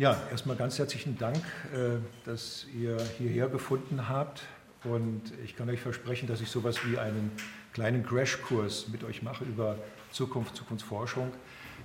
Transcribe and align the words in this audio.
Ja, 0.00 0.16
erstmal 0.30 0.56
ganz 0.56 0.78
herzlichen 0.78 1.18
Dank, 1.18 1.36
äh, 1.74 1.98
dass 2.24 2.64
ihr 2.74 2.96
hierher 3.18 3.48
gefunden 3.48 4.08
habt. 4.08 4.40
Und 4.82 5.20
ich 5.44 5.56
kann 5.56 5.68
euch 5.68 5.82
versprechen, 5.82 6.26
dass 6.26 6.40
ich 6.40 6.48
sowas 6.48 6.78
wie 6.86 6.96
einen 6.96 7.30
kleinen 7.74 8.02
Crashkurs 8.02 8.88
mit 8.88 9.04
euch 9.04 9.22
mache 9.22 9.44
über 9.44 9.76
Zukunft, 10.10 10.56
Zukunftsforschung. 10.56 11.30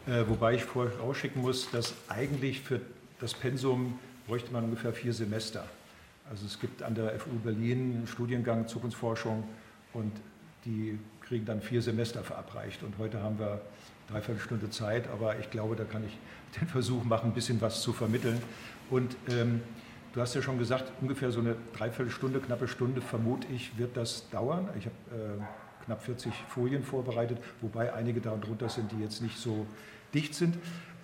Äh, 0.07 0.23
wobei 0.29 0.53
ich 0.53 0.63
vorausschicken 0.63 1.41
muss, 1.41 1.69
dass 1.71 1.93
eigentlich 2.07 2.61
für 2.61 2.79
das 3.19 3.33
Pensum 3.33 3.99
bräuchte 4.27 4.53
man 4.53 4.63
ungefähr 4.63 4.93
vier 4.93 5.11
Semester. 5.11 5.67
Also 6.29 6.45
es 6.45 6.57
gibt 6.57 6.83
an 6.83 6.95
der 6.95 7.19
FU 7.19 7.31
Berlin 7.43 7.97
einen 7.97 8.07
Studiengang 8.07 8.69
Zukunftsforschung 8.69 9.43
und 9.91 10.13
die 10.63 10.97
kriegen 11.19 11.43
dann 11.43 11.61
vier 11.61 11.81
Semester 11.81 12.23
verabreicht. 12.23 12.81
Und 12.81 12.97
heute 12.97 13.21
haben 13.21 13.39
wir 13.39 13.59
dreiviertel 14.09 14.41
Stunde 14.41 14.69
Zeit, 14.69 15.07
aber 15.09 15.39
ich 15.39 15.49
glaube, 15.49 15.75
da 15.75 15.83
kann 15.83 16.03
ich 16.05 16.17
den 16.59 16.67
Versuch 16.67 17.03
machen, 17.03 17.31
ein 17.31 17.33
bisschen 17.33 17.59
was 17.61 17.81
zu 17.81 17.93
vermitteln. 17.93 18.41
Und 18.89 19.15
ähm, 19.29 19.61
du 20.13 20.21
hast 20.21 20.35
ja 20.35 20.41
schon 20.41 20.57
gesagt, 20.57 20.91
ungefähr 21.01 21.31
so 21.31 21.39
eine 21.39 21.55
Dreiviertelstunde, 21.75 22.39
knappe 22.39 22.67
Stunde, 22.67 23.01
vermute 23.01 23.47
ich, 23.53 23.77
wird 23.77 23.97
das 23.97 24.29
dauern. 24.29 24.69
Ich 24.77 24.85
habe 24.85 24.95
äh, 25.11 25.85
knapp 25.85 26.03
40 26.03 26.33
Folien 26.49 26.83
vorbereitet, 26.83 27.39
wobei 27.61 27.93
einige 27.93 28.21
darunter 28.21 28.69
sind, 28.69 28.91
die 28.91 29.01
jetzt 29.01 29.21
nicht 29.21 29.37
so 29.37 29.65
dicht 30.13 30.35
sind. 30.35 30.57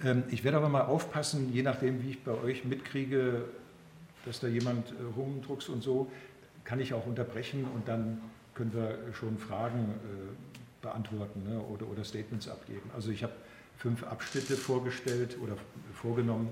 Ähm, 0.04 0.24
ich 0.30 0.44
werde 0.44 0.58
aber 0.58 0.70
mal 0.70 0.82
aufpassen, 0.82 1.52
je 1.54 1.63
nachdem, 1.63 2.04
wie 2.04 2.12
ich 2.12 2.24
bei 2.24 2.34
euch 2.34 2.66
mitkriege, 2.66 3.46
dass 4.26 4.40
da 4.40 4.48
jemand 4.48 4.91
äh, 4.91 4.94
rumdruckst 5.16 5.70
und 5.70 5.82
so, 5.82 6.12
kann 6.63 6.80
ich 6.80 6.94
auch 6.94 7.05
unterbrechen 7.05 7.66
und 7.76 7.88
dann 7.88 8.22
können 8.54 8.74
wir 8.74 9.13
schon 9.13 9.38
Fragen 9.38 9.96
äh, 10.04 10.60
beantworten 10.81 11.44
ne, 11.44 11.59
oder, 11.59 11.88
oder 11.88 12.03
Statements 12.03 12.48
abgeben. 12.48 12.90
Also 12.95 13.12
ich 13.12 13.23
habe 13.23 13.34
fünf 13.77 14.04
Abschnitte 14.04 14.55
vorgestellt 14.55 15.37
oder 15.41 15.55
vorgenommen. 15.93 16.49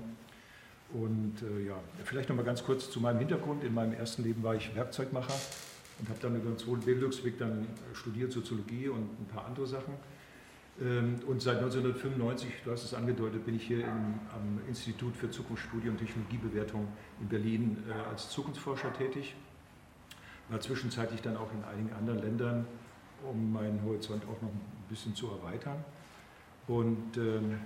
Und 0.92 1.36
äh, 1.42 1.66
ja, 1.68 1.76
vielleicht 2.04 2.28
noch 2.28 2.36
mal 2.36 2.44
ganz 2.44 2.64
kurz 2.64 2.90
zu 2.90 3.00
meinem 3.00 3.18
Hintergrund. 3.18 3.62
In 3.62 3.74
meinem 3.74 3.92
ersten 3.92 4.24
Leben 4.24 4.42
war 4.42 4.54
ich 4.56 4.74
Werkzeugmacher 4.74 5.34
und 6.00 6.08
habe 6.08 6.18
dann 6.20 6.34
über 6.34 6.50
den 6.50 6.58
zweiten 6.58 6.80
Bildungsweg 6.80 7.38
dann 7.38 7.66
studiert 7.94 8.32
Soziologie 8.32 8.88
und 8.88 9.02
ein 9.20 9.26
paar 9.32 9.46
andere 9.46 9.66
Sachen. 9.66 9.94
Ähm, 10.80 11.20
und 11.26 11.42
seit 11.42 11.58
1995, 11.58 12.48
du 12.64 12.72
hast 12.72 12.84
es 12.84 12.94
angedeutet, 12.94 13.44
bin 13.44 13.56
ich 13.56 13.66
hier 13.66 13.80
im, 13.80 14.18
am 14.34 14.60
Institut 14.66 15.14
für 15.16 15.30
Zukunftsstudie 15.30 15.88
und 15.88 15.98
Technologiebewertung 15.98 16.88
in 17.20 17.28
Berlin 17.28 17.76
äh, 17.88 18.08
als 18.10 18.30
Zukunftsforscher 18.30 18.92
tätig. 18.92 19.36
War 20.48 20.60
zwischenzeitlich 20.60 21.20
dann 21.20 21.36
auch 21.36 21.52
in 21.52 21.62
einigen 21.64 21.92
anderen 21.94 22.20
Ländern, 22.20 22.66
um 23.28 23.52
meinen 23.52 23.82
Horizont 23.84 24.22
auch 24.24 24.40
noch 24.42 24.48
ein 24.48 24.84
bisschen 24.88 25.14
zu 25.14 25.28
erweitern. 25.28 25.84
Und 26.66 27.16
ähm, 27.16 27.58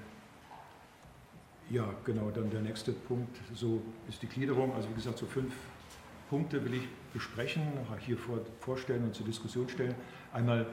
ja, 1.71 1.89
genau, 2.05 2.31
dann 2.31 2.51
der 2.51 2.61
nächste 2.61 2.93
Punkt, 2.93 3.37
so 3.55 3.83
ist 4.09 4.23
die 4.23 4.27
Gliederung. 4.27 4.75
Also 4.75 4.89
wie 4.91 4.95
gesagt, 4.95 5.19
so 5.19 5.27
fünf 5.27 5.55
Punkte 6.29 6.65
will 6.65 6.75
ich 6.75 6.89
besprechen, 7.13 7.63
hier 8.01 8.19
vor, 8.19 8.41
vorstellen 8.61 9.05
und 9.05 9.15
zur 9.15 9.27
Diskussion 9.27 9.69
stellen. 9.69 9.95
Einmal, 10.33 10.67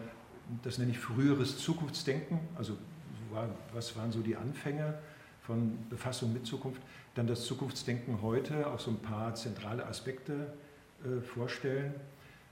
das 0.63 0.77
nenne 0.77 0.91
ich 0.91 0.99
früheres 0.99 1.57
Zukunftsdenken, 1.59 2.39
also 2.55 2.77
was 3.73 3.95
waren 3.95 4.11
so 4.11 4.19
die 4.19 4.35
Anfänge 4.35 4.97
von 5.41 5.77
Befassung 5.89 6.33
mit 6.33 6.45
Zukunft. 6.45 6.81
Dann 7.15 7.27
das 7.27 7.45
Zukunftsdenken 7.45 8.21
heute, 8.21 8.67
auch 8.67 8.79
so 8.79 8.91
ein 8.91 8.99
paar 8.99 9.35
zentrale 9.35 9.85
Aspekte 9.85 10.53
äh, 11.03 11.21
vorstellen. 11.21 11.93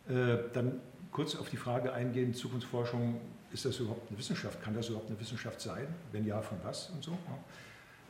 Äh, 0.07 0.37
dann 0.53 0.81
kurz 1.11 1.35
auf 1.35 1.49
die 1.49 1.57
Frage 1.57 1.93
eingehen, 1.93 2.33
Zukunftsforschung, 2.33 3.19
ist 3.51 3.65
das 3.65 3.79
überhaupt 3.79 4.09
eine 4.09 4.19
Wissenschaft? 4.19 4.61
Kann 4.61 4.73
das 4.73 4.89
überhaupt 4.89 5.09
eine 5.09 5.19
Wissenschaft 5.19 5.59
sein? 5.61 5.87
Wenn 6.11 6.25
ja, 6.25 6.41
von 6.41 6.57
was 6.63 6.89
und 6.89 7.03
so? 7.03 7.17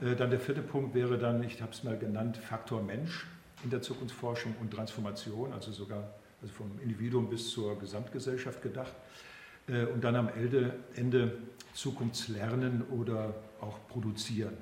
Äh, 0.02 0.16
dann 0.16 0.30
der 0.30 0.40
vierte 0.40 0.62
Punkt 0.62 0.94
wäre 0.94 1.18
dann, 1.18 1.44
ich 1.44 1.62
habe 1.62 1.72
es 1.72 1.84
mal 1.84 1.98
genannt, 1.98 2.38
Faktor 2.38 2.82
Mensch 2.82 3.26
in 3.64 3.70
der 3.70 3.82
Zukunftsforschung 3.82 4.56
und 4.60 4.72
Transformation, 4.72 5.54
also 5.54 5.72
sogar 5.72 6.14
also 6.42 6.54
vom 6.54 6.80
Individuum 6.82 7.30
bis 7.30 7.50
zur 7.50 7.78
Gesamtgesellschaft 7.80 8.62
gedacht. 8.62 8.94
Und 9.68 10.04
dann 10.04 10.16
am 10.16 10.30
Ende 10.96 11.38
Zukunftslernen 11.74 12.84
oder 12.90 13.36
auch 13.62 13.78
produzieren. 13.90 14.58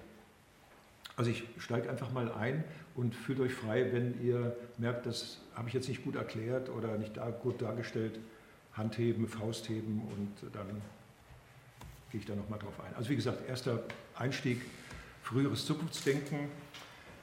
Also 1.16 1.32
ich 1.32 1.44
steige 1.58 1.90
einfach 1.90 2.12
mal 2.12 2.32
ein 2.32 2.64
und 2.96 3.16
fühlt 3.16 3.40
euch 3.40 3.54
frei, 3.54 3.92
wenn 3.92 4.22
ihr 4.24 4.56
merkt, 4.78 5.06
das 5.06 5.40
habe 5.56 5.68
ich 5.68 5.74
jetzt 5.74 5.88
nicht 5.88 6.04
gut 6.04 6.16
erklärt 6.16 6.70
oder 6.70 6.98
nicht 6.98 7.18
gut 7.42 7.62
dargestellt, 7.62 8.20
Handheben, 8.78 9.28
Faustheben 9.28 10.02
und 10.16 10.54
dann 10.54 10.82
gehe 12.12 12.22
ich 12.22 12.26
da 12.26 12.36
nochmal 12.36 12.60
drauf 12.60 12.80
ein. 12.80 12.96
Also 12.96 13.10
wie 13.10 13.16
gesagt, 13.16 13.48
erster 13.50 13.84
Einstieg, 14.16 14.62
früheres 15.24 15.66
Zukunftsdenken. 15.66 16.50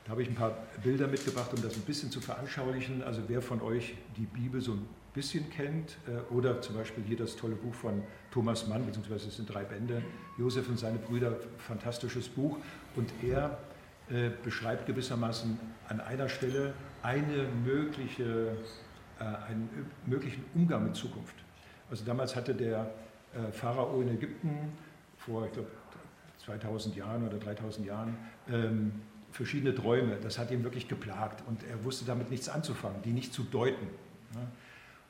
Da 0.04 0.10
habe 0.10 0.22
ich 0.22 0.28
ein 0.28 0.34
paar 0.34 0.54
Bilder 0.82 1.06
mitgebracht, 1.06 1.50
um 1.54 1.62
das 1.62 1.76
ein 1.76 1.82
bisschen 1.82 2.10
zu 2.10 2.20
veranschaulichen. 2.20 3.02
Also 3.02 3.22
wer 3.28 3.40
von 3.40 3.62
euch 3.62 3.94
die 4.16 4.26
Bibel 4.26 4.60
so 4.60 4.72
ein 4.72 4.86
bisschen 5.14 5.48
kennt 5.50 5.96
äh, 6.06 6.32
oder 6.34 6.60
zum 6.60 6.74
Beispiel 6.74 7.04
hier 7.04 7.16
das 7.16 7.36
tolle 7.36 7.54
Buch 7.54 7.74
von 7.74 8.02
Thomas 8.30 8.66
Mann, 8.66 8.84
beziehungsweise 8.84 9.28
es 9.28 9.36
sind 9.36 9.52
drei 9.52 9.64
Bände, 9.64 10.02
Josef 10.36 10.68
und 10.68 10.78
seine 10.78 10.98
Brüder, 10.98 11.38
fantastisches 11.58 12.28
Buch. 12.28 12.58
Und 12.96 13.10
er 13.22 13.58
äh, 14.10 14.30
beschreibt 14.42 14.86
gewissermaßen 14.86 15.58
an 15.88 16.00
einer 16.00 16.28
Stelle 16.28 16.74
eine 17.02 17.48
mögliche, 17.64 18.58
äh, 19.18 19.24
einen 19.24 19.90
möglichen 20.04 20.44
Umgang 20.54 20.84
mit 20.84 20.96
Zukunft. 20.96 21.43
Also 21.94 22.04
damals 22.06 22.34
hatte 22.34 22.56
der 22.56 22.90
äh, 23.36 23.52
Pharao 23.52 24.02
in 24.02 24.08
Ägypten 24.08 24.72
vor, 25.16 25.46
ich 25.46 25.52
glaube, 25.52 25.68
2000 26.44 26.96
Jahren 26.96 27.24
oder 27.24 27.38
3000 27.38 27.86
Jahren 27.86 28.16
ähm, 28.50 28.90
verschiedene 29.30 29.72
Träume. 29.72 30.16
Das 30.20 30.36
hat 30.36 30.50
ihn 30.50 30.64
wirklich 30.64 30.88
geplagt 30.88 31.44
und 31.46 31.62
er 31.62 31.84
wusste 31.84 32.04
damit 32.04 32.32
nichts 32.32 32.48
anzufangen, 32.48 33.00
die 33.04 33.12
nicht 33.12 33.32
zu 33.32 33.44
deuten. 33.44 33.86
Ne? 34.34 34.40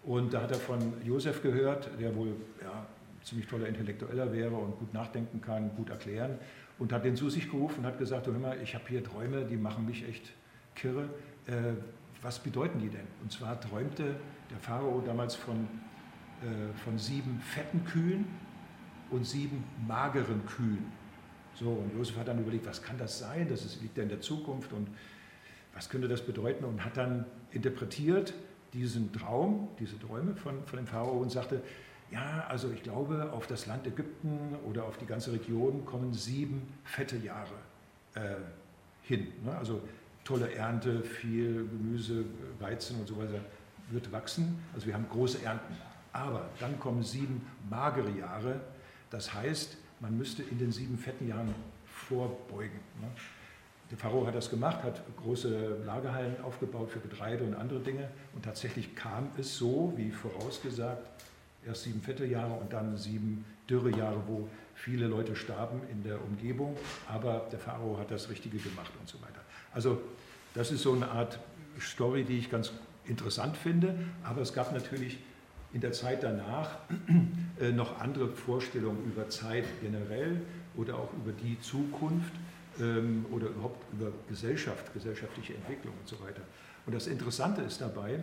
Und 0.03 0.35
da 0.35 0.43
hat 0.43 0.51
er 0.51 0.59
von 0.59 0.93
Josef 1.03 1.41
gehört, 1.41 1.89
der 1.99 2.15
wohl 2.15 2.37
ja, 2.61 2.85
ziemlich 3.23 3.49
toller 3.49 3.67
Intellektueller 3.67 4.31
wäre 4.31 4.55
und 4.55 4.79
gut 4.79 4.93
nachdenken 4.93 5.41
kann, 5.41 5.75
gut 5.77 5.89
erklären 5.89 6.39
und 6.79 6.93
hat 6.93 7.07
den 7.07 7.17
zu 7.17 7.31
sich 7.31 7.51
gerufen 7.51 7.79
und 7.79 7.87
hat 7.87 7.99
gesagt, 7.99 8.27
hör 8.27 8.35
mal, 8.35 8.59
ich 8.63 8.75
habe 8.75 8.85
hier 8.89 9.03
Träume, 9.03 9.47
die 9.47 9.57
machen 9.57 9.87
mich 9.87 10.07
echt 10.07 10.35
kirre. 10.75 11.05
Äh, 11.47 11.81
was 12.21 12.41
bedeuten 12.41 12.79
die 12.79 12.91
denn? 12.91 13.07
Und 13.23 13.33
zwar 13.33 13.59
träumte 13.59 14.17
der 14.51 14.59
Pharao 14.59 15.03
damals 15.07 15.35
von, 15.35 15.67
von 16.85 16.99
sieben 16.99 17.41
fetten 17.41 17.85
Kühen 17.85 18.27
und 19.11 19.27
sieben 19.27 19.65
mageren 19.87 20.45
Kühen. 20.47 20.93
So, 21.55 21.71
und 21.71 21.97
Josef 21.97 22.17
hat 22.17 22.29
dann 22.29 22.41
überlegt, 22.41 22.67
was 22.67 22.83
kann 22.83 22.99
das 22.99 23.19
sein? 23.19 23.49
Das 23.49 23.65
ist, 23.65 23.81
liegt 23.81 23.97
ja 23.97 24.03
in 24.03 24.09
der 24.09 24.21
Zukunft 24.21 24.73
und 24.73 24.89
was 25.75 25.89
könnte 25.89 26.09
das 26.09 26.23
bedeuten? 26.23 26.65
Und 26.65 26.85
hat 26.85 26.97
dann 26.97 27.25
interpretiert 27.53 28.35
diesen 28.73 29.13
Traum, 29.13 29.69
diese 29.79 29.99
Träume 29.99 30.35
von, 30.35 30.65
von 30.65 30.79
dem 30.79 30.87
Pharao 30.87 31.19
und 31.21 31.31
sagte, 31.31 31.63
ja, 32.11 32.45
also 32.49 32.71
ich 32.73 32.83
glaube, 32.83 33.33
auf 33.33 33.47
das 33.47 33.67
Land 33.67 33.87
Ägypten 33.87 34.57
oder 34.65 34.85
auf 34.85 34.99
die 34.99 35.07
ganze 35.07 35.33
Region 35.33 35.85
kommen 35.85 36.13
sieben 36.13 36.63
fette 36.85 37.17
Jahre 37.17 37.55
äh, 38.15 38.37
hin. 39.03 39.29
Ne? 39.45 39.57
Also 39.57 39.81
tolle 40.25 40.53
Ernte, 40.53 41.03
viel 41.03 41.67
Gemüse, 41.69 42.25
Weizen 42.59 43.01
und 43.01 43.09
so 43.09 43.17
weiter 43.17 43.41
wird 43.91 44.11
wachsen. 44.13 44.59
Also 44.75 44.87
wir 44.87 44.95
haben 44.95 45.07
große 45.09 45.43
Ernten. 45.45 45.75
Aber 46.15 46.49
dann 46.61 46.79
kommen 46.79 47.03
sieben 47.03 47.45
magere 47.69 48.11
Jahre. 48.11 48.61
Das 49.11 49.35
heißt, 49.35 49.77
man 50.01 50.17
müsste 50.17 50.43
in 50.45 50.59
den 50.59 50.71
sieben 50.71 50.97
fetten 50.97 51.29
Jahren 51.29 51.53
vorbeugen. 51.87 52.79
Ne? 53.01 53.09
Der 53.91 53.99
Pharao 53.99 54.27
hat 54.27 54.35
das 54.35 54.49
gemacht, 54.49 54.83
hat 54.83 55.03
große 55.17 55.83
Lagerhallen 55.85 56.41
aufgebaut 56.43 56.91
für 56.91 57.01
Getreide 57.01 57.45
und 57.45 57.55
andere 57.55 57.81
Dinge. 57.81 58.09
Und 58.33 58.45
tatsächlich 58.45 58.95
kam 58.95 59.29
es 59.39 59.59
so, 59.59 59.93
wie 59.97 60.11
vorausgesagt, 60.11 61.05
erst 61.67 61.83
sieben 61.83 62.01
Vierteljahre 62.01 62.55
und 62.55 62.73
dann 62.73 62.97
sieben 62.97 63.45
Dürrejahre, 63.69 64.23
wo 64.27 64.49
viele 64.75 65.09
Leute 65.09 65.35
starben 65.35 65.81
in 65.91 66.03
der 66.05 66.23
Umgebung, 66.23 66.77
aber 67.09 67.49
der 67.51 67.59
Pharao 67.59 67.99
hat 67.99 68.11
das 68.11 68.29
Richtige 68.29 68.59
gemacht 68.59 68.93
und 69.01 69.09
so 69.09 69.21
weiter. 69.21 69.41
Also 69.73 70.01
das 70.55 70.71
ist 70.71 70.83
so 70.83 70.93
eine 70.93 71.11
Art 71.11 71.39
Story, 71.81 72.25
die 72.25 72.39
ich 72.39 72.51
ganz 72.51 72.73
interessant 73.07 73.57
finde, 73.57 73.99
aber 74.23 74.43
es 74.43 74.53
gab 74.53 74.73
natürlich 74.73 75.19
in 75.75 75.81
der 75.81 75.93
Zeit 75.93 76.23
danach 76.23 76.79
äh, 77.61 77.73
noch 77.73 78.01
andere 78.01 78.29
Vorstellungen 78.29 79.05
über 79.05 79.29
Zeit 79.29 79.65
generell 79.83 80.41
oder 80.77 80.97
auch 80.97 81.13
über 81.13 81.33
die 81.33 81.61
Zukunft 81.61 82.33
ähm, 82.81 83.27
oder 83.31 83.49
überhaupt 83.49 83.85
über 83.93 84.13
Gesellschaft, 84.29 84.95
gesellschaftliche 84.95 85.55
Entwicklung 85.55 85.93
und 86.01 86.09
so 86.09 86.19
weiter. 86.21 86.43
Und 86.87 86.95
das 86.95 87.09
Interessante 87.09 87.61
ist 87.63 87.81
dabei, 87.81 88.23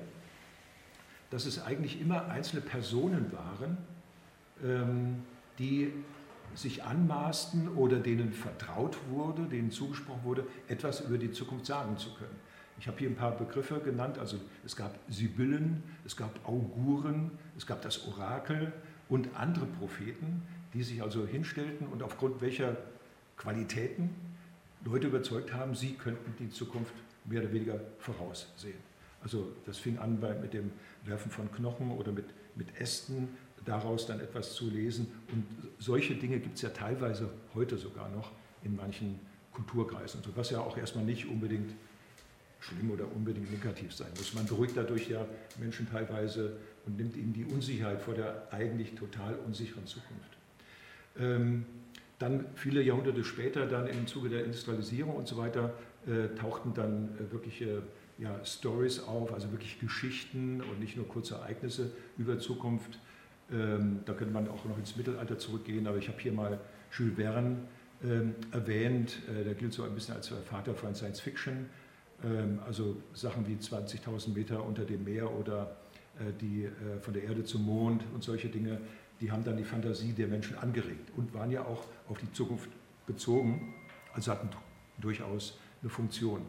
dass 1.30 1.46
es 1.46 1.62
eigentlich 1.62 2.02
immer 2.02 2.30
einzelne 2.30 2.62
Personen 2.62 3.32
waren, 3.34 3.78
ähm, 4.64 5.24
die 5.60 5.92
sich 6.56 6.84
anmaßten 6.84 7.70
oder 7.70 8.00
denen 8.00 8.32
vertraut 8.32 8.98
wurde, 9.10 9.44
denen 9.44 9.72
zugesprochen 9.72 10.24
wurde, 10.24 10.46
etwas 10.68 11.02
über 11.02 11.18
die 11.18 11.32
Zukunft 11.32 11.66
sagen 11.66 11.98
zu 11.98 12.14
können. 12.14 12.36
Ich 12.82 12.88
habe 12.88 12.98
hier 12.98 13.10
ein 13.10 13.16
paar 13.16 13.38
Begriffe 13.38 13.80
genannt, 13.80 14.18
also 14.18 14.38
es 14.66 14.76
gab 14.76 14.98
Sibyllen, 15.08 15.84
es 16.04 16.18
gab 16.18 16.32
Auguren, 16.50 17.30
es 17.56 17.68
gab 17.68 17.84
das 17.84 18.08
Orakel 18.08 18.74
und 19.08 19.36
andere 19.36 19.68
Propheten, 19.68 20.42
die 20.74 20.82
sich 20.82 21.04
also 21.04 21.28
hinstellten 21.28 21.86
und 21.86 22.02
aufgrund 22.02 22.42
welcher 22.42 22.76
Qualitäten 23.38 24.10
Leute 24.84 25.08
überzeugt 25.08 25.54
haben, 25.54 25.76
sie 25.76 25.94
könnten 25.94 26.34
die 26.40 26.50
Zukunft 26.50 26.96
mehr 27.26 27.42
oder 27.44 27.54
weniger 27.54 27.80
voraussehen. 28.00 28.80
Also 29.22 29.52
das 29.68 29.78
fing 29.78 30.00
an 30.00 30.20
bei, 30.20 30.34
mit 30.34 30.56
dem 30.56 30.72
Werfen 31.06 31.30
von 31.30 31.52
Knochen 31.52 31.92
oder 31.92 32.12
mit, 32.12 32.26
mit 32.56 32.76
Ästen, 32.80 33.30
daraus 33.64 34.08
dann 34.08 34.20
etwas 34.22 34.56
zu 34.56 34.72
lesen. 34.72 35.06
Und 35.32 35.46
solche 35.78 36.16
Dinge 36.16 36.40
gibt 36.40 36.56
es 36.56 36.64
ja 36.64 36.70
teilweise 36.70 37.30
heute 37.54 37.78
sogar 37.78 38.10
noch 38.10 38.32
in 38.64 38.76
manchen 38.76 39.20
Kulturkreisen, 39.54 40.22
was 40.34 40.50
ja 40.50 40.62
auch 40.62 40.78
erstmal 40.78 41.06
nicht 41.06 41.28
unbedingt 41.28 41.76
schlimm 42.62 42.92
oder 42.92 43.06
unbedingt 43.14 43.52
negativ 43.52 43.94
sein 43.94 44.08
muss. 44.16 44.34
Man 44.34 44.46
beruhigt 44.46 44.78
dadurch 44.78 45.10
ja 45.10 45.26
Menschen 45.60 45.90
teilweise 45.90 46.54
und 46.86 46.96
nimmt 46.96 47.18
ihnen 47.18 47.34
die 47.34 47.46
Unsicherheit 47.46 48.02
vor 48.02 48.14
der 48.14 48.48
eigentlich 48.52 48.96
total 48.96 49.36
unsicheren 49.46 49.86
Zukunft. 49.86 50.38
Ähm, 51.20 51.66
dann 52.20 52.46
viele 52.56 52.82
Jahrhunderte 52.82 53.24
später, 53.24 53.66
dann 53.66 53.88
im 53.88 54.06
Zuge 54.08 54.30
der 54.30 54.46
Industrialisierung 54.46 55.16
und 55.16 55.28
so 55.28 55.38
weiter, 55.38 55.74
äh, 56.06 56.36
tauchten 56.38 56.74
dann 56.74 57.10
äh, 57.18 57.32
wirkliche 57.32 57.82
ja, 58.20 58.40
Stories 58.46 59.00
auf, 59.00 59.34
also 59.34 59.52
wirklich 59.52 59.80
Geschichten 59.80 60.62
und 60.62 60.80
nicht 60.80 60.96
nur 60.96 61.08
kurze 61.08 61.36
Ereignisse 61.36 61.92
über 62.18 62.38
Zukunft. 62.38 63.00
Ähm, 63.52 64.02
da 64.06 64.14
könnte 64.14 64.34
man 64.34 64.48
auch 64.48 64.64
noch 64.66 64.78
ins 64.78 64.96
Mittelalter 64.96 65.40
zurückgehen, 65.40 65.88
aber 65.88 65.98
ich 65.98 66.08
habe 66.08 66.20
hier 66.20 66.32
mal 66.32 66.60
Jules 66.92 67.16
Verne 67.16 67.58
ähm, 68.04 68.36
erwähnt. 68.52 69.18
Äh, 69.28 69.44
der 69.44 69.56
gilt 69.56 69.74
so 69.74 69.84
ein 69.84 69.94
bisschen 69.96 70.16
als 70.16 70.28
Vater 70.28 70.76
von 70.76 70.94
Science 70.94 71.20
Fiction. 71.20 71.66
Ähm, 72.24 72.60
also 72.66 72.98
Sachen 73.14 73.48
wie 73.48 73.56
20.000 73.56 74.34
Meter 74.34 74.64
unter 74.64 74.86
dem 74.86 75.04
Meer 75.04 75.32
oder 75.32 75.76
äh, 76.20 76.32
die 76.40 76.66
äh, 76.66 77.00
von 77.02 77.14
der 77.14 77.24
Erde 77.24 77.44
zum 77.44 77.66
Mond 77.66 78.04
und 78.14 78.24
solche 78.24 78.50
Dinge, 78.50 78.80
die 79.20 79.32
haben 79.32 79.44
dann 79.44 79.58
die 79.58 79.64
Fantasie 79.64 80.14
der 80.14 80.28
Menschen 80.28 80.58
angeregt 80.58 81.12
und 81.16 81.34
waren 81.34 81.52
ja 81.52 81.64
auch 81.66 81.86
auf 82.10 82.18
die 82.18 82.32
Zukunft 82.34 82.70
bezogen, 83.06 83.74
also 84.14 84.32
hatten 84.32 84.50
durchaus 85.00 85.60
eine 85.82 85.90
Funktion. 85.90 86.42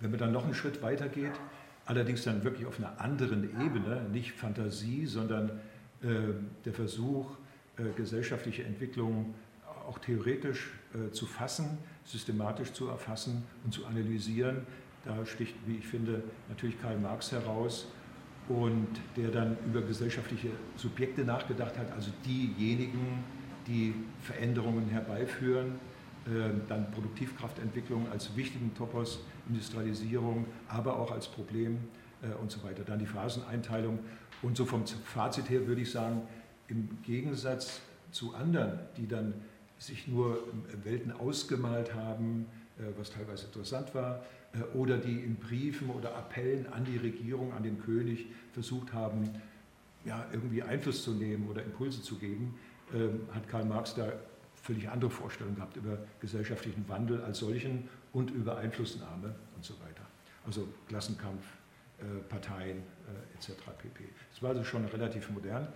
Wenn 0.00 0.10
man 0.10 0.18
dann 0.18 0.32
noch 0.32 0.44
einen 0.44 0.54
Schritt 0.54 0.82
weiter 0.82 1.08
geht, 1.08 1.32
allerdings 1.86 2.24
dann 2.24 2.44
wirklich 2.44 2.66
auf 2.66 2.78
einer 2.78 3.00
anderen 3.00 3.44
Ebene, 3.64 4.06
nicht 4.12 4.32
Fantasie, 4.32 5.06
sondern 5.06 5.60
äh, 6.02 6.34
der 6.64 6.72
Versuch, 6.72 7.36
äh, 7.76 7.84
gesellschaftliche 7.96 8.64
Entwicklungen 8.64 9.34
auch 9.88 9.98
theoretisch 9.98 10.72
äh, 10.94 11.10
zu 11.12 11.26
fassen, 11.26 11.78
systematisch 12.04 12.72
zu 12.72 12.88
erfassen 12.88 13.44
und 13.64 13.72
zu 13.72 13.86
analysieren. 13.86 14.66
Da 15.04 15.24
sticht, 15.26 15.54
wie 15.66 15.76
ich 15.76 15.86
finde, 15.86 16.22
natürlich 16.48 16.80
Karl 16.80 16.98
Marx 16.98 17.32
heraus 17.32 17.86
und 18.48 18.88
der 19.16 19.30
dann 19.30 19.56
über 19.66 19.82
gesellschaftliche 19.82 20.50
Subjekte 20.76 21.24
nachgedacht 21.24 21.76
hat, 21.78 21.92
also 21.92 22.10
diejenigen, 22.24 23.24
die 23.66 23.94
Veränderungen 24.20 24.88
herbeiführen, 24.88 25.72
äh, 26.26 26.50
dann 26.68 26.90
Produktivkraftentwicklung 26.90 28.10
als 28.10 28.36
wichtigen 28.36 28.74
Topos, 28.74 29.20
Industrialisierung, 29.48 30.46
aber 30.68 30.98
auch 30.98 31.10
als 31.10 31.28
Problem 31.28 31.78
äh, 32.22 32.34
und 32.40 32.50
so 32.50 32.62
weiter. 32.62 32.82
Dann 32.84 32.98
die 32.98 33.06
Phaseneinteilung 33.06 33.98
und 34.42 34.56
so 34.56 34.64
vom 34.64 34.86
Fazit 34.86 35.48
her 35.48 35.66
würde 35.66 35.82
ich 35.82 35.90
sagen, 35.90 36.22
im 36.68 36.88
Gegensatz 37.02 37.80
zu 38.10 38.34
anderen, 38.34 38.78
die 38.96 39.06
dann 39.06 39.34
sich 39.86 40.08
nur 40.08 40.38
Welten 40.82 41.12
ausgemalt 41.12 41.94
haben, 41.94 42.46
äh, 42.78 42.82
was 42.98 43.10
teilweise 43.10 43.46
interessant 43.46 43.94
war, 43.94 44.24
äh, 44.52 44.76
oder 44.76 44.98
die 44.98 45.20
in 45.20 45.36
Briefen 45.36 45.90
oder 45.90 46.16
Appellen 46.16 46.66
an 46.72 46.84
die 46.84 46.96
Regierung, 46.96 47.52
an 47.52 47.62
den 47.62 47.80
König 47.80 48.26
versucht 48.52 48.92
haben, 48.92 49.30
ja, 50.04 50.26
irgendwie 50.32 50.62
Einfluss 50.62 51.02
zu 51.02 51.12
nehmen 51.12 51.48
oder 51.48 51.62
Impulse 51.62 52.02
zu 52.02 52.16
geben, 52.16 52.58
ähm, 52.92 53.20
hat 53.32 53.48
Karl 53.48 53.64
Marx 53.64 53.94
da 53.94 54.12
völlig 54.56 54.88
andere 54.88 55.10
Vorstellungen 55.10 55.56
gehabt 55.56 55.76
über 55.76 55.98
gesellschaftlichen 56.20 56.88
Wandel 56.88 57.22
als 57.22 57.38
solchen 57.38 57.88
und 58.12 58.30
über 58.30 58.56
Einflussnahme 58.56 59.34
und 59.54 59.64
so 59.64 59.74
weiter. 59.74 60.04
Also 60.46 60.68
Klassenkampf, 60.88 61.44
äh, 61.98 62.04
Parteien 62.28 62.82
etc. 63.34 63.52
pp. 63.78 64.04
Das 64.30 64.42
war 64.42 64.50
also 64.50 64.64
schon 64.64 64.84
relativ 64.86 65.28
modern. 65.30 65.68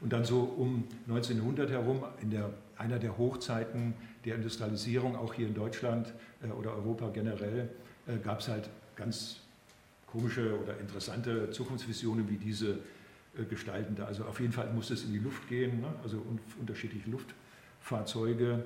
Und 0.00 0.12
dann 0.12 0.24
so 0.24 0.40
um 0.40 0.84
1900 1.08 1.70
herum, 1.70 2.04
in 2.20 2.30
der, 2.30 2.50
einer 2.78 2.98
der 2.98 3.16
Hochzeiten 3.18 3.94
der 4.24 4.36
Industrialisierung, 4.36 5.16
auch 5.16 5.34
hier 5.34 5.46
in 5.46 5.54
Deutschland 5.54 6.12
äh, 6.42 6.48
oder 6.48 6.74
Europa 6.74 7.08
generell, 7.08 7.68
äh, 8.06 8.18
gab 8.18 8.40
es 8.40 8.48
halt 8.48 8.68
ganz 8.96 9.40
komische 10.06 10.58
oder 10.60 10.78
interessante 10.78 11.50
Zukunftsvisionen 11.50 12.28
wie 12.28 12.36
diese 12.36 12.78
äh, 13.38 13.44
gestalten 13.48 14.00
Also 14.02 14.24
auf 14.24 14.40
jeden 14.40 14.52
Fall 14.52 14.72
muss 14.72 14.90
es 14.90 15.04
in 15.04 15.12
die 15.12 15.18
Luft 15.18 15.48
gehen, 15.48 15.80
ne? 15.80 15.88
also 16.02 16.18
un 16.18 16.38
unterschiedliche 16.60 17.08
Luftfahrzeuge, 17.10 18.64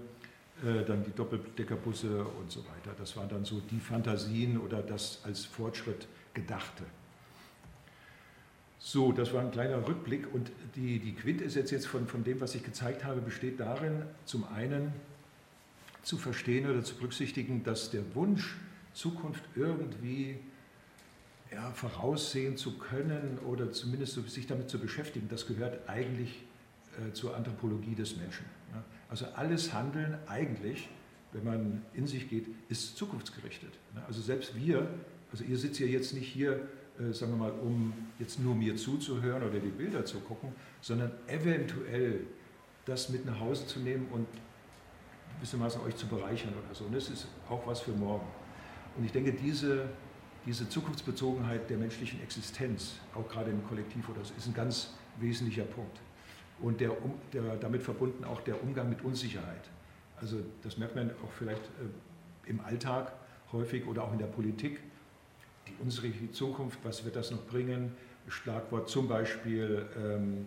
dann 0.86 1.02
die 1.02 1.12
Doppeldeckerbusse 1.12 2.22
und 2.22 2.50
so 2.50 2.60
weiter. 2.60 2.94
Das 2.98 3.16
waren 3.16 3.30
dann 3.30 3.46
so 3.46 3.60
die 3.70 3.80
Fantasien 3.80 4.58
oder 4.58 4.82
das 4.82 5.22
als 5.24 5.46
Fortschritt 5.46 6.06
Gedachte. 6.34 6.84
So, 8.82 9.12
das 9.12 9.34
war 9.34 9.42
ein 9.42 9.50
kleiner 9.50 9.86
Rückblick 9.86 10.32
und 10.32 10.50
die, 10.74 10.98
die 10.98 11.14
Quintessenz 11.14 11.70
jetzt 11.70 11.86
von, 11.86 12.08
von 12.08 12.24
dem, 12.24 12.40
was 12.40 12.54
ich 12.54 12.64
gezeigt 12.64 13.04
habe, 13.04 13.20
besteht 13.20 13.60
darin, 13.60 14.02
zum 14.24 14.44
einen 14.48 14.92
zu 16.02 16.16
verstehen 16.16 16.68
oder 16.68 16.82
zu 16.82 16.94
berücksichtigen, 16.94 17.62
dass 17.62 17.90
der 17.90 18.14
Wunsch, 18.14 18.56
Zukunft 18.94 19.44
irgendwie 19.54 20.38
ja, 21.52 21.70
voraussehen 21.72 22.56
zu 22.56 22.78
können 22.78 23.38
oder 23.46 23.70
zumindest 23.70 24.14
sich 24.30 24.46
damit 24.46 24.70
zu 24.70 24.78
beschäftigen, 24.78 25.28
das 25.28 25.46
gehört 25.46 25.88
eigentlich 25.88 26.42
äh, 26.98 27.12
zur 27.12 27.36
Anthropologie 27.36 27.94
des 27.94 28.16
Menschen. 28.16 28.46
Ja. 28.72 28.82
Also 29.10 29.26
alles 29.36 29.74
Handeln 29.74 30.16
eigentlich, 30.26 30.88
wenn 31.32 31.44
man 31.44 31.82
in 31.92 32.06
sich 32.06 32.30
geht, 32.30 32.46
ist 32.70 32.96
zukunftsgerichtet. 32.96 33.72
Ja. 33.94 34.04
Also 34.06 34.22
selbst 34.22 34.56
wir, 34.56 34.88
also 35.30 35.44
ihr 35.44 35.58
sitzt 35.58 35.78
ja 35.80 35.86
jetzt 35.86 36.14
nicht 36.14 36.28
hier 36.28 36.66
sagen 37.12 37.32
wir 37.32 37.38
mal, 37.38 37.52
um 37.52 37.92
jetzt 38.18 38.38
nur 38.40 38.54
mir 38.54 38.76
zuzuhören 38.76 39.42
oder 39.42 39.58
die 39.58 39.70
Bilder 39.70 40.04
zu 40.04 40.20
gucken, 40.20 40.52
sondern 40.80 41.10
eventuell 41.26 42.26
das 42.84 43.08
mit 43.08 43.24
nach 43.24 43.38
Hause 43.40 43.66
zu 43.66 43.80
nehmen 43.80 44.06
und 44.12 44.26
gewissermaßen 45.36 45.80
euch 45.82 45.96
zu 45.96 46.06
bereichern 46.06 46.52
oder 46.52 46.74
so. 46.74 46.84
Und 46.84 46.94
das 46.94 47.08
ist 47.08 47.26
auch 47.48 47.66
was 47.66 47.80
für 47.80 47.92
morgen. 47.92 48.26
Und 48.96 49.04
ich 49.04 49.12
denke, 49.12 49.32
diese, 49.32 49.88
diese 50.44 50.68
Zukunftsbezogenheit 50.68 51.70
der 51.70 51.78
menschlichen 51.78 52.22
Existenz, 52.22 52.96
auch 53.14 53.28
gerade 53.28 53.50
im 53.50 53.66
Kollektiv 53.66 54.08
oder 54.08 54.24
so, 54.24 54.34
ist 54.36 54.46
ein 54.46 54.54
ganz 54.54 54.94
wesentlicher 55.18 55.64
Punkt. 55.64 55.98
Und 56.60 56.80
der, 56.80 56.92
der, 57.32 57.56
damit 57.56 57.82
verbunden 57.82 58.24
auch 58.24 58.40
der 58.42 58.62
Umgang 58.62 58.90
mit 58.90 59.02
Unsicherheit. 59.02 59.70
Also 60.20 60.38
das 60.62 60.76
merkt 60.76 60.96
man 60.96 61.10
auch 61.24 61.32
vielleicht 61.38 61.62
äh, 61.62 62.50
im 62.50 62.60
Alltag 62.60 63.12
häufig 63.52 63.86
oder 63.86 64.04
auch 64.04 64.12
in 64.12 64.18
der 64.18 64.26
Politik 64.26 64.80
die 65.68 65.74
unsere 65.82 66.10
Zukunft, 66.32 66.78
was 66.82 67.04
wird 67.04 67.16
das 67.16 67.30
noch 67.30 67.46
bringen? 67.46 67.92
Schlagwort 68.28 68.88
zum 68.88 69.08
Beispiel 69.08 69.86
ähm, 69.96 70.46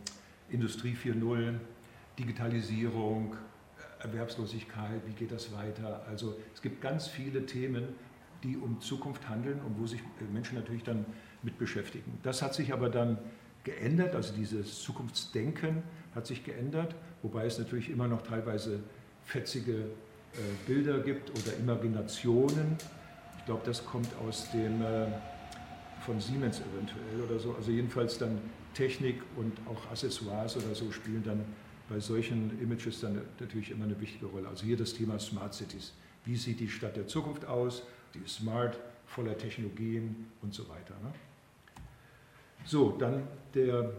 Industrie 0.49 0.95
4.0, 0.95 1.55
Digitalisierung, 2.17 3.35
Erwerbslosigkeit, 3.99 5.01
wie 5.07 5.13
geht 5.13 5.31
das 5.31 5.53
weiter? 5.53 6.05
Also 6.07 6.37
es 6.53 6.61
gibt 6.61 6.81
ganz 6.81 7.07
viele 7.07 7.45
Themen, 7.45 7.87
die 8.43 8.57
um 8.57 8.81
Zukunft 8.81 9.27
handeln 9.29 9.59
und 9.61 9.79
wo 9.79 9.87
sich 9.87 10.01
Menschen 10.31 10.55
natürlich 10.55 10.83
dann 10.83 11.05
mit 11.41 11.57
beschäftigen. 11.57 12.19
Das 12.23 12.41
hat 12.41 12.53
sich 12.53 12.73
aber 12.73 12.89
dann 12.89 13.17
geändert, 13.63 14.15
also 14.15 14.33
dieses 14.35 14.81
Zukunftsdenken 14.81 15.83
hat 16.13 16.27
sich 16.27 16.43
geändert, 16.43 16.95
wobei 17.21 17.45
es 17.45 17.57
natürlich 17.57 17.89
immer 17.89 18.07
noch 18.07 18.21
teilweise 18.21 18.79
fetzige 19.23 19.73
äh, 19.73 19.85
Bilder 20.67 20.99
gibt 20.99 21.29
oder 21.31 21.57
Imaginationen, 21.57 22.77
ich 23.43 23.47
glaube, 23.47 23.63
das 23.65 23.85
kommt 23.85 24.07
aus 24.25 24.49
dem, 24.51 24.81
äh, 24.81 25.05
von 26.05 26.17
Siemens 26.21 26.61
eventuell 26.61 27.29
oder 27.29 27.37
so. 27.37 27.53
Also 27.53 27.71
jedenfalls 27.71 28.17
dann 28.17 28.39
Technik 28.73 29.21
und 29.35 29.51
auch 29.67 29.91
Accessoires 29.91 30.55
oder 30.55 30.73
so 30.73 30.89
spielen 30.93 31.23
dann 31.25 31.43
bei 31.89 31.99
solchen 31.99 32.57
Images 32.61 33.01
dann 33.01 33.21
natürlich 33.41 33.71
immer 33.71 33.83
eine 33.83 33.99
wichtige 33.99 34.27
Rolle. 34.27 34.47
Also 34.47 34.63
hier 34.63 34.77
das 34.77 34.93
Thema 34.93 35.19
Smart 35.19 35.53
Cities. 35.53 35.91
Wie 36.23 36.37
sieht 36.37 36.61
die 36.61 36.69
Stadt 36.69 36.95
der 36.95 37.05
Zukunft 37.05 37.43
aus? 37.43 37.83
Die 38.13 38.19
ist 38.19 38.35
smart, 38.35 38.79
voller 39.07 39.37
Technologien 39.37 40.27
und 40.41 40.53
so 40.53 40.63
weiter. 40.69 40.93
Ne? 41.03 41.11
So, 42.63 42.91
dann 42.91 43.27
der 43.55 43.91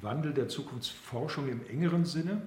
Wandel 0.00 0.34
der 0.34 0.48
Zukunftsforschung 0.48 1.48
im 1.48 1.64
engeren 1.68 2.04
Sinne. 2.04 2.42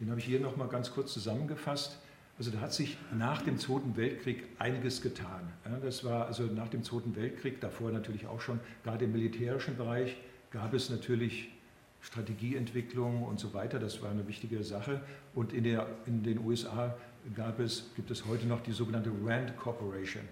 Den 0.00 0.08
habe 0.08 0.20
ich 0.20 0.26
hier 0.26 0.40
nochmal 0.40 0.68
ganz 0.68 0.90
kurz 0.90 1.12
zusammengefasst. 1.12 1.98
Also 2.42 2.50
da 2.50 2.60
hat 2.60 2.72
sich 2.72 2.98
nach 3.16 3.42
dem 3.42 3.56
Zweiten 3.56 3.96
Weltkrieg 3.96 4.42
einiges 4.58 5.00
getan. 5.00 5.52
Das 5.80 6.02
war 6.02 6.26
also 6.26 6.42
nach 6.42 6.66
dem 6.66 6.82
Zweiten 6.82 7.14
Weltkrieg, 7.14 7.60
davor 7.60 7.92
natürlich 7.92 8.26
auch 8.26 8.40
schon, 8.40 8.58
gerade 8.82 9.04
im 9.04 9.12
militärischen 9.12 9.76
Bereich 9.76 10.16
gab 10.50 10.74
es 10.74 10.90
natürlich 10.90 11.50
Strategieentwicklung 12.00 13.22
und 13.22 13.38
so 13.38 13.54
weiter. 13.54 13.78
Das 13.78 14.02
war 14.02 14.10
eine 14.10 14.26
wichtige 14.26 14.64
Sache. 14.64 15.00
Und 15.36 15.52
in, 15.52 15.62
der, 15.62 15.86
in 16.06 16.24
den 16.24 16.44
USA 16.44 16.96
gab 17.36 17.60
es, 17.60 17.92
gibt 17.94 18.10
es 18.10 18.26
heute 18.26 18.48
noch 18.48 18.60
die 18.60 18.72
sogenannte 18.72 19.12
RAND 19.24 19.56
Corporation. 19.56 20.24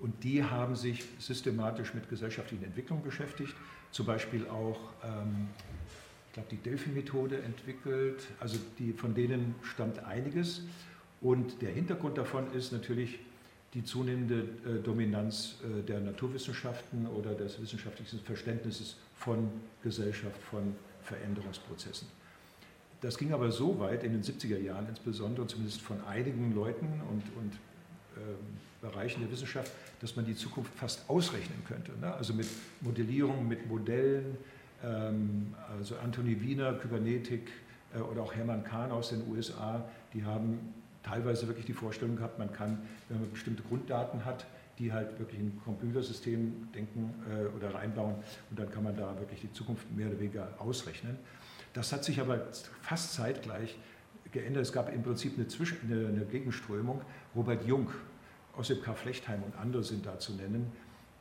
Und 0.00 0.24
die 0.24 0.42
haben 0.42 0.74
sich 0.74 1.04
systematisch 1.20 1.94
mit 1.94 2.08
gesellschaftlichen 2.08 2.64
Entwicklungen 2.64 3.04
beschäftigt, 3.04 3.54
zum 3.92 4.04
Beispiel 4.04 4.48
auch, 4.48 4.80
ähm, 5.04 5.46
ich 6.26 6.32
glaube, 6.32 6.48
die 6.50 6.56
Delphi-Methode 6.56 7.40
entwickelt. 7.40 8.26
Also 8.40 8.58
die, 8.80 8.92
von 8.92 9.14
denen 9.14 9.54
stammt 9.62 10.00
einiges. 10.00 10.62
Und 11.26 11.60
der 11.60 11.72
Hintergrund 11.72 12.18
davon 12.18 12.52
ist 12.52 12.70
natürlich 12.70 13.18
die 13.74 13.82
zunehmende 13.82 14.42
äh, 14.64 14.80
Dominanz 14.80 15.56
äh, 15.64 15.82
der 15.82 15.98
Naturwissenschaften 15.98 17.08
oder 17.08 17.34
des 17.34 17.60
wissenschaftlichen 17.60 18.20
Verständnisses 18.20 18.94
von 19.16 19.50
Gesellschaft, 19.82 20.40
von 20.40 20.76
Veränderungsprozessen. 21.02 22.06
Das 23.00 23.18
ging 23.18 23.32
aber 23.32 23.50
so 23.50 23.80
weit 23.80 24.04
in 24.04 24.12
den 24.12 24.22
70er 24.22 24.56
Jahren 24.56 24.88
insbesondere, 24.88 25.48
zumindest 25.48 25.80
von 25.82 26.00
einigen 26.04 26.54
Leuten 26.54 26.86
und, 27.10 27.24
und 27.36 27.52
ähm, 28.16 28.36
Bereichen 28.80 29.22
der 29.22 29.32
Wissenschaft, 29.32 29.72
dass 30.00 30.14
man 30.14 30.26
die 30.26 30.36
Zukunft 30.36 30.72
fast 30.76 31.10
ausrechnen 31.10 31.60
könnte. 31.66 31.90
Ne? 32.00 32.14
Also 32.14 32.34
mit 32.34 32.46
Modellierung, 32.82 33.48
mit 33.48 33.66
Modellen, 33.66 34.38
ähm, 34.84 35.56
also 35.76 35.96
Anthony 35.96 36.40
Wiener, 36.40 36.74
Kybernetik 36.74 37.48
äh, 37.96 37.98
oder 37.98 38.22
auch 38.22 38.32
Hermann 38.32 38.62
Kahn 38.62 38.92
aus 38.92 39.08
den 39.08 39.28
USA, 39.28 39.88
die 40.14 40.24
haben 40.24 40.72
teilweise 41.06 41.46
wirklich 41.46 41.66
die 41.66 41.72
Vorstellung 41.72 42.16
gehabt, 42.16 42.38
man 42.38 42.52
kann, 42.52 42.78
wenn 43.08 43.20
man 43.20 43.30
bestimmte 43.30 43.62
Grunddaten 43.62 44.24
hat, 44.24 44.46
die 44.78 44.92
halt 44.92 45.18
wirklich 45.18 45.40
in 45.40 45.46
ein 45.46 45.60
Computersystem 45.64 46.68
denken 46.74 47.14
äh, 47.30 47.56
oder 47.56 47.74
reinbauen 47.74 48.16
und 48.50 48.58
dann 48.58 48.70
kann 48.70 48.84
man 48.84 48.96
da 48.96 49.18
wirklich 49.18 49.40
die 49.40 49.52
Zukunft 49.52 49.90
mehr 49.94 50.08
oder 50.08 50.20
weniger 50.20 50.48
ausrechnen. 50.58 51.16
Das 51.72 51.92
hat 51.92 52.04
sich 52.04 52.20
aber 52.20 52.46
fast 52.82 53.14
zeitgleich 53.14 53.78
geändert. 54.32 54.64
Es 54.64 54.72
gab 54.72 54.92
im 54.92 55.02
Prinzip 55.02 55.36
eine, 55.36 55.46
Zwischen-, 55.46 55.78
eine, 55.90 56.08
eine 56.08 56.24
Gegenströmung. 56.24 57.00
Robert 57.34 57.64
Jung, 57.66 57.88
Ossip 58.56 58.82
K. 58.82 58.94
Flechtheim 58.94 59.42
und 59.42 59.56
andere 59.56 59.84
sind 59.84 60.04
da 60.04 60.18
zu 60.18 60.34
nennen, 60.34 60.72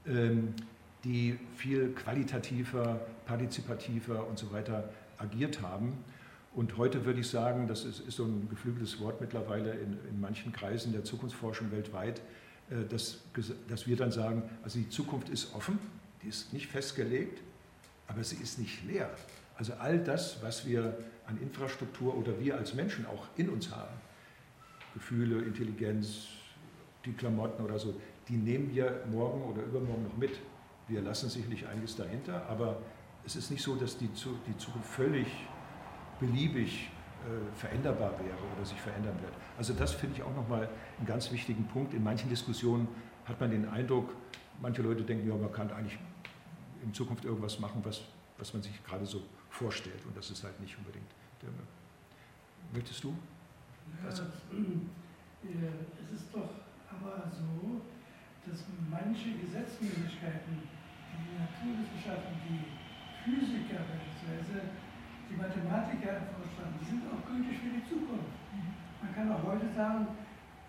ähm, 0.07 0.53
die 1.03 1.37
viel 1.55 1.93
qualitativer, 1.93 2.99
partizipativer 3.25 4.25
und 4.27 4.39
so 4.39 4.51
weiter 4.51 4.89
agiert 5.17 5.61
haben. 5.61 5.93
Und 6.55 6.77
heute 6.77 7.03
würde 7.05 7.19
ich 7.19 7.27
sagen, 7.27 7.67
das 7.67 7.83
ist, 7.83 7.99
ist 7.99 8.15
so 8.15 8.23
ein 8.23 8.47
geflügeltes 8.49 9.01
Wort 9.01 9.19
mittlerweile 9.19 9.73
in, 9.73 9.99
in, 10.09 10.21
manchen 10.21 10.53
Kreisen 10.53 10.93
der 10.93 11.03
Zukunftsforschung 11.03 11.69
weltweit, 11.71 12.21
äh, 12.69 12.85
dass, 12.87 13.19
dass 13.67 13.87
wir 13.87 13.97
dann 13.97 14.11
sagen, 14.11 14.43
also 14.63 14.79
die 14.79 14.89
Zukunft 14.89 15.27
ist 15.27 15.53
offen, 15.53 15.77
die 16.23 16.29
ist 16.29 16.53
nicht 16.53 16.67
festgelegt, 16.67 17.41
aber 18.07 18.23
sie 18.23 18.37
ist 18.37 18.57
nicht 18.57 18.85
leer. 18.85 19.09
Also 19.57 19.73
all 19.73 19.99
das, 19.99 20.41
was 20.41 20.65
wir 20.65 20.97
an 21.27 21.37
Infrastruktur 21.41 22.15
oder 22.15 22.39
wir 22.39 22.57
als 22.57 22.73
Menschen 22.73 23.05
auch 23.05 23.27
in 23.35 23.49
uns 23.49 23.71
haben, 23.71 23.93
Gefühle, 24.93 25.41
Intelligenz, 25.41 26.27
die 27.03 27.11
Klamotten 27.11 27.63
oder 27.63 27.77
so, 27.77 27.99
die 28.29 28.37
nehmen 28.37 28.73
wir 28.73 29.03
morgen 29.11 29.43
oder 29.43 29.61
übermorgen 29.61 30.03
noch 30.03 30.17
mit. 30.17 30.39
Wir 30.87 31.01
lassen 31.01 31.29
sicherlich 31.29 31.67
einiges 31.67 31.97
dahinter, 31.97 32.45
aber 32.47 32.81
es 33.25 33.35
ist 33.35 33.51
nicht 33.51 33.61
so, 33.61 33.75
dass 33.75 33.97
die, 33.97 34.07
die 34.07 34.57
Zukunft 34.57 34.87
völlig 34.87 35.27
beliebig 36.19 36.89
äh, 37.25 37.55
veränderbar 37.55 38.11
wäre 38.19 38.37
oder 38.55 38.65
sich 38.65 38.79
verändern 38.79 39.15
wird. 39.21 39.33
Also 39.57 39.73
das 39.73 39.93
finde 39.93 40.15
ich 40.15 40.23
auch 40.23 40.35
nochmal 40.35 40.69
einen 40.97 41.07
ganz 41.07 41.31
wichtigen 41.31 41.65
Punkt. 41.67 41.93
In 41.93 42.03
manchen 42.03 42.29
Diskussionen 42.29 42.87
hat 43.25 43.39
man 43.39 43.51
den 43.51 43.67
Eindruck, 43.67 44.15
manche 44.61 44.81
Leute 44.81 45.03
denken, 45.03 45.27
ja, 45.27 45.35
man 45.35 45.51
kann 45.51 45.71
eigentlich 45.71 45.97
in 46.83 46.93
Zukunft 46.93 47.25
irgendwas 47.25 47.59
machen, 47.59 47.81
was, 47.83 48.01
was 48.37 48.53
man 48.53 48.61
sich 48.61 48.83
gerade 48.83 49.05
so 49.05 49.21
vorstellt. 49.49 50.05
Und 50.05 50.15
das 50.15 50.29
ist 50.29 50.43
halt 50.43 50.59
nicht 50.59 50.77
unbedingt 50.77 51.09
der 51.41 51.49
Möchtest 52.73 53.03
du? 53.03 53.15
Ja, 54.01 54.09
also, 54.09 54.23
es 55.43 56.11
ist 56.11 56.33
doch 56.33 56.49
aber 56.89 57.31
so, 57.31 57.81
dass 58.45 58.65
manche 58.89 59.37
Gesetzmäßigkeiten, 59.39 60.61
die 61.13 61.39
Naturwissenschaften, 61.39 62.35
die 62.49 62.65
Physiker 63.23 63.81
beispielsweise, 63.85 64.84
die 65.29 65.35
Mathematiker 65.35 66.21
vorschlagen, 66.33 66.75
die 66.81 66.85
sind 66.85 67.01
auch 67.09 67.21
gültig 67.27 67.57
für 67.59 67.71
die 67.73 67.85
Zukunft. 67.87 68.33
Man 69.01 69.11
kann 69.13 69.31
auch 69.31 69.43
heute 69.43 69.69
sagen, 69.75 70.07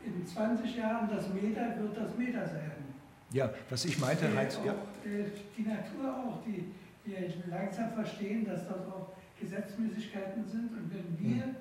in 0.05 0.27
20 0.27 0.77
Jahren 0.77 1.09
das 1.09 1.29
Meter 1.33 1.77
wird 1.81 1.97
das 1.97 2.17
Meter 2.17 2.47
sein. 2.47 2.73
Ja, 3.33 3.51
was 3.69 3.85
ich 3.85 3.99
meinte, 3.99 4.35
Heinz, 4.37 4.59
ja. 4.65 4.73
Äh, 5.05 5.27
die 5.57 5.63
Natur 5.63 6.15
auch, 6.15 6.43
die 6.47 6.73
wir 7.05 7.33
langsam 7.49 7.93
verstehen, 7.93 8.45
dass 8.45 8.69
das 8.69 8.87
auch 8.87 9.13
Gesetzmäßigkeiten 9.41 10.45
sind 10.47 10.71
und 10.73 10.91
wenn 10.93 11.19
wir 11.19 11.45
hm. 11.45 11.57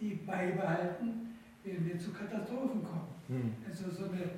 die 0.00 0.14
beibehalten, 0.14 1.36
werden 1.64 1.86
wir 1.86 1.98
zu 1.98 2.12
Katastrophen 2.12 2.82
kommen. 2.82 3.14
Hm. 3.28 3.54
Also 3.68 3.90
so 3.90 4.04
eine, 4.10 4.30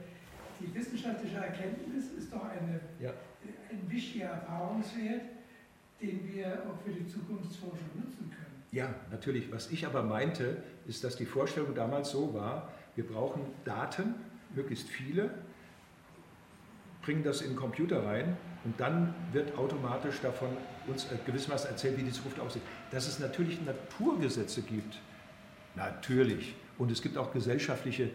die 0.61 0.75
wissenschaftliche 0.75 1.37
Erkenntnis 1.37 2.13
ist 2.19 2.33
doch 2.33 2.45
eine, 2.49 2.81
ja. 2.99 3.11
ein 3.71 3.91
wichtiger 3.91 4.27
Erfahrungswert, 4.27 5.23
den 6.01 6.33
wir 6.33 6.63
auch 6.69 6.83
für 6.85 6.93
die 6.93 7.07
Zukunftsforschung 7.07 7.89
nutzen 7.95 8.31
können. 8.31 8.65
Ja, 8.73 8.95
natürlich. 9.11 9.51
Was 9.53 9.71
ich 9.71 9.87
aber 9.87 10.03
meinte, 10.03 10.63
ist, 10.87 11.05
dass 11.05 11.17
die 11.17 11.27
Vorstellung 11.27 11.75
damals 11.75 12.11
so 12.11 12.33
war, 12.35 12.73
wir 12.97 13.07
brauchen 13.07 13.43
Daten, 13.65 14.15
möglichst 14.55 14.89
viele, 14.89 15.31
bringen 17.03 17.23
das 17.23 17.41
in 17.43 17.51
den 17.51 17.57
Computer 17.57 18.05
rein 18.05 18.37
und 18.65 18.79
dann 18.79 19.15
wird 19.33 19.57
automatisch 19.57 20.21
davon 20.21 20.51
uns 20.87 21.07
gewissermaßen 21.25 21.71
erzählt, 21.71 21.99
wie 21.99 22.03
die 22.03 22.13
Zukunft 22.13 22.41
aussieht. 22.41 22.63
Dass 22.91 23.09
es 23.09 23.19
natürlich 23.19 23.61
Naturgesetze 23.65 24.63
gibt, 24.63 25.01
natürlich. 25.77 26.55
Und 26.79 26.91
es 26.91 27.01
gibt 27.03 27.17
auch 27.17 27.33
gesellschaftliche, 27.33 28.11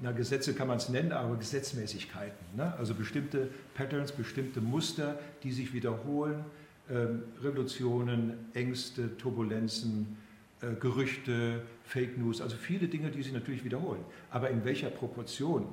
na 0.00 0.12
Gesetze 0.12 0.54
kann 0.54 0.68
man 0.68 0.78
es 0.78 0.88
nennen, 0.88 1.12
aber 1.12 1.36
Gesetzmäßigkeiten. 1.36 2.56
Ne? 2.56 2.74
Also 2.78 2.94
bestimmte 2.94 3.48
Patterns, 3.74 4.12
bestimmte 4.12 4.60
Muster, 4.60 5.18
die 5.42 5.52
sich 5.52 5.72
wiederholen. 5.72 6.44
Ähm, 6.90 7.22
Revolutionen, 7.42 8.34
Ängste, 8.52 9.16
Turbulenzen, 9.16 10.18
äh, 10.60 10.74
Gerüchte, 10.74 11.62
Fake 11.84 12.18
News, 12.18 12.40
also 12.40 12.56
viele 12.56 12.88
Dinge, 12.88 13.10
die 13.10 13.22
sich 13.22 13.32
natürlich 13.32 13.64
wiederholen. 13.64 14.04
Aber 14.30 14.50
in 14.50 14.64
welcher 14.64 14.90
Proportion, 14.90 15.66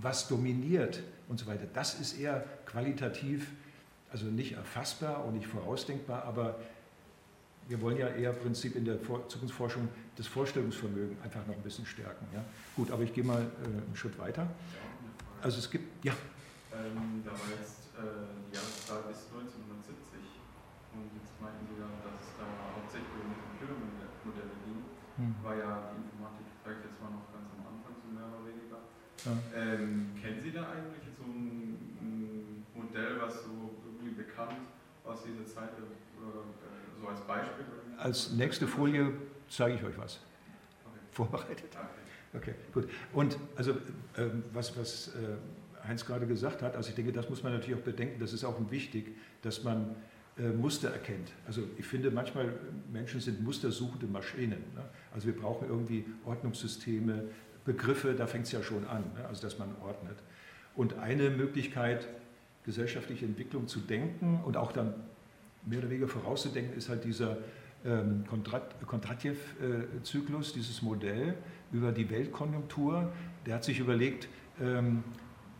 was 0.00 0.28
dominiert 0.28 1.02
und 1.28 1.40
so 1.40 1.46
weiter, 1.46 1.66
das 1.72 1.98
ist 2.00 2.18
eher 2.18 2.44
qualitativ, 2.64 3.50
also 4.12 4.26
nicht 4.26 4.52
erfassbar 4.52 5.24
und 5.24 5.34
nicht 5.34 5.46
vorausdenkbar, 5.46 6.24
aber 6.24 6.60
wir 7.68 7.80
wollen 7.80 7.98
ja 7.98 8.08
eher 8.08 8.30
im 8.30 8.38
Prinzip 8.38 8.74
in 8.74 8.84
der 8.84 9.00
Zukunftsforschung 9.02 9.88
das 10.16 10.26
Vorstellungsvermögen 10.26 11.16
einfach 11.22 11.46
noch 11.46 11.54
ein 11.54 11.62
bisschen 11.62 11.86
stärken. 11.86 12.26
Ja? 12.34 12.44
Gut, 12.74 12.90
aber 12.90 13.02
ich 13.04 13.12
gehe 13.12 13.24
mal 13.24 13.42
äh, 13.42 13.66
einen 13.66 13.94
Schritt 13.94 14.18
weiter. 14.18 14.48
Also 15.42 15.58
es 15.58 15.70
gibt, 15.70 16.04
ja. 16.04 16.12
Ähm, 16.72 17.22
da 17.24 17.30
war 17.30 17.38
jetzt 17.58 17.94
äh, 17.96 18.02
die 18.50 18.56
Jahreszahl 18.56 19.02
bis 19.08 19.26
1970 19.30 19.70
und 19.70 19.86
jetzt 19.86 20.09
meinten 21.40 21.64
Sie 21.66 21.80
ja, 21.80 21.88
dass 22.04 22.20
es 22.20 22.32
da 22.36 22.46
hauptsächlich 22.76 23.20
um 23.20 23.32
Computermodelle 23.32 24.56
ging. 24.64 24.80
Hm. 25.16 25.34
War 25.42 25.56
ja 25.56 25.90
die 25.92 26.04
Informatik 26.04 26.46
vielleicht 26.62 26.84
jetzt 26.84 27.00
mal 27.00 27.12
noch 27.12 27.28
ganz 27.32 27.48
am 27.56 27.64
Anfang, 27.66 27.92
so 28.00 28.08
mehr 28.12 28.28
oder 28.28 28.44
weniger. 28.44 28.80
Ja. 29.24 29.32
Ähm, 29.52 30.14
kennen 30.16 30.40
Sie 30.40 30.52
da 30.52 30.68
eigentlich 30.70 31.04
so 31.16 31.24
ein, 31.24 31.76
ein, 32.00 32.66
Modell, 32.74 33.20
was 33.20 33.44
so 33.44 33.76
irgendwie 33.84 34.22
bekannt, 34.22 34.56
was 35.04 35.22
diese 35.22 35.44
Zeit 35.44 35.70
äh, 35.76 37.00
so 37.00 37.08
als 37.08 37.20
Beispiel? 37.22 37.64
Als 37.98 38.32
nächste 38.32 38.66
Folie 38.66 39.12
zeige 39.48 39.74
ich 39.76 39.84
euch 39.84 39.98
was. 39.98 40.20
Okay. 40.86 40.98
Vorbereitet. 41.10 41.76
Okay. 42.34 42.52
okay. 42.52 42.54
gut. 42.72 42.88
Und 43.12 43.36
also 43.56 43.76
ähm, 44.16 44.44
was, 44.52 44.76
was 44.78 45.08
äh, 45.08 45.36
Heinz 45.86 46.06
gerade 46.06 46.26
gesagt 46.26 46.62
hat, 46.62 46.76
also 46.76 46.88
ich 46.88 46.94
denke, 46.94 47.12
das 47.12 47.28
muss 47.28 47.42
man 47.42 47.52
natürlich 47.52 47.78
auch 47.78 47.84
bedenken, 47.84 48.18
das 48.20 48.32
ist 48.32 48.44
auch 48.44 48.58
wichtig, 48.70 49.16
dass 49.42 49.62
man 49.64 49.90
äh, 49.90 49.94
Muster 50.48 50.90
erkennt. 50.90 51.32
Also 51.46 51.62
ich 51.78 51.86
finde 51.86 52.10
manchmal, 52.10 52.52
Menschen 52.92 53.20
sind 53.20 53.42
mustersuchende 53.42 54.06
Maschinen. 54.06 54.62
Ne? 54.74 54.82
Also 55.12 55.26
wir 55.26 55.36
brauchen 55.36 55.68
irgendwie 55.68 56.04
Ordnungssysteme, 56.24 57.24
Begriffe, 57.64 58.14
da 58.14 58.26
fängt 58.26 58.46
es 58.46 58.52
ja 58.52 58.62
schon 58.62 58.86
an, 58.86 59.04
ne? 59.14 59.26
also 59.28 59.42
dass 59.42 59.58
man 59.58 59.74
ordnet. 59.82 60.16
Und 60.74 60.98
eine 60.98 61.30
Möglichkeit, 61.30 62.08
gesellschaftliche 62.64 63.26
Entwicklung 63.26 63.68
zu 63.68 63.80
denken 63.80 64.40
und 64.44 64.56
auch 64.56 64.72
dann 64.72 64.94
mehr 65.66 65.80
oder 65.80 65.90
weniger 65.90 66.08
vorauszudenken, 66.08 66.76
ist 66.76 66.88
halt 66.88 67.04
dieser 67.04 67.36
ähm, 67.84 68.24
Kondratjew-Zyklus, 68.86 70.52
dieses 70.52 70.82
Modell 70.82 71.34
über 71.72 71.92
die 71.92 72.08
Weltkonjunktur. 72.10 73.12
Der 73.46 73.56
hat 73.56 73.64
sich 73.64 73.78
überlegt, 73.78 74.28
ähm, 74.60 75.04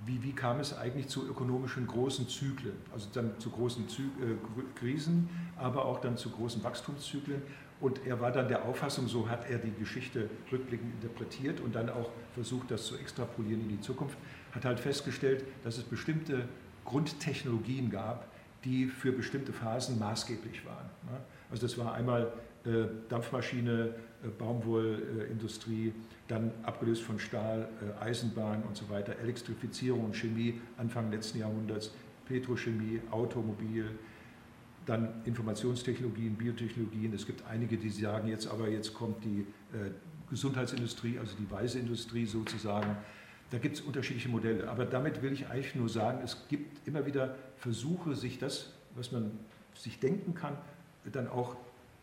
wie, 0.07 0.23
wie, 0.23 0.33
kam 0.33 0.61
es 0.61 0.77
eigentlich 0.77 1.09
zu 1.09 1.29
ökonomischen 1.29 1.87
großen 1.87 2.29
Zyklen, 2.29 2.77
also 2.93 3.09
dann 3.13 3.39
zu 3.39 3.51
großen 3.51 3.89
Zy 3.89 4.03
äh, 4.03 4.79
Krisen, 4.79 5.29
aber 5.57 5.85
auch 5.85 6.01
dann 6.01 6.17
zu 6.17 6.31
großen 6.31 6.65
Wachstumszyklen. 6.65 7.43
Und 7.81 8.07
er 8.07 8.21
war 8.21 8.31
dann 8.31 8.49
der 8.49 8.65
Auffassung, 8.65 9.09
so 9.09 9.29
hat 9.29 9.49
er 9.49 9.59
die 9.59 9.73
Geschichte 9.73 10.29
rückblickend 10.53 11.03
interpretiert 11.03 11.61
und 11.61 11.75
dann 11.75 11.89
auch 11.89 12.11
versucht, 12.35 12.71
das 12.71 12.85
zu 12.85 12.97
extrapolieren 12.97 13.63
in 13.63 13.69
die 13.69 13.81
Zukunft, 13.81 14.19
hat 14.53 14.65
halt 14.65 14.81
festgestellt, 14.81 15.45
dass 15.65 15.79
es 15.79 15.85
bestimmte 15.85 16.47
Grundtechnologien 16.85 17.91
gab, 17.91 18.27
die 18.65 18.87
für 18.87 19.13
bestimmte 19.13 19.53
Phasen 19.53 19.99
maßgeblich 19.99 20.65
waren. 20.67 20.87
Ne? 21.11 21.19
Also 21.51 21.67
das 21.67 21.79
war 21.79 21.95
einmal 21.95 22.33
äh, 22.65 22.85
Dampfmaschine, 23.09 23.95
äh, 24.23 24.29
Baumwollindustrie, 24.29 25.95
dann 26.31 26.53
abgelöst 26.63 27.03
von 27.03 27.19
Stahl, 27.19 27.69
äh, 28.01 28.05
Eisenbahn 28.05 28.63
und 28.63 28.77
so 28.77 28.89
weiter, 28.89 29.19
Elektrifizierung 29.19 30.05
und 30.05 30.17
Chemie 30.17 30.61
Anfang 30.77 31.11
letzten 31.11 31.39
Jahrhunderts, 31.39 31.93
Petrochemie, 32.27 33.01
Automobil, 33.11 33.91
dann 34.87 35.23
Informationstechnologien, 35.25 36.37
Biotechnologien. 36.37 37.13
Es 37.13 37.27
gibt 37.27 37.45
einige, 37.47 37.77
die 37.77 37.91
sagen 37.91 38.29
jetzt 38.29 38.47
aber, 38.47 38.69
jetzt 38.69 38.95
kommt 38.95 39.25
die 39.25 39.45
Gesundheitsindustrie, 40.31 41.19
also 41.19 41.35
die 41.39 41.51
weiße 41.51 41.79
Industrie 41.79 42.25
sozusagen. 42.25 42.97
Da 43.51 43.59
gibt 43.59 43.77
es 43.77 43.83
unterschiedliche 43.83 44.29
Modelle. 44.29 44.69
Aber 44.69 44.85
damit 44.85 45.23
will 45.23 45.33
ich 45.33 45.49
eigentlich 45.49 45.75
nur 45.75 45.89
sagen, 45.89 46.21
es 46.25 46.49
gibt 46.49 46.87
immer 46.87 47.05
wieder 47.05 47.35
Versuche, 47.57 48.15
sich 48.15 48.39
das, 48.39 48.73
was 48.95 49.13
man 49.13 49.33
sich 49.75 49.99
denken 49.99 50.35
kann, 50.35 50.57
dann 51.13 51.29
auch 51.29 51.57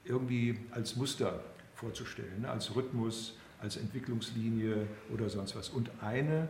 irgendwie 0.04 0.60
als 0.72 0.96
Muster 0.98 1.40
vorzustellen, 1.74 2.42
ne? 2.42 2.50
als 2.50 2.76
Rhythmus, 2.76 3.38
als 3.62 3.78
Entwicklungslinie 3.78 4.88
oder 5.14 5.30
sonst 5.30 5.56
was. 5.56 5.70
Und 5.70 5.90
eine 6.02 6.48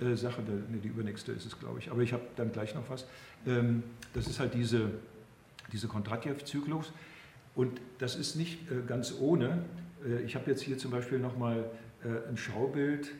äh, 0.00 0.14
Sache, 0.14 0.42
ne, 0.42 0.78
die 0.82 0.88
übernächste 0.88 1.32
ist 1.32 1.46
es, 1.46 1.58
glaube 1.58 1.78
ich, 1.78 1.90
aber 1.90 2.02
ich 2.02 2.12
habe 2.12 2.24
dann 2.36 2.52
gleich 2.52 2.74
noch 2.74 2.88
was, 2.90 3.06
ähm, 3.46 3.82
das 4.12 4.26
ist 4.26 4.40
halt 4.40 4.54
diese, 4.54 4.90
diese 5.72 5.88
Kondratjew-Zyklus. 5.88 6.92
Und 7.54 7.80
das 7.98 8.16
ist 8.16 8.34
nicht 8.36 8.70
äh, 8.70 8.82
ganz 8.86 9.14
ohne. 9.18 9.64
Äh, 10.04 10.22
ich 10.22 10.34
habe 10.34 10.50
jetzt 10.50 10.62
hier 10.62 10.78
zum 10.78 10.90
Beispiel 10.90 11.18
nochmal 11.18 11.70
äh, 12.02 12.28
ein 12.28 12.36
Schaubild 12.36 13.12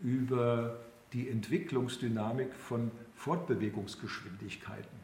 über 0.00 0.78
die 1.12 1.28
Entwicklungsdynamik 1.28 2.54
von 2.54 2.90
Fortbewegungsgeschwindigkeiten. 3.14 5.00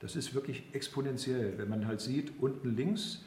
Das 0.00 0.16
ist 0.16 0.34
wirklich 0.34 0.64
exponentiell. 0.72 1.54
Wenn 1.56 1.68
man 1.68 1.86
halt 1.86 2.00
sieht, 2.00 2.32
unten 2.40 2.76
links 2.76 3.24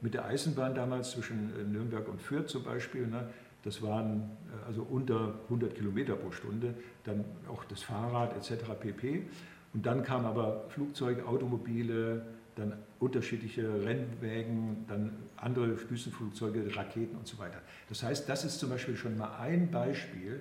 mit 0.00 0.14
der 0.14 0.24
Eisenbahn 0.24 0.74
damals 0.74 1.12
zwischen 1.12 1.52
äh, 1.58 1.62
Nürnberg 1.62 2.08
und 2.08 2.20
Fürth 2.20 2.48
zum 2.48 2.64
Beispiel, 2.64 3.06
ne, 3.06 3.28
das 3.62 3.82
waren 3.82 4.22
äh, 4.48 4.66
also 4.66 4.82
unter 4.82 5.34
100 5.44 5.74
Kilometer 5.74 6.14
pro 6.14 6.30
Stunde, 6.30 6.74
dann 7.04 7.24
auch 7.48 7.64
das 7.64 7.82
Fahrrad 7.82 8.36
etc. 8.36 8.64
pp. 8.80 9.26
Und 9.72 9.86
dann 9.86 10.02
kamen 10.02 10.24
aber 10.24 10.64
Flugzeuge, 10.68 11.26
Automobile, 11.26 12.22
dann 12.56 12.74
unterschiedliche 12.98 13.84
Rennwägen, 13.84 14.84
dann 14.88 15.12
andere 15.36 15.68
Düsenflugzeuge, 15.68 16.76
Raketen 16.76 17.16
und 17.16 17.26
so 17.26 17.38
weiter. 17.38 17.60
Das 17.88 18.02
heißt, 18.02 18.28
das 18.28 18.44
ist 18.44 18.58
zum 18.58 18.70
Beispiel 18.70 18.96
schon 18.96 19.16
mal 19.16 19.38
ein 19.38 19.70
Beispiel 19.70 20.40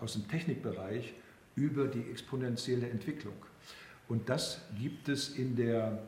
aus 0.00 0.14
dem 0.14 0.26
Technikbereich 0.28 1.14
über 1.54 1.86
die 1.86 2.10
exponentielle 2.10 2.88
Entwicklung. 2.88 3.34
Und 4.08 4.28
das 4.28 4.62
gibt 4.78 5.08
es 5.08 5.36
in 5.36 5.54
der, 5.54 6.02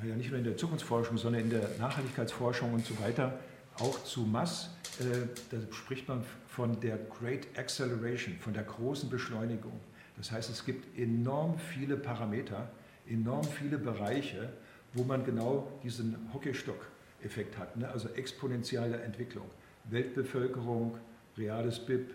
naja, 0.00 0.14
nicht 0.14 0.30
nur 0.30 0.38
in 0.38 0.44
der 0.44 0.56
Zukunftsforschung, 0.56 1.18
sondern 1.18 1.42
in 1.42 1.50
der 1.50 1.68
Nachhaltigkeitsforschung 1.78 2.72
und 2.72 2.86
so 2.86 2.98
weiter 3.00 3.38
auch 3.80 4.04
zu 4.04 4.20
Mass. 4.22 4.70
Äh, 5.00 5.26
da 5.50 5.58
spricht 5.74 6.08
man 6.08 6.24
von 6.46 6.80
der 6.80 6.98
Great 6.98 7.46
Acceleration, 7.56 8.36
von 8.38 8.52
der 8.52 8.62
großen 8.62 9.10
Beschleunigung. 9.10 9.78
Das 10.16 10.32
heißt, 10.32 10.50
es 10.50 10.64
gibt 10.64 10.98
enorm 10.98 11.58
viele 11.58 11.96
Parameter, 11.96 12.70
enorm 13.08 13.44
viele 13.44 13.78
Bereiche, 13.78 14.52
wo 14.94 15.04
man 15.04 15.24
genau 15.24 15.68
diesen 15.82 16.16
Hockeystock-Effekt 16.32 17.58
hat, 17.58 17.76
ne? 17.76 17.88
also 17.88 18.08
exponentielle 18.10 19.00
Entwicklung. 19.00 19.46
Weltbevölkerung, 19.84 20.98
reales 21.36 21.78
BIP, 21.78 22.10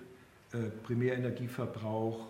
äh, 0.54 0.58
Primärenergieverbrauch, 0.84 2.28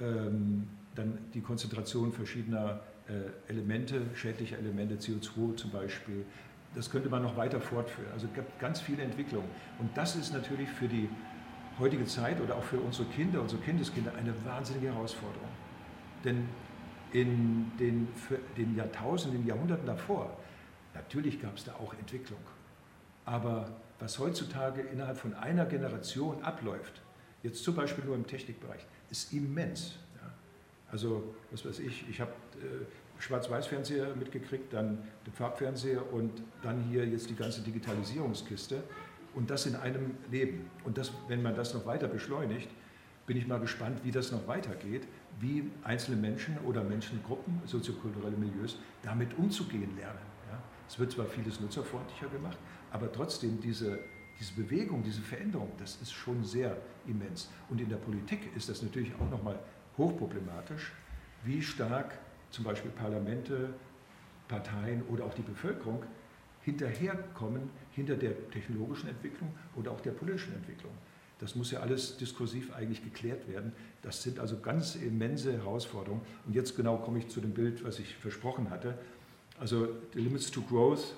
ähm, 0.00 0.68
dann 0.94 1.18
die 1.32 1.40
Konzentration 1.40 2.12
verschiedener 2.12 2.80
Elemente, 3.48 4.00
schädlicher 4.14 4.58
Elemente, 4.58 4.94
CO2 4.94 5.56
zum 5.56 5.70
Beispiel. 5.70 6.24
Das 6.74 6.90
könnte 6.90 7.08
man 7.08 7.22
noch 7.22 7.36
weiter 7.36 7.60
fortführen. 7.60 8.10
Also 8.12 8.26
es 8.26 8.34
gibt 8.34 8.58
ganz 8.58 8.80
viele 8.80 9.02
Entwicklungen. 9.02 9.48
Und 9.78 9.96
das 9.96 10.16
ist 10.16 10.32
natürlich 10.32 10.68
für 10.68 10.88
die 10.88 11.08
heutige 11.78 12.06
Zeit 12.06 12.40
oder 12.40 12.56
auch 12.56 12.62
für 12.62 12.80
unsere 12.80 13.06
Kinder, 13.08 13.40
unsere 13.40 13.60
Kindeskinder 13.62 14.12
eine 14.14 14.32
wahnsinnige 14.44 14.92
Herausforderung. 14.92 15.48
Denn 16.24 16.48
in 17.12 17.70
den, 17.78 18.08
den 18.56 18.74
Jahrtausenden, 18.76 19.46
Jahrhunderten 19.46 19.86
davor, 19.86 20.36
natürlich 20.94 21.40
gab 21.40 21.56
es 21.56 21.64
da 21.64 21.74
auch 21.74 21.94
Entwicklung. 21.94 22.40
Aber 23.24 23.70
was 23.98 24.18
heutzutage 24.18 24.80
innerhalb 24.80 25.16
von 25.16 25.34
einer 25.34 25.66
Generation 25.66 26.42
abläuft, 26.42 27.02
jetzt 27.42 27.62
zum 27.62 27.76
Beispiel 27.76 28.04
nur 28.04 28.16
im 28.16 28.26
Technikbereich, 28.26 28.84
ist 29.10 29.32
immens. 29.32 29.96
Also, 30.94 31.24
was 31.50 31.66
weiß 31.66 31.80
ich, 31.80 32.08
ich 32.08 32.20
habe 32.20 32.30
äh, 32.54 32.84
Schwarz-Weiß-Fernseher 33.20 34.14
mitgekriegt, 34.14 34.72
dann 34.72 35.02
den 35.26 35.32
Farbfernseher 35.32 36.12
und 36.12 36.30
dann 36.62 36.84
hier 36.84 37.04
jetzt 37.04 37.28
die 37.28 37.34
ganze 37.34 37.62
Digitalisierungskiste 37.62 38.80
und 39.34 39.50
das 39.50 39.66
in 39.66 39.74
einem 39.74 40.14
Leben. 40.30 40.70
Und 40.84 40.96
das, 40.96 41.10
wenn 41.26 41.42
man 41.42 41.56
das 41.56 41.74
noch 41.74 41.84
weiter 41.84 42.06
beschleunigt, 42.06 42.70
bin 43.26 43.36
ich 43.36 43.48
mal 43.48 43.58
gespannt, 43.58 44.04
wie 44.04 44.12
das 44.12 44.30
noch 44.30 44.46
weitergeht, 44.46 45.02
wie 45.40 45.68
einzelne 45.82 46.16
Menschen 46.16 46.56
oder 46.58 46.84
Menschengruppen, 46.84 47.60
soziokulturelle 47.64 48.36
Milieus, 48.36 48.78
damit 49.02 49.36
umzugehen 49.36 49.96
lernen. 49.96 50.20
Ja? 50.48 50.62
Es 50.88 50.96
wird 51.00 51.10
zwar 51.10 51.26
vieles 51.26 51.58
nutzerfreundlicher 51.58 52.28
gemacht, 52.28 52.58
aber 52.92 53.10
trotzdem 53.10 53.60
diese, 53.60 53.98
diese 54.38 54.54
Bewegung, 54.54 55.02
diese 55.02 55.22
Veränderung, 55.22 55.72
das 55.76 56.00
ist 56.00 56.12
schon 56.12 56.44
sehr 56.44 56.76
immens. 57.08 57.50
Und 57.68 57.80
in 57.80 57.88
der 57.88 57.96
Politik 57.96 58.54
ist 58.54 58.68
das 58.68 58.80
natürlich 58.80 59.12
auch 59.16 59.28
nochmal 59.28 59.58
hochproblematisch, 59.98 60.92
wie 61.44 61.62
stark 61.62 62.18
zum 62.50 62.64
Beispiel 62.64 62.90
Parlamente, 62.90 63.70
Parteien 64.48 65.02
oder 65.08 65.24
auch 65.24 65.34
die 65.34 65.42
Bevölkerung 65.42 66.02
hinterherkommen 66.62 67.70
hinter 67.92 68.16
der 68.16 68.50
technologischen 68.50 69.08
Entwicklung 69.08 69.52
oder 69.76 69.90
auch 69.90 70.00
der 70.00 70.12
politischen 70.12 70.54
Entwicklung. 70.54 70.92
Das 71.38 71.56
muss 71.56 71.70
ja 71.72 71.80
alles 71.80 72.16
diskursiv 72.16 72.74
eigentlich 72.74 73.02
geklärt 73.02 73.48
werden. 73.48 73.72
Das 74.02 74.22
sind 74.22 74.38
also 74.38 74.60
ganz 74.60 74.94
immense 74.96 75.52
Herausforderungen. 75.52 76.22
Und 76.46 76.54
jetzt 76.54 76.76
genau 76.76 76.96
komme 76.98 77.18
ich 77.18 77.28
zu 77.28 77.40
dem 77.40 77.52
Bild, 77.52 77.84
was 77.84 77.98
ich 77.98 78.14
versprochen 78.16 78.70
hatte. 78.70 78.96
Also 79.58 79.88
The 80.14 80.20
Limits 80.20 80.50
to 80.50 80.62
Growth, 80.62 81.14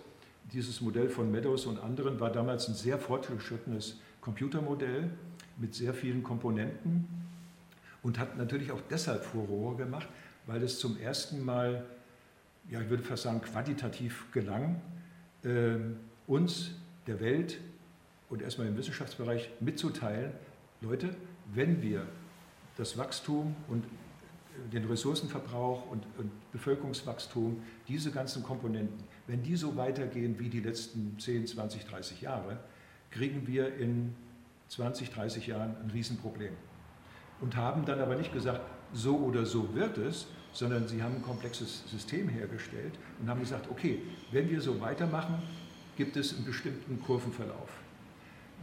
dieses 0.52 0.80
Modell 0.80 1.08
von 1.08 1.30
Meadows 1.30 1.66
und 1.66 1.78
anderen, 1.78 2.18
war 2.18 2.32
damals 2.32 2.68
ein 2.68 2.74
sehr 2.74 2.98
fortgeschrittenes 2.98 4.00
Computermodell 4.20 5.10
mit 5.58 5.74
sehr 5.74 5.94
vielen 5.94 6.22
Komponenten 6.22 7.25
und 8.06 8.20
hat 8.20 8.36
natürlich 8.36 8.70
auch 8.70 8.80
deshalb 8.88 9.24
Furore 9.24 9.74
gemacht, 9.74 10.06
weil 10.46 10.62
es 10.62 10.78
zum 10.78 10.96
ersten 10.96 11.44
Mal, 11.44 11.84
ja, 12.70 12.80
ich 12.80 12.88
würde 12.88 13.02
fast 13.02 13.24
sagen, 13.24 13.40
quantitativ 13.40 14.30
gelang, 14.30 14.80
äh, 15.42 15.74
uns, 16.28 16.70
der 17.08 17.18
Welt 17.18 17.58
und 18.30 18.42
erstmal 18.42 18.68
im 18.68 18.76
Wissenschaftsbereich 18.76 19.50
mitzuteilen, 19.58 20.30
Leute, 20.82 21.16
wenn 21.52 21.82
wir 21.82 22.06
das 22.76 22.96
Wachstum 22.96 23.56
und 23.66 23.84
den 24.72 24.84
Ressourcenverbrauch 24.84 25.90
und, 25.90 26.06
und, 26.16 26.30
Bevölkerungswachstum, 26.52 27.60
diese 27.88 28.12
ganzen 28.12 28.44
Komponenten, 28.44 29.02
wenn 29.26 29.42
die 29.42 29.56
so 29.56 29.74
weitergehen 29.74 30.38
wie 30.38 30.48
die 30.48 30.60
letzten 30.60 31.18
10, 31.18 31.48
20, 31.48 31.84
30 31.86 32.20
Jahre, 32.20 32.60
kriegen 33.10 33.48
wir 33.48 33.74
in 33.74 34.14
20, 34.68 35.10
30 35.10 35.48
Jahren 35.48 35.74
ein 35.82 35.90
Riesenproblem 35.90 36.52
und 37.40 37.56
haben 37.56 37.84
dann 37.84 38.00
aber 38.00 38.16
nicht 38.16 38.32
gesagt, 38.32 38.60
so 38.92 39.16
oder 39.16 39.44
so 39.44 39.74
wird 39.74 39.98
es, 39.98 40.26
sondern 40.52 40.88
sie 40.88 41.02
haben 41.02 41.16
ein 41.16 41.22
komplexes 41.22 41.88
System 41.90 42.28
hergestellt 42.28 42.94
und 43.20 43.28
haben 43.28 43.40
gesagt, 43.40 43.70
okay, 43.70 44.00
wenn 44.32 44.48
wir 44.48 44.60
so 44.60 44.80
weitermachen, 44.80 45.42
gibt 45.96 46.16
es 46.16 46.34
einen 46.34 46.44
bestimmten 46.44 47.00
Kurvenverlauf. 47.00 47.68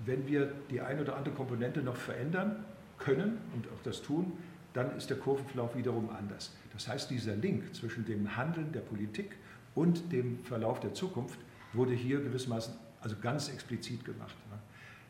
Wenn 0.06 0.28
wir 0.28 0.52
die 0.70 0.82
eine 0.82 1.02
oder 1.02 1.16
andere 1.16 1.36
Komponente 1.36 1.82
noch 1.82 1.96
verändern 1.96 2.66
können 2.98 3.38
und 3.56 3.68
auch 3.68 3.82
das 3.84 4.02
tun, 4.02 4.34
dann 4.74 4.96
ist 4.98 5.10
der 5.10 5.18
Kurvenverlauf 5.18 5.76
wiederum 5.76 6.10
anders. 6.10 6.52
Das 6.74 6.88
heißt, 6.88 7.12
dieser 7.12 7.36
Link 7.36 7.76
zwischen 7.76 8.06
dem 8.06 8.36
Handeln 8.36 8.72
der 8.72 8.80
Politik 8.80 9.38
und 9.76 10.12
dem 10.12 10.44
Verlauf 10.44 10.80
der 10.80 10.94
Zukunft 10.94 11.40
wurde 11.74 11.94
hier 11.94 12.22
gewissermaßen 12.22 12.74
also 13.02 13.16
ganz 13.22 13.50
explizit 13.50 14.06
gemacht. 14.06 14.36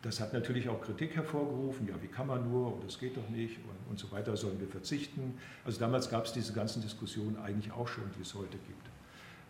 Das 0.04 0.20
hat 0.20 0.34
natürlich 0.34 0.68
auch 0.68 0.82
Kritik 0.82 1.16
hervorgerufen, 1.16 1.88
ja, 1.88 1.96
wie 2.02 2.08
kann 2.08 2.28
man 2.28 2.52
nur 2.52 2.76
und 2.76 2.84
das 2.84 3.00
geht 3.00 3.16
doch 3.16 3.30
nicht 3.30 3.58
und, 3.60 3.92
und 3.92 3.98
so 3.98 4.12
weiter, 4.12 4.36
sollen 4.36 4.60
wir 4.60 4.68
verzichten. 4.68 5.36
Also 5.64 5.80
damals 5.80 6.10
gab 6.10 6.26
es 6.26 6.34
diese 6.34 6.52
ganzen 6.52 6.82
Diskussionen 6.82 7.38
eigentlich 7.38 7.72
auch 7.72 7.88
schon, 7.88 8.04
die 8.18 8.22
es 8.22 8.36
heute 8.36 8.58
gibt. 8.58 8.90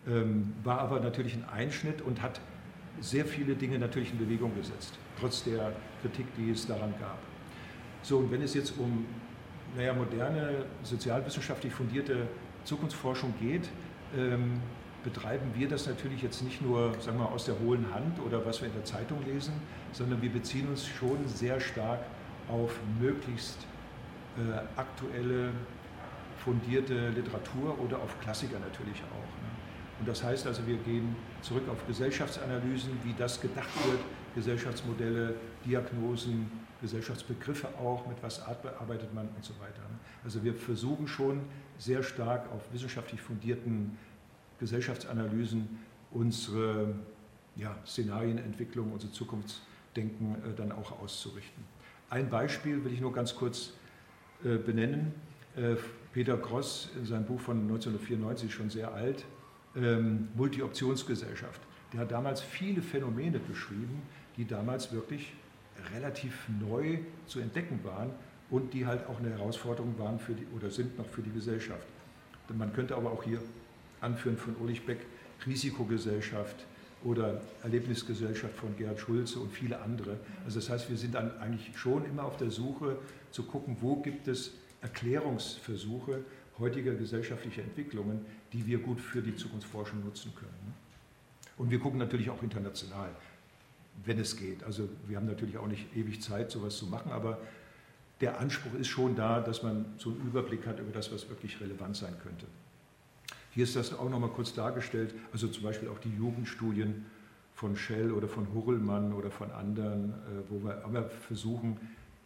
Ähm, 0.07 0.53
war 0.63 0.79
aber 0.79 0.99
natürlich 0.99 1.33
ein 1.33 1.49
Einschnitt 1.49 2.03
und 2.03 2.21
hat 2.21 2.39
sehr 3.01 3.25
viele 3.25 3.55
Dinge 3.55 3.79
natürlich 3.79 4.11
in 4.11 4.19
Bewegung 4.19 4.55
gesetzt, 4.55 4.99
trotz 5.19 5.43
der 5.43 5.73
Kritik, 6.01 6.27
die 6.37 6.51
es 6.51 6.67
daran 6.67 6.93
gab. 6.99 7.17
So, 8.03 8.19
und 8.19 8.31
wenn 8.31 8.43
es 8.43 8.53
jetzt 8.53 8.77
um 8.77 9.07
naja, 9.75 9.93
moderne, 9.93 10.65
sozialwissenschaftlich 10.83 11.73
fundierte 11.73 12.27
Zukunftsforschung 12.63 13.33
geht, 13.41 13.69
ähm, 14.15 14.61
betreiben 15.03 15.51
wir 15.55 15.67
das 15.67 15.87
natürlich 15.87 16.21
jetzt 16.21 16.41
nicht 16.43 16.61
nur 16.61 16.93
sagen 16.99 17.17
wir, 17.17 17.31
aus 17.31 17.45
der 17.45 17.59
hohlen 17.59 17.93
Hand 17.93 18.19
oder 18.25 18.45
was 18.45 18.61
wir 18.61 18.67
in 18.67 18.73
der 18.73 18.85
Zeitung 18.85 19.23
lesen, 19.25 19.53
sondern 19.91 20.21
wir 20.21 20.31
beziehen 20.31 20.67
uns 20.69 20.87
schon 20.87 21.27
sehr 21.27 21.59
stark 21.59 21.99
auf 22.49 22.71
möglichst 22.99 23.57
äh, 24.37 24.79
aktuelle, 24.79 25.51
fundierte 26.37 27.09
Literatur 27.09 27.79
oder 27.79 27.97
auf 27.97 28.19
Klassiker 28.19 28.59
natürlich 28.59 29.01
auch. 29.03 29.41
Ne? 29.41 29.53
Und 29.99 30.07
das 30.07 30.23
heißt 30.23 30.47
also, 30.47 30.65
wir 30.67 30.77
gehen 30.77 31.15
zurück 31.41 31.63
auf 31.69 31.85
Gesellschaftsanalysen, 31.87 32.91
wie 33.03 33.13
das 33.17 33.39
gedacht 33.39 33.69
wird, 33.85 33.99
Gesellschaftsmodelle, 34.35 35.35
Diagnosen, 35.65 36.51
Gesellschaftsbegriffe 36.81 37.69
auch, 37.79 38.05
mit 38.07 38.17
was 38.21 38.41
arbeitet 38.41 39.13
man 39.13 39.29
und 39.29 39.43
so 39.43 39.53
weiter. 39.53 39.81
Ne? 39.83 39.99
Also 40.23 40.43
wir 40.43 40.53
versuchen 40.53 41.07
schon 41.07 41.41
sehr 41.77 42.03
stark 42.03 42.51
auf 42.51 42.61
wissenschaftlich 42.73 43.21
fundierten 43.21 43.97
Gesellschaftsanalysen 44.63 45.67
unsere 46.11 46.95
ja, 47.57 47.75
Szenarienentwicklung, 47.85 48.93
unsere 48.93 49.11
Zukunfts 49.11 49.61
Denken 49.95 50.35
äh, 50.35 50.55
dann 50.55 50.71
auch 50.71 51.01
auszurichten. 51.01 51.63
Ein 52.09 52.29
Beispiel 52.29 52.83
will 52.83 52.93
ich 52.93 53.01
nur 53.01 53.13
ganz 53.13 53.35
kurz 53.35 53.73
äh, 54.43 54.57
benennen. 54.57 55.13
Äh, 55.55 55.75
Peter 56.13 56.37
Gross 56.37 56.89
in 56.97 57.05
seinem 57.05 57.25
Buch 57.25 57.41
von 57.41 57.61
1994, 57.61 58.53
schon 58.53 58.69
sehr 58.69 58.93
alt, 58.93 59.25
ähm, 59.75 60.29
Multi-Optionsgesellschaft. 60.35 61.61
Der 61.91 61.99
hat 61.99 62.11
damals 62.11 62.41
viele 62.41 62.81
Phänomene 62.81 63.39
beschrieben, 63.39 64.01
die 64.37 64.45
damals 64.45 64.93
wirklich 64.93 65.33
relativ 65.93 66.47
neu 66.59 66.99
zu 67.27 67.39
entdecken 67.39 67.81
waren 67.83 68.11
und 68.49 68.73
die 68.73 68.85
halt 68.85 69.07
auch 69.07 69.19
eine 69.19 69.29
Herausforderung 69.29 69.99
waren 69.99 70.19
für 70.19 70.33
die, 70.33 70.45
oder 70.55 70.71
sind 70.71 70.97
noch 70.97 71.07
für 71.07 71.21
die 71.21 71.31
Gesellschaft. 71.31 71.85
Man 72.55 72.73
könnte 72.73 72.95
aber 72.95 73.11
auch 73.11 73.23
hier 73.23 73.39
anführen 74.03 74.37
von 74.37 74.55
Ulrich 74.57 74.85
Beck, 74.85 74.99
Risikogesellschaft 75.45 76.65
oder 77.03 77.41
Erlebnisgesellschaft 77.63 78.55
von 78.55 78.75
Gerhard 78.77 78.99
Schulze 78.99 79.39
und 79.39 79.51
viele 79.51 79.81
andere. 79.81 80.17
Also 80.45 80.59
das 80.59 80.69
heißt, 80.69 80.89
wir 80.89 80.97
sind 80.97 81.15
dann 81.15 81.37
eigentlich 81.39 81.77
schon 81.77 82.05
immer 82.05 82.23
auf 82.23 82.37
der 82.37 82.49
Suche 82.49 82.97
zu 83.31 83.43
gucken, 83.43 83.77
wo 83.81 83.97
gibt 83.97 84.27
es 84.27 84.51
Erklärungsversuche 84.81 86.23
heutiger 86.59 86.93
gesellschaftlicher 86.93 87.63
Entwicklungen, 87.63 88.25
die 88.53 88.65
wir 88.67 88.77
gut 88.77 88.99
für 88.99 89.21
die 89.21 89.35
Zukunftsforschung 89.35 90.03
nutzen 90.03 90.33
können. 90.35 90.73
Und 91.57 91.71
wir 91.71 91.79
gucken 91.79 91.99
natürlich 91.99 92.29
auch 92.29 92.41
international, 92.43 93.09
wenn 94.05 94.19
es 94.19 94.37
geht. 94.37 94.63
Also 94.63 94.87
wir 95.07 95.17
haben 95.17 95.25
natürlich 95.25 95.57
auch 95.57 95.67
nicht 95.67 95.95
ewig 95.95 96.21
Zeit, 96.21 96.51
sowas 96.51 96.77
zu 96.77 96.87
machen, 96.87 97.11
aber 97.11 97.39
der 98.21 98.39
Anspruch 98.39 98.73
ist 98.75 98.87
schon 98.87 99.15
da, 99.15 99.41
dass 99.41 99.63
man 99.63 99.85
so 99.97 100.11
einen 100.11 100.21
Überblick 100.27 100.65
hat 100.65 100.79
über 100.79 100.91
das, 100.91 101.11
was 101.11 101.27
wirklich 101.29 101.59
relevant 101.59 101.97
sein 101.97 102.15
könnte. 102.23 102.45
Hier 103.53 103.63
ist 103.63 103.75
das 103.75 103.93
auch 103.93 104.09
nochmal 104.09 104.29
kurz 104.29 104.53
dargestellt, 104.53 105.13
also 105.31 105.47
zum 105.47 105.63
Beispiel 105.63 105.89
auch 105.89 105.99
die 105.99 106.15
Jugendstudien 106.15 107.05
von 107.53 107.75
Shell 107.75 108.11
oder 108.11 108.27
von 108.27 108.47
Hurlmann 108.53 109.13
oder 109.13 109.29
von 109.29 109.51
anderen, 109.51 110.09
äh, 110.09 110.49
wo 110.49 110.63
wir 110.63 110.83
aber 110.83 111.09
versuchen, 111.09 111.79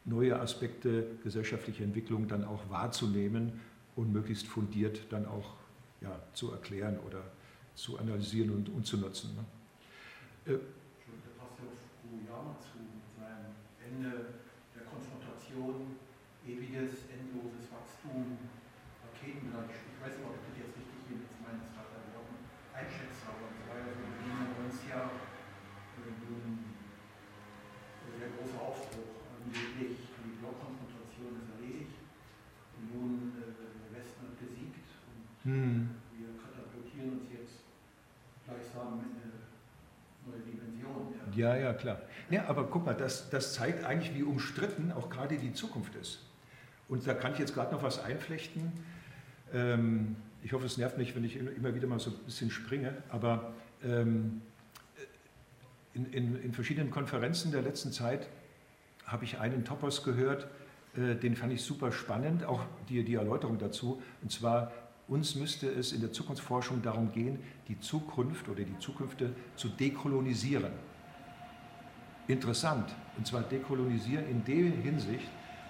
neue 0.07 0.39
Aspekte 0.39 1.19
gesellschaftlicher 1.23 1.83
Entwicklung 1.83 2.27
dann 2.27 2.45
auch 2.45 2.69
wahrzunehmen 2.69 3.59
und 3.95 4.11
möglichst 4.11 4.47
fundiert 4.47 5.01
dann 5.09 5.25
auch 5.25 5.55
ja, 6.01 6.17
zu 6.33 6.51
erklären 6.51 6.97
oder 7.05 7.21
zu 7.75 7.99
analysieren 7.99 8.51
und, 8.51 8.69
und 8.69 8.85
zu 8.85 8.97
nutzen. 8.97 9.35
Ne? 9.35 10.53
Äh, 10.53 10.55
auf 10.55 11.59
Fukuyama 12.01 12.55
zu 12.63 12.79
seinem 13.19 13.51
Ende 13.83 14.39
der 14.73 14.83
Konfrontation, 14.87 15.99
ewiges, 16.47 17.11
endloses 17.11 17.67
Wachstum, 17.67 18.39
Raketenbereich. 19.03 19.75
Ich 19.91 19.99
weiß 19.99 20.17
nicht, 20.17 20.25
ob 20.25 20.39
ich 20.39 20.43
das 20.47 20.55
jetzt 20.55 20.73
richtig 20.79 20.99
hier 21.11 21.19
mit 21.19 21.27
meines 21.43 21.67
Vater 21.75 21.99
einschätze, 22.71 23.27
aber 23.27 23.51
es 23.51 23.59
war 23.67 23.75
ja 23.75 23.91
so 23.91 24.01
in 24.07 24.15
den 24.23 24.55
90er 24.71 25.27
ein 26.07 26.63
sehr 28.15 28.29
großer 28.39 28.61
Aufbruch 28.61 29.17
angeblich 29.47 29.97
die 30.27 30.35
Blockkonfrontation 30.43 31.39
ist 31.39 31.49
erledigt. 31.55 31.97
Union, 32.77 33.33
äh, 33.39 33.55
der 33.55 33.89
Westen 33.95 34.27
hat 34.27 34.35
gesiegt 34.37 34.85
und 35.07 35.25
hm. 35.47 35.89
wir 36.13 36.29
katapultieren 36.37 37.23
uns 37.23 37.31
jetzt 37.31 37.65
gleichsam 38.45 39.01
in 39.01 39.17
eine 39.17 39.49
neue 40.27 40.43
Dimension. 40.43 41.15
Ja, 41.37 41.55
ja, 41.55 41.71
klar. 41.71 42.01
Ja, 42.31 42.45
aber 42.47 42.63
guck 42.63 42.87
mal, 42.87 42.95
das, 42.95 43.29
das 43.29 43.53
zeigt 43.53 43.85
eigentlich, 43.85 44.15
wie 44.15 44.23
umstritten 44.23 44.91
auch 44.91 45.11
gerade 45.11 45.37
die 45.37 45.53
Zukunft 45.53 45.93
ist. 45.93 46.19
Und 46.89 47.05
da 47.05 47.13
kann 47.13 47.33
ich 47.33 47.39
jetzt 47.39 47.53
gerade 47.53 47.71
noch 47.75 47.83
was 47.83 48.03
einflechten. 48.03 48.71
Ähm, 49.53 50.15
ich 50.41 50.53
hoffe, 50.53 50.65
es 50.65 50.79
nervt 50.79 50.97
mich, 50.97 51.15
wenn 51.15 51.23
ich 51.23 51.35
immer 51.35 51.75
wieder 51.75 51.85
mal 51.85 51.99
so 51.99 52.09
ein 52.09 52.17
bisschen 52.25 52.49
springe, 52.49 52.91
aber 53.09 53.53
ähm, 53.83 54.41
in, 55.93 56.11
in, 56.11 56.41
in 56.41 56.53
verschiedenen 56.53 56.89
Konferenzen 56.89 57.51
der 57.51 57.61
letzten 57.61 57.91
Zeit 57.91 58.27
habe 59.05 59.23
ich 59.23 59.39
einen 59.39 59.63
Topos 59.63 60.03
gehört, 60.03 60.47
äh, 60.95 61.13
den 61.13 61.35
fand 61.35 61.53
ich 61.53 61.61
super 61.61 61.91
spannend, 61.91 62.45
auch 62.45 62.63
die, 62.89 63.03
die 63.03 63.13
Erläuterung 63.13 63.59
dazu. 63.59 64.01
Und 64.23 64.31
zwar, 64.31 64.71
uns 65.07 65.35
müsste 65.35 65.69
es 65.69 65.91
in 65.91 66.01
der 66.01 66.11
Zukunftsforschung 66.11 66.81
darum 66.81 67.11
gehen, 67.11 67.37
die 67.67 67.79
Zukunft 67.79 68.49
oder 68.49 68.63
die 68.63 68.79
Zukünfte 68.79 69.35
zu 69.55 69.69
dekolonisieren. 69.69 70.71
Interessant. 72.27 72.93
Und 73.17 73.25
zwar 73.25 73.41
dekolonisieren 73.41 74.27
in 74.29 74.43
der 74.45 74.71
Hinsicht, 74.81 75.27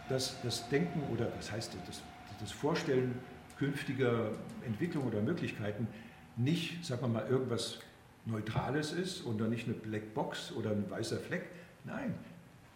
dass 0.10 0.42
das 0.42 0.68
Denken 0.70 1.02
oder 1.14 1.32
was 1.38 1.52
heißt 1.52 1.76
das, 1.88 2.02
das 2.40 2.52
Vorstellen 2.52 3.16
künftiger 3.58 4.32
Entwicklung 4.66 5.06
oder 5.06 5.22
Möglichkeiten 5.22 5.88
nicht, 6.36 6.86
sagen 6.86 7.02
wir 7.02 7.08
mal, 7.08 7.28
irgendwas 7.28 7.80
Neutrales 8.26 8.92
ist 8.92 9.26
oder 9.26 9.48
nicht 9.48 9.66
eine 9.66 9.76
Blackbox 9.76 10.52
oder 10.52 10.72
ein 10.72 10.90
weißer 10.90 11.18
Fleck. 11.18 11.50
Nein, 11.86 12.14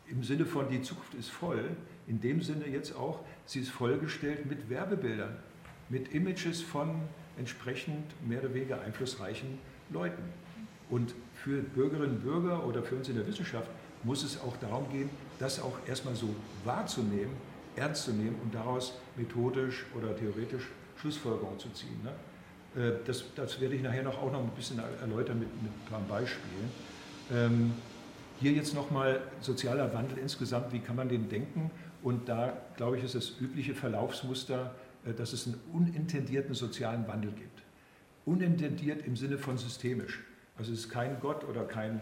im 0.07 0.23
Sinne 0.23 0.45
von 0.45 0.69
die 0.69 0.81
Zukunft 0.81 1.13
ist 1.13 1.29
voll, 1.29 1.69
in 2.07 2.19
dem 2.19 2.41
Sinne 2.41 2.67
jetzt 2.67 2.95
auch, 2.95 3.19
sie 3.45 3.59
ist 3.59 3.69
vollgestellt 3.69 4.45
mit 4.45 4.69
Werbebildern, 4.69 5.37
mit 5.89 6.13
Images 6.13 6.61
von 6.61 7.01
entsprechend 7.37 8.05
mehr 8.27 8.39
oder 8.39 8.53
weniger 8.53 8.81
einflussreichen 8.81 9.59
Leuten. 9.89 10.23
Und 10.89 11.13
für 11.43 11.61
Bürgerinnen 11.61 12.17
und 12.17 12.23
Bürger 12.23 12.65
oder 12.65 12.83
für 12.83 12.95
uns 12.95 13.09
in 13.09 13.15
der 13.15 13.25
Wissenschaft 13.25 13.69
muss 14.03 14.23
es 14.23 14.39
auch 14.41 14.55
darum 14.57 14.89
gehen, 14.91 15.09
das 15.39 15.61
auch 15.61 15.77
erstmal 15.87 16.15
so 16.15 16.29
wahrzunehmen, 16.63 17.31
ernst 17.75 18.03
zu 18.03 18.11
nehmen 18.11 18.35
und 18.43 18.53
daraus 18.53 18.93
methodisch 19.15 19.85
oder 19.97 20.15
theoretisch 20.15 20.67
Schlussfolgerungen 20.97 21.59
zu 21.59 21.69
ziehen. 21.69 21.99
Ne? 22.03 22.81
Äh, 22.81 22.93
das, 23.05 23.23
das, 23.35 23.59
werde 23.59 23.75
ich 23.75 23.81
nachher 23.81 24.03
noch 24.03 24.21
auch 24.21 24.31
noch 24.31 24.39
ein 24.39 24.51
bisschen 24.51 24.79
erläutern 25.01 25.39
mit, 25.39 25.49
mit 25.61 25.71
ein 25.71 25.89
paar 25.89 26.01
Beispielen. 26.01 26.71
Ähm, 27.31 27.73
hier 28.39 28.51
jetzt 28.51 28.73
nochmal 28.73 29.21
sozialer 29.39 29.93
Wandel 29.93 30.17
insgesamt, 30.17 30.73
wie 30.73 30.79
kann 30.79 30.95
man 30.95 31.09
den 31.09 31.29
denken? 31.29 31.71
Und 32.03 32.27
da, 32.27 32.57
glaube 32.75 32.97
ich, 32.97 33.03
ist 33.03 33.15
das 33.15 33.33
übliche 33.39 33.75
Verlaufsmuster, 33.75 34.75
äh, 35.05 35.13
dass 35.13 35.33
es 35.33 35.47
einen 35.47 35.59
unintendierten 35.73 36.53
sozialen 36.53 37.07
Wandel 37.07 37.31
gibt. 37.31 37.63
Unintendiert 38.25 39.05
im 39.05 39.15
Sinne 39.15 39.37
von 39.37 39.57
systemisch. 39.57 40.19
Also 40.61 40.73
es 40.73 40.81
ist 40.81 40.89
kein 40.89 41.19
Gott 41.19 41.43
oder 41.43 41.63
kein 41.63 42.01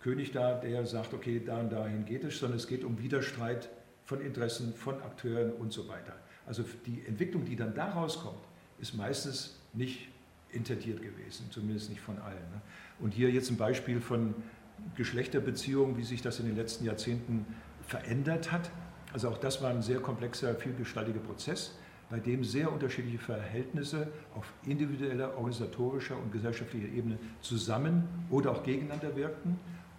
König 0.00 0.30
da, 0.30 0.54
der 0.54 0.86
sagt, 0.86 1.12
okay, 1.12 1.42
da 1.44 1.58
und 1.58 1.72
dahin 1.72 2.04
geht 2.04 2.22
es, 2.22 2.38
sondern 2.38 2.56
es 2.56 2.68
geht 2.68 2.84
um 2.84 3.02
Widerstreit 3.02 3.68
von 4.04 4.20
Interessen, 4.20 4.72
von 4.74 5.02
Akteuren 5.02 5.50
und 5.54 5.72
so 5.72 5.88
weiter. 5.88 6.14
Also 6.46 6.64
die 6.86 7.04
Entwicklung, 7.04 7.44
die 7.44 7.56
dann 7.56 7.74
daraus 7.74 8.20
kommt, 8.20 8.44
ist 8.78 8.94
meistens 8.94 9.58
nicht 9.72 10.06
intendiert 10.52 11.02
gewesen, 11.02 11.46
zumindest 11.50 11.90
nicht 11.90 12.00
von 12.00 12.16
allen. 12.20 12.36
Ne? 12.36 12.60
Und 13.00 13.12
hier 13.12 13.28
jetzt 13.28 13.50
ein 13.50 13.56
Beispiel 13.56 14.00
von 14.00 14.36
Geschlechterbeziehungen, 14.94 15.96
wie 15.96 16.04
sich 16.04 16.22
das 16.22 16.38
in 16.38 16.46
den 16.46 16.54
letzten 16.54 16.84
Jahrzehnten 16.84 17.44
verändert 17.88 18.52
hat. 18.52 18.70
Also 19.12 19.28
auch 19.28 19.38
das 19.38 19.62
war 19.62 19.70
ein 19.70 19.82
sehr 19.82 19.98
komplexer, 19.98 20.54
vielgestaltiger 20.54 21.18
Prozess, 21.18 21.74
bei 22.10 22.18
dem 22.18 22.42
sehr 22.42 22.70
unterschiedliche 22.70 23.18
Verhältnisse 23.18 24.08
auf 24.34 24.52
individueller, 24.66 25.36
organisatorischer 25.36 26.18
und 26.18 26.32
gesellschaftlicher 26.32 26.88
Ebene 26.88 27.18
zusammen 27.40 28.08
oder 28.30 28.50
auch 28.50 28.64
gegeneinander 28.64 29.14
wirkten, 29.14 29.58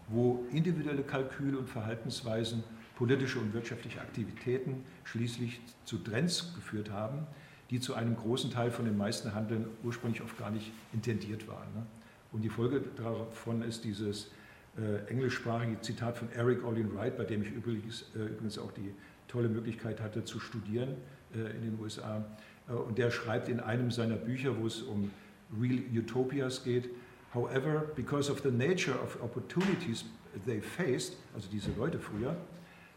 wo 0.09 0.45
individuelle 0.51 1.03
Kalküle 1.03 1.57
und 1.57 1.69
Verhaltensweisen, 1.69 2.63
politische 2.95 3.39
und 3.39 3.53
wirtschaftliche 3.53 4.01
Aktivitäten 4.01 4.83
schließlich 5.05 5.61
zu 5.85 5.97
Trends 5.99 6.53
geführt 6.53 6.91
haben, 6.91 7.25
die 7.69 7.79
zu 7.79 7.95
einem 7.95 8.17
großen 8.17 8.51
Teil 8.51 8.69
von 8.71 8.83
den 8.83 8.97
meisten 8.97 9.33
Handeln 9.33 9.65
ursprünglich 9.81 10.21
oft 10.21 10.37
gar 10.37 10.51
nicht 10.51 10.71
intendiert 10.91 11.47
waren. 11.47 11.73
Ne? 11.73 11.85
Und 12.33 12.41
die 12.41 12.49
Folge 12.49 12.83
davon 12.97 13.61
ist 13.61 13.85
dieses 13.85 14.31
äh, 14.77 15.09
englischsprachige 15.09 15.79
Zitat 15.79 16.17
von 16.17 16.29
Eric 16.33 16.65
Olin 16.65 16.93
Wright, 16.93 17.17
bei 17.17 17.23
dem 17.23 17.41
ich 17.41 17.51
übrigens, 17.51 18.05
äh, 18.15 18.25
übrigens 18.25 18.57
auch 18.57 18.71
die 18.73 18.93
tolle 19.29 19.47
Möglichkeit 19.47 20.01
hatte 20.01 20.25
zu 20.25 20.41
studieren 20.41 20.97
in 21.33 21.61
den 21.61 21.77
USA. 21.81 22.23
Äh, 22.69 22.73
und 22.73 22.97
der 22.97 23.11
schreibt 23.11 23.49
in 23.49 23.59
einem 23.59 23.91
seiner 23.91 24.15
Bücher, 24.15 24.57
wo 24.59 24.67
es 24.67 24.81
um 24.81 25.11
Real 25.59 25.79
Utopias 25.93 26.63
geht, 26.63 26.89
However, 27.33 27.91
because 27.95 28.29
of 28.29 28.43
the 28.43 28.51
nature 28.51 28.93
of 28.93 29.17
opportunities 29.23 30.03
they 30.45 30.59
faced, 30.59 31.15
also 31.33 31.47
diese 31.49 31.71
Leute 31.77 31.97
früher, 31.97 32.35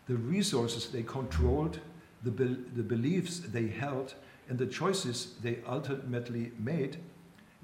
the 0.06 0.16
resources 0.16 0.90
they 0.90 1.02
controlled, 1.02 1.80
the, 2.24 2.30
be 2.30 2.56
the 2.74 2.82
beliefs 2.82 3.40
they 3.40 3.68
held, 3.68 4.14
and 4.48 4.58
the 4.58 4.66
choices 4.66 5.34
they 5.40 5.58
ultimately 5.66 6.52
made, 6.58 6.98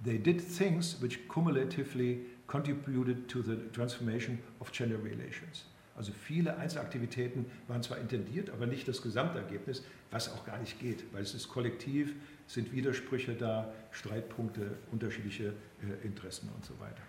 they 0.03 0.17
did 0.17 0.41
things 0.41 0.97
which 1.01 1.29
cumulatively 1.29 2.21
contributed 2.47 3.29
to 3.29 3.43
the 3.43 3.57
transformation 3.73 4.41
of 4.61 4.71
gender 4.71 4.97
relations. 4.97 5.65
Also 6.01 6.13
viele 6.13 6.57
Einzelaktivitäten 6.57 7.45
waren 7.69 7.83
zwar 7.83 7.99
intendiert, 7.99 8.49
aber 8.49 8.65
nicht 8.65 8.89
das 8.89 9.03
Gesamtergebnis, 9.03 9.85
was 10.11 10.33
auch 10.33 10.47
gar 10.47 10.57
nicht 10.57 10.81
geht, 10.81 11.05
weil 11.13 11.21
es 11.21 11.35
ist 11.35 11.51
kollektiv, 11.51 12.15
sind 12.47 12.73
Widersprüche 12.73 13.35
da, 13.35 13.71
Streitpunkte, 13.91 14.79
unterschiedliche 14.93 15.53
äh, 15.83 16.07
Interessen 16.07 16.49
und 16.57 16.65
so 16.65 16.73
weiter. 16.81 17.03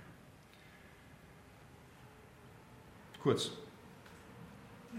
Kurz. 3.24 3.52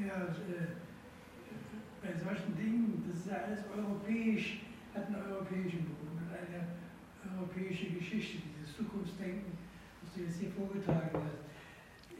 Ja, 0.00 0.22
äh, 0.22 0.68
bei 2.00 2.18
solchen 2.18 2.56
Dingen, 2.56 3.04
das 3.06 3.20
ist 3.20 3.26
ja 3.26 3.42
alles 3.46 3.60
europäisch, 3.76 4.60
hat 4.94 5.08
einen 5.08 5.16
europäischen 5.16 5.84
Grund 5.84 6.12
und 6.12 6.30
eine 6.32 7.36
europäische 7.36 7.90
Geschichte, 7.90 8.38
dieses 8.58 8.74
Zukunftsdenken 8.74 9.52
du 10.14 10.22
jetzt 10.22 10.38
hier 10.38 10.50
vorgetragen 10.50 11.10
hast. 11.12 11.51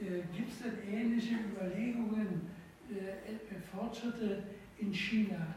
Äh, 0.03 0.23
Gibt 0.35 0.51
es 0.51 0.59
denn 0.59 0.77
ähnliche 0.91 1.35
Überlegungen, 1.35 2.49
äh, 2.91 3.31
äh, 3.31 3.61
Fortschritte 3.71 4.43
in 4.77 4.93
China, 4.93 5.55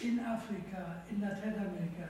in 0.00 0.18
Afrika, 0.18 1.04
in 1.10 1.20
Lateinamerika? 1.20 2.08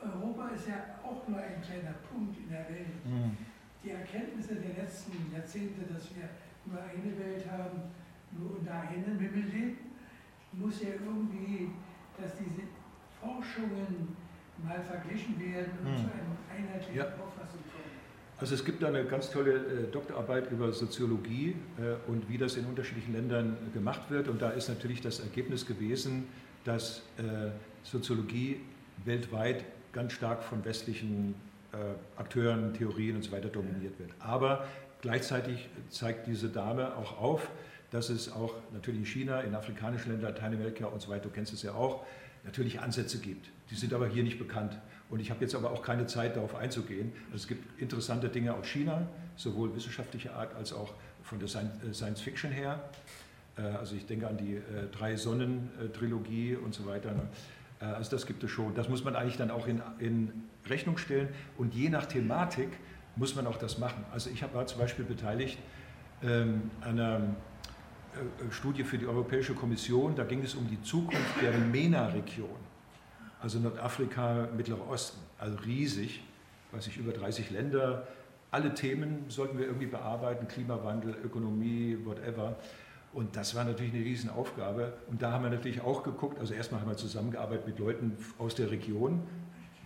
Europa 0.00 0.50
ist 0.50 0.68
ja 0.68 1.00
auch 1.02 1.26
nur 1.26 1.38
ein 1.38 1.60
kleiner 1.60 1.94
Punkt 2.08 2.38
in 2.38 2.48
der 2.48 2.68
Welt. 2.68 3.04
Mhm. 3.04 3.36
Die 3.82 3.90
Erkenntnisse 3.90 4.54
der 4.54 4.84
letzten 4.84 5.32
Jahrzehnte, 5.32 5.92
dass 5.92 6.14
wir 6.14 6.28
nur 6.66 6.80
eine 6.80 7.18
Welt 7.18 7.50
haben, 7.50 7.82
nur 8.38 8.58
unter 8.58 8.74
einem 8.74 9.18
Himmel 9.18 9.44
leben, 9.50 9.78
muss 10.52 10.80
ja 10.82 10.90
irgendwie, 10.90 11.70
dass 12.20 12.36
diese 12.38 12.68
Forschungen 13.20 14.16
mal 14.62 14.80
verglichen 14.82 15.38
werden 15.40 15.72
und 15.82 15.90
mhm. 15.90 15.96
zu 15.96 16.04
einer 16.04 16.38
einheitlichen 16.54 16.96
ja. 16.96 17.04
Also 18.40 18.54
es 18.54 18.64
gibt 18.64 18.82
da 18.82 18.88
eine 18.88 19.04
ganz 19.04 19.30
tolle 19.30 19.54
äh, 19.54 19.90
Doktorarbeit 19.90 20.52
über 20.52 20.72
Soziologie 20.72 21.56
äh, 21.78 22.08
und 22.08 22.28
wie 22.28 22.38
das 22.38 22.56
in 22.56 22.66
unterschiedlichen 22.66 23.12
Ländern 23.12 23.56
gemacht 23.74 24.02
wird. 24.10 24.28
Und 24.28 24.40
da 24.40 24.50
ist 24.50 24.68
natürlich 24.68 25.00
das 25.00 25.18
Ergebnis 25.18 25.66
gewesen, 25.66 26.28
dass 26.64 27.02
äh, 27.18 27.50
Soziologie 27.82 28.60
weltweit 29.04 29.64
ganz 29.92 30.12
stark 30.12 30.42
von 30.42 30.64
westlichen 30.64 31.34
Akteuren, 32.16 32.72
Theorien 32.72 33.16
und 33.16 33.22
so 33.22 33.30
weiter 33.30 33.48
dominiert 33.48 33.98
wird. 33.98 34.10
Aber 34.20 34.66
gleichzeitig 35.02 35.68
zeigt 35.90 36.26
diese 36.26 36.48
Dame 36.48 36.96
auch 36.96 37.20
auf, 37.20 37.50
dass 37.90 38.08
es 38.08 38.32
auch 38.32 38.54
natürlich 38.72 39.00
in 39.00 39.06
China, 39.06 39.40
in 39.42 39.54
afrikanischen 39.54 40.10
Ländern, 40.10 40.32
Lateinamerika 40.32 40.86
und 40.86 41.02
so 41.02 41.10
weiter, 41.10 41.24
du 41.24 41.30
kennst 41.30 41.52
es 41.52 41.62
ja 41.62 41.72
auch, 41.72 42.06
natürlich 42.44 42.80
Ansätze 42.80 43.18
gibt. 43.18 43.50
Die 43.70 43.74
sind 43.74 43.92
aber 43.92 44.08
hier 44.08 44.22
nicht 44.22 44.38
bekannt. 44.38 44.78
Und 45.10 45.20
ich 45.20 45.30
habe 45.30 45.40
jetzt 45.40 45.54
aber 45.54 45.70
auch 45.70 45.82
keine 45.82 46.06
Zeit, 46.06 46.36
darauf 46.36 46.54
einzugehen. 46.54 47.12
Also 47.26 47.36
es 47.36 47.48
gibt 47.48 47.80
interessante 47.80 48.28
Dinge 48.28 48.54
aus 48.54 48.66
China, 48.66 49.06
sowohl 49.36 49.74
wissenschaftlicher 49.74 50.34
Art 50.34 50.54
als 50.54 50.72
auch 50.72 50.94
von 51.22 51.38
der 51.38 51.48
äh, 51.48 51.94
Science 51.94 52.20
Fiction 52.20 52.50
her. 52.50 52.80
Äh, 53.56 53.62
also 53.62 53.96
ich 53.96 54.06
denke 54.06 54.28
an 54.28 54.36
die 54.36 54.56
äh, 54.56 54.88
Drei 54.92 55.16
Sonnen-Trilogie 55.16 56.56
und 56.56 56.74
so 56.74 56.86
weiter. 56.86 57.12
Ne? 57.12 57.28
Also 57.80 58.10
das 58.10 58.26
gibt 58.26 58.42
es 58.42 58.50
schon. 58.50 58.74
Das 58.74 58.88
muss 58.88 59.04
man 59.04 59.14
eigentlich 59.14 59.36
dann 59.36 59.52
auch 59.52 59.68
in, 59.68 59.80
in 60.00 60.32
Rechnung 60.66 60.98
stellen. 60.98 61.28
Und 61.56 61.74
je 61.74 61.88
nach 61.88 62.06
Thematik 62.06 62.70
muss 63.14 63.36
man 63.36 63.46
auch 63.46 63.56
das 63.56 63.78
machen. 63.78 64.04
Also 64.12 64.30
ich 64.30 64.42
war 64.52 64.66
zum 64.66 64.80
Beispiel 64.80 65.04
beteiligt 65.04 65.58
ähm, 66.24 66.72
an 66.80 66.98
einer 66.98 67.20
Studie 68.50 68.82
für 68.82 68.98
die 68.98 69.06
Europäische 69.06 69.54
Kommission. 69.54 70.16
Da 70.16 70.24
ging 70.24 70.42
es 70.42 70.56
um 70.56 70.68
die 70.68 70.82
Zukunft 70.82 71.40
der 71.40 71.52
MENA-Region 71.52 72.67
also 73.40 73.58
Nordafrika, 73.58 74.48
Mittlerer 74.56 74.88
Osten, 74.88 75.20
also 75.38 75.56
riesig, 75.58 76.22
weiß 76.72 76.86
ich, 76.88 76.96
über 76.96 77.12
30 77.12 77.50
Länder. 77.50 78.06
Alle 78.50 78.74
Themen 78.74 79.24
sollten 79.28 79.58
wir 79.58 79.66
irgendwie 79.66 79.86
bearbeiten, 79.86 80.48
Klimawandel, 80.48 81.14
Ökonomie, 81.24 81.98
whatever. 82.04 82.56
Und 83.12 83.36
das 83.36 83.54
war 83.54 83.64
natürlich 83.64 83.92
eine 83.94 84.04
Riesenaufgabe. 84.04 84.92
Und 85.08 85.22
da 85.22 85.32
haben 85.32 85.44
wir 85.44 85.50
natürlich 85.50 85.80
auch 85.80 86.02
geguckt, 86.02 86.38
also 86.38 86.54
erstmal 86.54 86.80
haben 86.80 86.88
wir 86.90 86.96
zusammengearbeitet 86.96 87.66
mit 87.66 87.78
Leuten 87.78 88.16
aus 88.38 88.54
der 88.54 88.70
Region, 88.70 89.22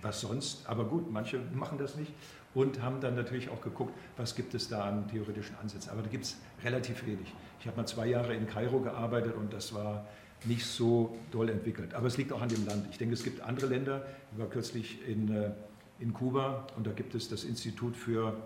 was 0.01 0.21
sonst, 0.21 0.69
aber 0.69 0.85
gut, 0.85 1.11
manche 1.13 1.39
machen 1.55 1.79
das 1.79 1.97
nicht. 1.97 2.13
Und 2.55 2.83
haben 2.83 3.01
dann 3.01 3.15
natürlich 3.15 3.49
auch 3.49 3.63
geguckt, 3.63 3.95
was 4.17 4.35
gibt 4.35 4.53
es 4.53 4.69
da 4.69 4.85
an 4.85 5.09
theoretischen 5.09 5.57
Ansätzen. 5.57 5.91
Aber 5.91 6.03
da 6.03 6.09
gibt 6.09 6.25
es 6.25 6.37
relativ 6.63 7.07
wenig. 7.07 7.33
Ich 7.61 7.67
habe 7.67 7.79
mal 7.79 7.87
zwei 7.87 8.09
Jahre 8.09 8.35
in 8.35 8.47
Kairo 8.47 8.81
gearbeitet 8.81 9.35
und 9.37 9.53
das 9.55 9.73
war 9.73 10.05
nicht 10.45 10.67
so 10.67 11.17
doll 11.31 11.49
entwickelt. 11.49 11.95
Aber 11.95 12.07
es 12.07 12.17
liegt 12.17 12.33
auch 12.33 12.43
an 12.43 12.49
dem 12.49 12.67
Land. 12.67 12.87
Ich 12.91 12.99
denke, 12.99 13.15
es 13.15 13.23
gibt 13.23 13.41
andere 13.41 13.67
Länder. 13.67 14.07
Ich 14.33 14.39
war 14.39 14.47
kürzlich 14.47 15.07
in, 15.07 15.35
äh, 15.35 15.51
in 16.01 16.13
Kuba 16.13 16.67
und 16.77 16.87
da 16.87 16.93
gibt 16.93 17.15
es 17.15 17.29
das 17.29 17.45
Institut 17.45 17.97
für 17.97 18.37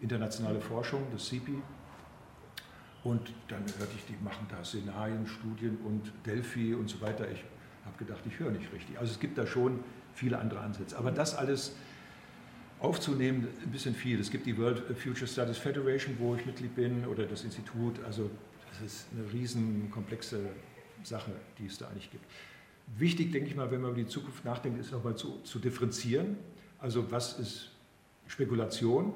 internationale 0.00 0.60
Forschung, 0.60 1.02
das 1.12 1.26
CIPI. 1.26 1.62
Und 3.04 3.32
dann 3.48 3.60
hörte 3.78 3.92
ich, 3.96 4.04
die 4.06 4.22
machen 4.22 4.46
da 4.50 4.64
Szenarien, 4.64 5.26
Studien 5.26 5.78
und 5.84 6.12
Delphi 6.26 6.74
und 6.74 6.90
so 6.90 7.00
weiter. 7.00 7.30
Ich 7.30 7.44
habe 7.84 7.96
gedacht, 7.98 8.20
ich 8.26 8.38
höre 8.38 8.50
nicht 8.50 8.72
richtig. 8.72 8.98
Also 8.98 9.12
es 9.12 9.20
gibt 9.20 9.38
da 9.38 9.46
schon 9.46 9.80
viele 10.12 10.38
andere 10.38 10.60
Ansätze. 10.60 10.98
Aber 10.98 11.12
das 11.12 11.36
alles 11.36 11.76
aufzunehmen, 12.80 13.46
ein 13.62 13.70
bisschen 13.70 13.94
viel. 13.94 14.20
Es 14.20 14.30
gibt 14.30 14.46
die 14.46 14.58
World 14.58 14.82
Future 14.98 15.26
Studies 15.26 15.56
Federation, 15.56 16.16
wo 16.18 16.34
ich 16.34 16.44
Mitglied 16.44 16.74
bin, 16.74 17.06
oder 17.06 17.24
das 17.24 17.44
Institut. 17.44 18.02
Also 18.04 18.28
das 18.70 18.92
ist 18.92 19.06
eine 19.14 19.32
riesen 19.32 19.90
komplexe 19.90 20.40
Sache, 21.08 21.32
die 21.58 21.66
es 21.66 21.78
da 21.78 21.88
eigentlich 21.88 22.10
gibt. 22.10 22.24
Wichtig, 22.98 23.32
denke 23.32 23.48
ich 23.48 23.56
mal, 23.56 23.70
wenn 23.70 23.80
man 23.80 23.92
über 23.92 24.00
die 24.00 24.06
Zukunft 24.06 24.44
nachdenkt, 24.44 24.78
ist 24.78 24.92
nochmal 24.92 25.16
zu, 25.16 25.40
zu 25.42 25.58
differenzieren. 25.58 26.36
Also 26.78 27.10
was 27.10 27.38
ist 27.38 27.70
Spekulation? 28.26 29.12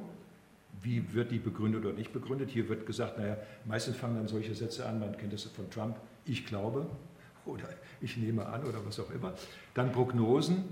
Wie 0.83 1.13
wird 1.15 1.31
die 1.31 1.39
begründet 1.39 1.85
oder 1.85 1.95
nicht 1.95 2.13
begründet? 2.13 2.51
Hier 2.51 2.69
wird 2.69 2.87
gesagt, 2.87 3.19
naja, 3.19 3.37
meistens 3.67 3.97
fangen 3.97 4.17
dann 4.17 4.29
solche 4.29 4.55
Sätze 4.55 4.87
an, 4.87 4.99
man 4.99 5.17
kennt 5.17 5.33
das 5.33 5.45
von 5.45 5.69
Trump, 5.71 5.97
ich 6.25 6.47
glaube 6.47 6.87
oder 7.45 7.69
ich 8.01 8.17
nehme 8.17 8.47
an 8.47 8.65
oder 8.65 8.85
was 8.85 8.99
auch 8.99 9.11
immer. 9.11 9.35
Dann 9.75 9.93
Prognosen, 9.93 10.65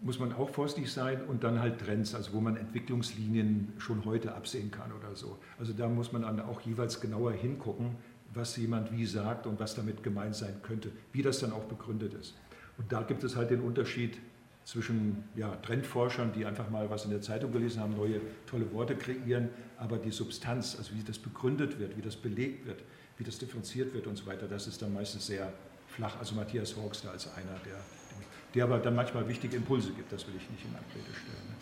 muss 0.00 0.18
man 0.18 0.34
auch 0.34 0.50
vorsichtig 0.50 0.92
sein 0.92 1.24
und 1.24 1.44
dann 1.44 1.60
halt 1.60 1.80
Trends, 1.80 2.14
also 2.14 2.34
wo 2.34 2.40
man 2.40 2.56
Entwicklungslinien 2.56 3.72
schon 3.78 4.04
heute 4.04 4.34
absehen 4.34 4.70
kann 4.70 4.92
oder 4.92 5.16
so. 5.16 5.38
Also 5.58 5.72
da 5.72 5.88
muss 5.88 6.12
man 6.12 6.22
dann 6.22 6.40
auch 6.40 6.60
jeweils 6.60 7.00
genauer 7.00 7.32
hingucken, 7.32 7.96
was 8.34 8.56
jemand 8.56 8.92
wie 8.92 9.06
sagt 9.06 9.46
und 9.46 9.60
was 9.60 9.74
damit 9.74 10.02
gemeint 10.02 10.34
sein 10.34 10.54
könnte, 10.62 10.90
wie 11.12 11.22
das 11.22 11.40
dann 11.40 11.52
auch 11.52 11.64
begründet 11.64 12.14
ist. 12.14 12.34
Und 12.76 12.90
da 12.92 13.02
gibt 13.02 13.22
es 13.24 13.36
halt 13.36 13.50
den 13.50 13.60
Unterschied 13.60 14.18
zwischen 14.64 15.24
ja, 15.36 15.54
Trendforschern, 15.56 16.32
die 16.32 16.46
einfach 16.46 16.70
mal 16.70 16.88
was 16.88 17.04
in 17.04 17.10
der 17.10 17.20
Zeitung 17.20 17.52
gelesen 17.52 17.80
haben, 17.80 17.96
neue 17.96 18.20
tolle 18.46 18.72
Worte 18.72 18.96
kreieren, 18.96 19.50
aber 19.76 19.98
die 19.98 20.10
Substanz, 20.10 20.76
also 20.78 20.94
wie 20.94 21.02
das 21.02 21.18
begründet 21.18 21.78
wird, 21.78 21.96
wie 21.96 22.02
das 22.02 22.16
belegt 22.16 22.66
wird, 22.66 22.82
wie 23.18 23.24
das 23.24 23.38
differenziert 23.38 23.92
wird 23.92 24.06
und 24.06 24.16
so 24.16 24.26
weiter, 24.26 24.48
das 24.48 24.66
ist 24.66 24.80
dann 24.80 24.92
meistens 24.92 25.26
sehr 25.26 25.52
flach. 25.88 26.18
Also 26.18 26.34
Matthias 26.34 26.76
Hawks 26.76 27.02
da 27.02 27.10
als 27.10 27.28
einer, 27.34 27.60
der, 27.66 27.76
der 28.54 28.64
aber 28.64 28.78
dann 28.78 28.94
manchmal 28.94 29.28
wichtige 29.28 29.56
Impulse 29.56 29.92
gibt, 29.92 30.10
das 30.10 30.26
will 30.26 30.34
ich 30.36 30.50
nicht 30.50 30.64
in 30.64 30.74
Abrede 30.74 31.14
stellen. 31.14 31.54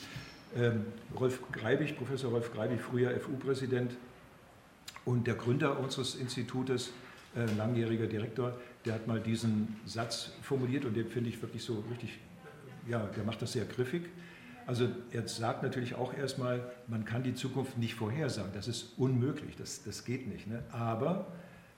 Ähm, 0.54 0.84
Rolf 1.18 1.40
Greibig, 1.50 1.96
Professor 1.96 2.30
Rolf 2.30 2.52
Greibig, 2.52 2.80
früher 2.80 3.18
FU-Präsident, 3.18 3.92
und 5.04 5.26
der 5.26 5.34
Gründer 5.34 5.78
unseres 5.78 6.14
Institutes, 6.14 6.92
äh, 7.34 7.46
langjähriger 7.56 8.06
Direktor, 8.06 8.54
der 8.84 8.94
hat 8.94 9.06
mal 9.06 9.20
diesen 9.20 9.76
Satz 9.86 10.32
formuliert 10.42 10.84
und 10.84 10.94
den 10.94 11.08
finde 11.08 11.30
ich 11.30 11.40
wirklich 11.40 11.62
so 11.62 11.84
richtig, 11.90 12.18
ja, 12.88 13.06
der 13.16 13.24
macht 13.24 13.42
das 13.42 13.52
sehr 13.52 13.64
griffig. 13.64 14.02
Also 14.66 14.88
er 15.10 15.26
sagt 15.26 15.62
natürlich 15.62 15.94
auch 15.94 16.14
erstmal, 16.14 16.70
man 16.86 17.04
kann 17.04 17.22
die 17.22 17.34
Zukunft 17.34 17.78
nicht 17.78 17.94
vorhersagen, 17.94 18.52
das 18.54 18.68
ist 18.68 18.92
unmöglich, 18.96 19.56
das, 19.56 19.82
das 19.82 20.04
geht 20.04 20.28
nicht. 20.28 20.46
Ne? 20.46 20.62
Aber 20.70 21.26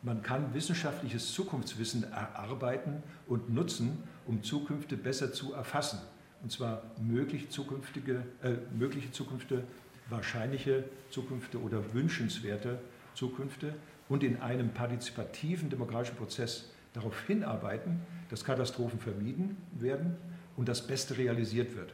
man 0.02 0.22
kann 0.22 0.52
wissenschaftliches 0.52 1.32
Zukunftswissen 1.32 2.04
erarbeiten 2.12 3.02
und 3.26 3.48
nutzen, 3.52 4.02
um 4.26 4.42
Zukünfte 4.42 4.96
besser 4.96 5.32
zu 5.32 5.54
erfassen. 5.54 5.98
Und 6.42 6.52
zwar 6.52 6.82
mögliche 7.00 7.48
zukünftige, 7.48 8.22
äh, 8.42 8.56
mögliche 8.76 9.10
Zukünfte, 9.12 9.64
wahrscheinliche 10.10 10.84
Zukünfte 11.10 11.58
oder 11.58 11.94
wünschenswerte 11.94 12.78
Zukünfte 13.14 13.74
und 14.08 14.22
in 14.22 14.40
einem 14.40 14.70
partizipativen 14.70 15.70
demokratischen 15.70 16.16
Prozess 16.16 16.70
darauf 16.92 17.26
hinarbeiten, 17.26 18.00
dass 18.30 18.44
Katastrophen 18.44 18.98
vermieden 18.98 19.56
werden 19.72 20.16
und 20.56 20.68
das 20.68 20.86
Beste 20.86 21.18
realisiert 21.18 21.76
wird. 21.76 21.92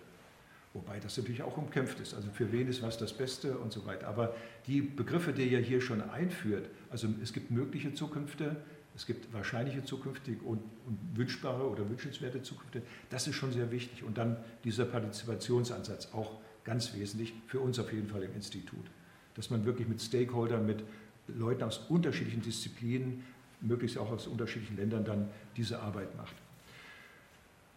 Wobei 0.73 1.01
das 1.01 1.17
natürlich 1.17 1.43
auch 1.43 1.57
umkämpft 1.57 1.99
ist. 1.99 2.15
Also 2.15 2.31
für 2.31 2.53
wen 2.53 2.69
ist 2.69 2.83
was 2.83 2.97
das 2.97 3.13
Beste 3.13 3.59
und 3.59 3.73
so 3.73 3.87
weiter. 3.87 4.07
Aber 4.07 4.37
die 4.67 4.83
Begriffe, 4.83 5.33
die 5.33 5.53
er 5.53 5.61
hier 5.61 5.81
schon 5.81 6.01
einführt, 6.01 6.69
also 6.91 7.09
es 7.23 7.33
gibt 7.33 7.51
mögliche 7.51 7.93
Zukünfte, 7.93 8.57
es 8.95 9.07
gibt 9.07 9.33
wahrscheinliche 9.33 9.85
Zukünfte 9.85 10.33
und, 10.45 10.61
und 10.87 10.99
wünschbare 11.15 11.69
oder 11.69 11.89
wünschenswerte 11.89 12.43
Zukünfte, 12.43 12.83
das 13.09 13.27
ist 13.27 13.35
schon 13.35 13.53
sehr 13.53 13.73
wichtig. 13.73 14.05
Und 14.05 14.19
dann 14.19 14.37
dieser 14.63 14.85
Partizipationsansatz 14.85 16.13
auch 16.13 16.39
ganz 16.65 16.95
wesentlich, 16.95 17.33
für 17.47 17.59
uns 17.59 17.79
auf 17.79 17.93
jeden 17.93 18.09
Fall 18.09 18.23
im 18.23 18.35
Institut. 18.35 18.85
Dass 19.35 19.51
man 19.51 19.65
wirklich 19.65 19.89
mit 19.89 20.01
Stakeholdern, 20.01 20.67
mit 20.67 20.85
Leuten 21.39 21.63
aus 21.63 21.79
unterschiedlichen 21.89 22.43
Disziplinen, 22.43 23.25
möglichst 23.61 23.99
auch 23.99 24.11
aus 24.11 24.27
unterschiedlichen 24.27 24.77
Ländern, 24.77 25.05
dann 25.05 25.29
diese 25.57 25.81
Arbeit 25.81 26.17
macht. 26.17 26.35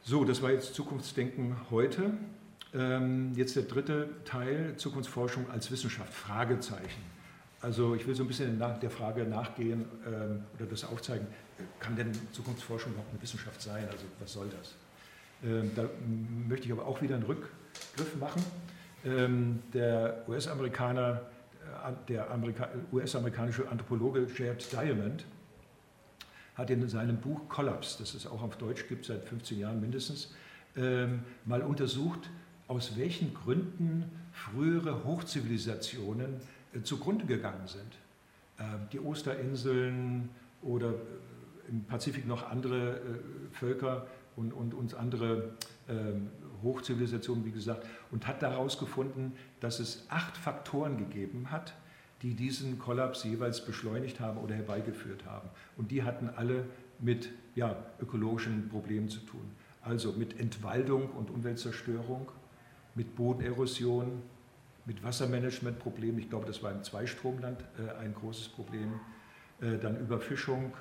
So, 0.03 0.25
das 0.25 0.41
war 0.41 0.51
jetzt 0.51 0.73
Zukunftsdenken 0.73 1.55
heute. 1.71 2.11
Ähm, 2.73 3.33
jetzt 3.35 3.55
der 3.55 3.63
dritte 3.63 4.09
Teil, 4.25 4.75
Zukunftsforschung 4.77 5.49
als 5.49 5.71
Wissenschaft, 5.71 6.13
Fragezeichen. 6.13 7.01
Also 7.61 7.95
ich 7.95 8.05
will 8.05 8.15
so 8.15 8.23
ein 8.23 8.27
bisschen 8.27 8.59
der 8.59 8.89
Frage 8.89 9.23
nachgehen 9.23 9.85
ähm, 10.05 10.43
oder 10.55 10.65
das 10.65 10.83
aufzeigen, 10.83 11.25
kann 11.79 11.95
denn 11.95 12.11
Zukunftsforschung 12.33 12.91
überhaupt 12.91 13.11
eine 13.11 13.21
Wissenschaft 13.21 13.61
sein? 13.61 13.87
Also 13.89 14.05
was 14.19 14.33
soll 14.33 14.49
das? 14.49 14.73
Ähm, 15.49 15.71
da 15.75 15.85
möchte 16.49 16.65
ich 16.65 16.71
aber 16.73 16.85
auch 16.85 17.01
wieder 17.01 17.15
einen 17.15 17.23
Rückgriff 17.23 18.15
machen. 18.19 18.43
Der 19.73 20.23
US-Amerikaner 20.29 21.23
der 22.07 22.27
US-amerikanische 22.91 23.69
Anthropologe 23.69 24.27
Jared 24.35 24.71
Diamond 24.71 25.25
hat 26.55 26.69
in 26.69 26.87
seinem 26.87 27.17
Buch 27.17 27.49
Collapse, 27.49 27.97
das 27.99 28.13
es 28.13 28.27
auch 28.27 28.41
auf 28.43 28.57
Deutsch 28.57 28.87
gibt, 28.87 29.05
seit 29.05 29.23
15 29.25 29.59
Jahren 29.59 29.81
mindestens, 29.81 30.33
ähm, 30.75 31.23
mal 31.45 31.61
untersucht, 31.61 32.29
aus 32.67 32.97
welchen 32.97 33.33
Gründen 33.33 34.09
frühere 34.31 35.03
Hochzivilisationen 35.03 36.35
äh, 36.73 36.81
zugrunde 36.81 37.25
gegangen 37.25 37.67
sind. 37.67 37.97
die 38.91 38.99
Osterinseln 38.99 40.29
oder 40.61 40.93
im 41.67 41.83
Pazifik 41.85 42.27
noch 42.27 42.49
andere 42.49 43.01
Völker 43.51 44.05
und, 44.35 44.53
und 44.53 44.75
uns 44.75 44.93
andere 44.93 45.53
Hochzivilisationen, 46.63 47.45
wie 47.45 47.51
gesagt, 47.51 47.85
und 48.11 48.27
hat 48.27 48.41
daraus 48.41 48.79
gefunden, 48.79 49.33
dass 49.59 49.79
es 49.79 50.05
acht 50.09 50.37
Faktoren 50.37 50.97
gegeben 50.97 51.51
hat, 51.51 51.73
die 52.21 52.33
diesen 52.33 52.79
Kollaps 52.79 53.23
jeweils 53.23 53.65
beschleunigt 53.65 54.19
haben 54.19 54.37
oder 54.39 54.55
herbeigeführt 54.55 55.25
haben. 55.25 55.49
Und 55.77 55.91
die 55.91 56.03
hatten 56.03 56.29
alle 56.29 56.65
mit 56.99 57.29
ja, 57.55 57.75
ökologischen 57.99 58.69
Problemen 58.69 59.09
zu 59.09 59.19
tun. 59.19 59.51
Also 59.81 60.13
mit 60.13 60.39
Entwaldung 60.39 61.09
und 61.09 61.29
Umweltzerstörung, 61.29 62.31
mit 62.95 63.15
Bodenerosion, 63.15 64.21
mit 64.85 65.03
Wassermanagementproblemen. 65.03 66.19
Ich 66.19 66.29
glaube, 66.29 66.45
das 66.45 66.63
war 66.63 66.71
im 66.71 66.83
Zweistromland 66.83 67.59
äh, 67.77 67.91
ein 68.01 68.13
großes 68.13 68.49
Problem. 68.49 68.99
Äh, 69.61 69.77
dann 69.77 69.99
Überfischung 69.99 70.73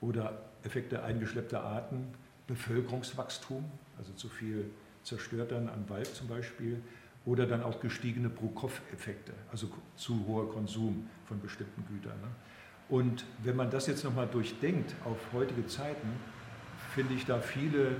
oder 0.00 0.38
Effekte 0.62 1.02
eingeschleppter 1.02 1.62
Arten, 1.62 2.06
Bevölkerungswachstum, 2.46 3.64
also 3.98 4.12
zu 4.12 4.28
viel 4.28 4.70
zerstört 5.08 5.52
dann 5.52 5.68
an 5.68 5.88
Wald 5.88 6.06
zum 6.06 6.28
Beispiel, 6.28 6.80
oder 7.24 7.46
dann 7.46 7.62
auch 7.62 7.80
gestiegene 7.80 8.30
Pro-Kopf-Effekte, 8.30 9.32
also 9.50 9.68
zu 9.96 10.26
hoher 10.26 10.50
Konsum 10.50 11.08
von 11.26 11.40
bestimmten 11.40 11.84
Gütern. 11.86 12.18
Ne? 12.20 12.28
Und 12.88 13.24
wenn 13.42 13.54
man 13.54 13.70
das 13.70 13.86
jetzt 13.86 14.02
nochmal 14.04 14.28
durchdenkt 14.28 14.94
auf 15.04 15.18
heutige 15.32 15.66
Zeiten, 15.66 16.08
finde 16.94 17.14
ich 17.14 17.26
da 17.26 17.38
viele, 17.40 17.96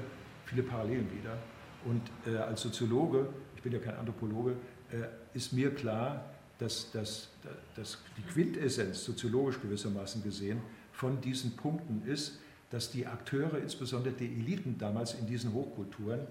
viele 0.46 0.62
Parallelen 0.62 1.08
wieder. 1.12 1.36
Und 1.84 2.02
äh, 2.26 2.38
als 2.38 2.62
Soziologe, 2.62 3.28
ich 3.54 3.62
bin 3.62 3.72
ja 3.72 3.80
kein 3.80 3.96
Anthropologe, 3.96 4.52
äh, 4.90 5.36
ist 5.36 5.52
mir 5.52 5.74
klar, 5.74 6.24
dass, 6.58 6.90
dass, 6.90 7.28
dass 7.76 7.98
die 8.16 8.22
Quintessenz, 8.22 9.04
soziologisch 9.04 9.60
gewissermaßen 9.60 10.22
gesehen, 10.22 10.60
von 10.92 11.20
diesen 11.20 11.54
Punkten 11.54 12.02
ist, 12.06 12.38
dass 12.70 12.90
die 12.90 13.06
Akteure, 13.06 13.58
insbesondere 13.58 14.14
die 14.14 14.26
Eliten 14.26 14.76
damals 14.78 15.14
in 15.14 15.26
diesen 15.26 15.52
Hochkulturen, 15.52 16.26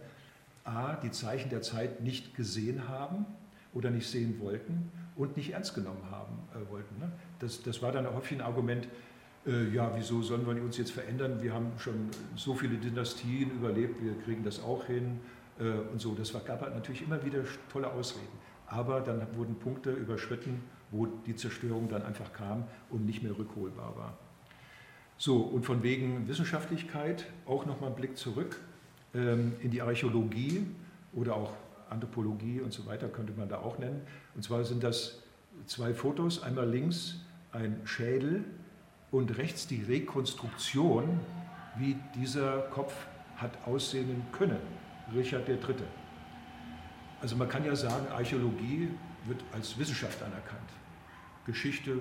a, 0.67 0.95
die 0.95 1.11
Zeichen 1.11 1.49
der 1.49 1.61
Zeit 1.61 2.01
nicht 2.01 2.35
gesehen 2.35 2.87
haben 2.87 3.25
oder 3.73 3.89
nicht 3.89 4.07
sehen 4.07 4.39
wollten 4.39 4.91
und 5.15 5.37
nicht 5.37 5.51
ernst 5.53 5.73
genommen 5.73 6.03
haben 6.11 6.37
äh, 6.53 6.71
wollten. 6.71 6.99
Ne? 6.99 7.11
Das, 7.39 7.63
das 7.63 7.81
war 7.81 7.91
dann 7.91 8.05
häufig 8.13 8.37
ein 8.37 8.41
Argument, 8.41 8.87
äh, 9.45 9.69
ja, 9.69 9.91
wieso 9.95 10.21
sollen 10.21 10.45
wir 10.45 10.61
uns 10.61 10.77
jetzt 10.77 10.91
verändern? 10.91 11.41
Wir 11.41 11.53
haben 11.53 11.71
schon 11.77 12.09
so 12.35 12.53
viele 12.53 12.77
Dynastien 12.77 13.51
überlebt, 13.51 14.03
wir 14.03 14.13
kriegen 14.19 14.43
das 14.43 14.61
auch 14.61 14.85
hin 14.85 15.19
äh, 15.59 15.63
und 15.91 15.99
so. 15.99 16.13
Das 16.15 16.33
war, 16.33 16.41
gab 16.41 16.61
halt 16.61 16.75
natürlich 16.75 17.01
immer 17.01 17.23
wieder 17.23 17.39
tolle 17.71 17.91
Ausreden. 17.91 18.27
Aber 18.67 18.99
dann 18.99 19.25
wurden 19.35 19.55
Punkte 19.55 19.91
überschritten, 19.91 20.61
wo 20.91 21.05
die 21.05 21.35
Zerstörung 21.35 21.87
dann 21.87 22.03
einfach 22.03 22.33
kam 22.33 22.65
und 22.89 23.05
nicht 23.05 23.23
mehr 23.23 23.37
rückholbar 23.37 23.95
war. 23.95 24.17
So, 25.17 25.37
und 25.37 25.65
von 25.65 25.81
wegen 25.83 26.27
Wissenschaftlichkeit 26.27 27.25
auch 27.45 27.65
nochmal 27.65 27.89
ein 27.89 27.95
Blick 27.95 28.17
zurück 28.17 28.59
in 29.17 29.71
die 29.71 29.81
Archäologie 29.81 30.65
oder 31.13 31.35
auch 31.35 31.53
Anthropologie 31.89 32.61
und 32.61 32.73
so 32.73 32.85
weiter 32.85 33.07
könnte 33.07 33.33
man 33.35 33.49
da 33.49 33.59
auch 33.59 33.77
nennen. 33.79 34.01
Und 34.35 34.43
zwar 34.43 34.63
sind 34.63 34.83
das 34.83 35.21
zwei 35.65 35.93
Fotos, 35.93 36.43
einmal 36.43 36.69
links 36.69 37.21
ein 37.51 37.81
Schädel 37.85 38.43
und 39.11 39.37
rechts 39.37 39.67
die 39.67 39.81
Rekonstruktion, 39.83 41.19
wie 41.77 41.95
dieser 42.15 42.59
Kopf 42.71 42.93
hat 43.37 43.51
aussehen 43.65 44.23
können, 44.31 44.59
Richard 45.15 45.47
III. 45.47 45.57
Also 47.21 47.35
man 47.35 47.49
kann 47.49 47.65
ja 47.65 47.75
sagen, 47.75 48.07
Archäologie 48.11 48.89
wird 49.25 49.43
als 49.53 49.77
Wissenschaft 49.77 50.21
anerkannt. 50.21 50.69
Geschichte 51.45 51.99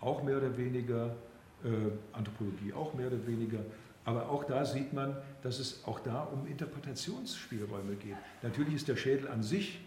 auch 0.00 0.22
mehr 0.22 0.36
oder 0.36 0.56
weniger, 0.56 1.16
äh, 1.64 1.68
Anthropologie 2.12 2.72
auch 2.72 2.94
mehr 2.94 3.06
oder 3.06 3.26
weniger. 3.26 3.60
Aber 4.04 4.28
auch 4.28 4.44
da 4.44 4.64
sieht 4.64 4.92
man, 4.92 5.16
dass 5.42 5.58
es 5.58 5.82
auch 5.84 6.00
da 6.00 6.22
um 6.22 6.46
Interpretationsspielräume 6.46 7.96
geht. 7.96 8.16
Natürlich 8.42 8.74
ist 8.74 8.88
der 8.88 8.96
Schädel 8.96 9.28
an 9.28 9.42
sich, 9.42 9.80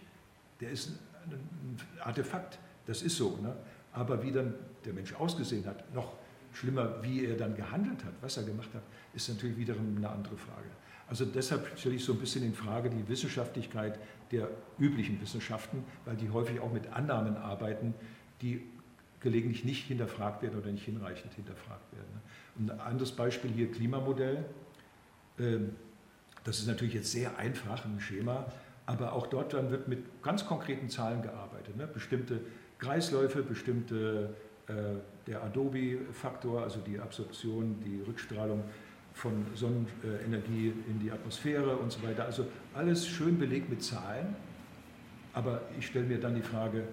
der 0.60 0.70
ist 0.70 0.90
ein 1.30 1.78
Artefakt, 2.00 2.58
das 2.86 3.02
ist 3.02 3.16
so. 3.16 3.38
Ne? 3.40 3.54
Aber 3.92 4.22
wie 4.22 4.32
dann 4.32 4.54
der 4.84 4.92
Mensch 4.92 5.14
ausgesehen 5.14 5.66
hat, 5.66 5.94
noch 5.94 6.14
schlimmer, 6.52 7.02
wie 7.02 7.26
er 7.26 7.36
dann 7.36 7.54
gehandelt 7.54 8.04
hat, 8.04 8.14
was 8.20 8.36
er 8.36 8.42
gemacht 8.42 8.70
hat, 8.74 8.82
ist 9.14 9.28
natürlich 9.28 9.56
wiederum 9.56 9.96
eine 9.96 10.08
andere 10.08 10.36
Frage. 10.36 10.68
Also 11.08 11.24
deshalb 11.24 11.78
stelle 11.78 11.94
ich 11.94 12.04
so 12.04 12.12
ein 12.12 12.18
bisschen 12.18 12.44
in 12.44 12.52
Frage 12.52 12.90
die 12.90 13.08
Wissenschaftlichkeit 13.08 13.98
der 14.30 14.48
üblichen 14.78 15.20
Wissenschaften, 15.20 15.84
weil 16.04 16.16
die 16.16 16.30
häufig 16.30 16.60
auch 16.60 16.72
mit 16.72 16.88
Annahmen 16.92 17.36
arbeiten, 17.36 17.94
die 18.42 18.62
gelegentlich 19.20 19.64
nicht 19.64 19.86
hinterfragt 19.86 20.42
werden 20.42 20.58
oder 20.58 20.70
nicht 20.70 20.84
hinreichend 20.84 21.32
hinterfragt 21.34 21.92
werden. 21.92 22.20
Ein 22.58 22.70
anderes 22.80 23.12
Beispiel 23.12 23.50
hier 23.50 23.70
Klimamodell. 23.70 24.44
Ähm, 25.38 25.76
das 26.44 26.58
ist 26.60 26.66
natürlich 26.66 26.94
jetzt 26.94 27.12
sehr 27.12 27.36
einfach 27.38 27.84
ein 27.84 28.00
Schema, 28.00 28.46
aber 28.86 29.12
auch 29.12 29.26
dort 29.26 29.52
dann 29.52 29.70
wird 29.70 29.88
mit 29.88 30.22
ganz 30.22 30.46
konkreten 30.46 30.88
Zahlen 30.88 31.22
gearbeitet. 31.22 31.76
Ne? 31.76 31.86
Bestimmte 31.86 32.40
Kreisläufe, 32.78 33.42
bestimmte 33.42 34.34
äh, 34.66 34.72
der 35.26 35.42
Adobe-Faktor, 35.42 36.62
also 36.62 36.80
die 36.80 36.98
Absorption, 36.98 37.76
die 37.84 38.00
Rückstrahlung 38.00 38.64
von 39.14 39.44
Sonnenenergie 39.54 40.72
in 40.88 41.00
die 41.00 41.10
Atmosphäre 41.10 41.76
und 41.76 41.92
so 41.92 42.02
weiter. 42.02 42.24
Also 42.24 42.46
alles 42.74 43.06
schön 43.06 43.38
belegt 43.38 43.68
mit 43.68 43.82
Zahlen. 43.82 44.36
Aber 45.34 45.62
ich 45.78 45.86
stelle 45.86 46.06
mir 46.06 46.18
dann 46.18 46.34
die 46.34 46.42
Frage, 46.42 46.84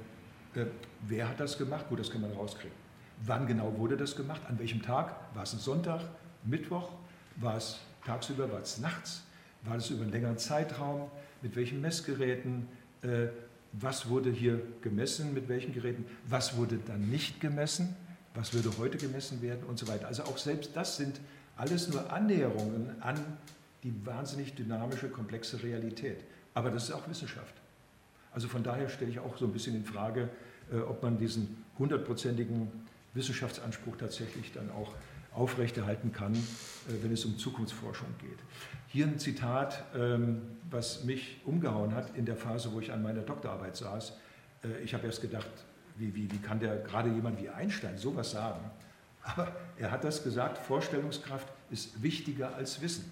äh, 0.55 0.65
wer 1.07 1.29
hat 1.29 1.39
das 1.39 1.57
gemacht? 1.57 1.87
Gut, 1.87 1.99
das 1.99 2.09
kann 2.09 2.21
man 2.21 2.31
rauskriegen. 2.31 2.84
Wann 3.23 3.47
genau 3.47 3.77
wurde 3.77 3.97
das 3.97 4.15
gemacht? 4.15 4.41
An 4.47 4.59
welchem 4.59 4.81
Tag? 4.81 5.15
War 5.33 5.43
es 5.43 5.53
ein 5.53 5.59
Sonntag, 5.59 6.01
Mittwoch? 6.43 6.89
War 7.37 7.57
es 7.57 7.79
tagsüber? 8.05 8.51
War 8.51 8.61
es 8.61 8.77
nachts? 8.77 9.23
War 9.63 9.77
es 9.77 9.89
über 9.89 10.03
einen 10.03 10.11
längeren 10.11 10.37
Zeitraum? 10.37 11.09
Mit 11.41 11.55
welchen 11.55 11.81
Messgeräten? 11.81 12.67
Äh, 13.01 13.27
was 13.71 14.09
wurde 14.09 14.31
hier 14.31 14.61
gemessen? 14.81 15.33
Mit 15.33 15.49
welchen 15.49 15.73
Geräten? 15.73 16.05
Was 16.27 16.55
wurde 16.55 16.77
dann 16.77 17.09
nicht 17.09 17.41
gemessen? 17.41 17.95
Was 18.33 18.53
würde 18.53 18.77
heute 18.77 18.97
gemessen 18.97 19.41
werden? 19.41 19.63
Und 19.67 19.79
so 19.79 19.87
weiter. 19.87 20.07
Also 20.07 20.23
auch 20.23 20.37
selbst 20.37 20.75
das 20.75 20.97
sind 20.97 21.19
alles 21.57 21.89
nur 21.89 22.11
Annäherungen 22.11 23.01
an 23.01 23.17
die 23.83 23.93
wahnsinnig 24.05 24.55
dynamische, 24.55 25.09
komplexe 25.09 25.61
Realität. 25.63 26.23
Aber 26.53 26.69
das 26.71 26.85
ist 26.85 26.91
auch 26.91 27.07
Wissenschaft. 27.07 27.53
Also 28.33 28.47
von 28.47 28.63
daher 28.63 28.89
stelle 28.89 29.11
ich 29.11 29.19
auch 29.19 29.37
so 29.37 29.45
ein 29.45 29.53
bisschen 29.53 29.75
in 29.75 29.85
Frage, 29.85 30.29
äh, 30.71 30.77
ob 30.77 31.03
man 31.03 31.17
diesen 31.17 31.63
hundertprozentigen 31.77 32.71
Wissenschaftsanspruch 33.15 33.97
tatsächlich 33.97 34.51
dann 34.53 34.69
auch 34.71 34.93
aufrechterhalten 35.33 36.11
kann, 36.11 36.33
äh, 36.33 36.37
wenn 37.01 37.11
es 37.11 37.25
um 37.25 37.37
Zukunftsforschung 37.37 38.07
geht. 38.19 38.39
Hier 38.87 39.05
ein 39.05 39.19
Zitat, 39.19 39.83
ähm, 39.95 40.41
was 40.69 41.03
mich 41.03 41.41
umgehauen 41.45 41.93
hat 41.93 42.15
in 42.15 42.25
der 42.25 42.37
Phase, 42.37 42.71
wo 42.71 42.79
ich 42.79 42.91
an 42.91 43.03
meiner 43.03 43.21
Doktorarbeit 43.21 43.75
saß. 43.75 44.13
Äh, 44.63 44.83
ich 44.83 44.93
habe 44.93 45.05
erst 45.07 45.21
gedacht, 45.21 45.49
wie, 45.97 46.13
wie, 46.15 46.31
wie 46.31 46.37
kann 46.37 46.59
der 46.59 46.77
gerade 46.77 47.09
jemand 47.09 47.41
wie 47.41 47.49
Einstein 47.49 47.97
sowas 47.97 48.31
sagen? 48.31 48.71
Aber 49.23 49.51
er 49.77 49.91
hat 49.91 50.03
das 50.03 50.23
gesagt, 50.23 50.57
Vorstellungskraft 50.57 51.47
ist 51.71 52.01
wichtiger 52.03 52.55
als 52.55 52.81
Wissen. 52.81 53.05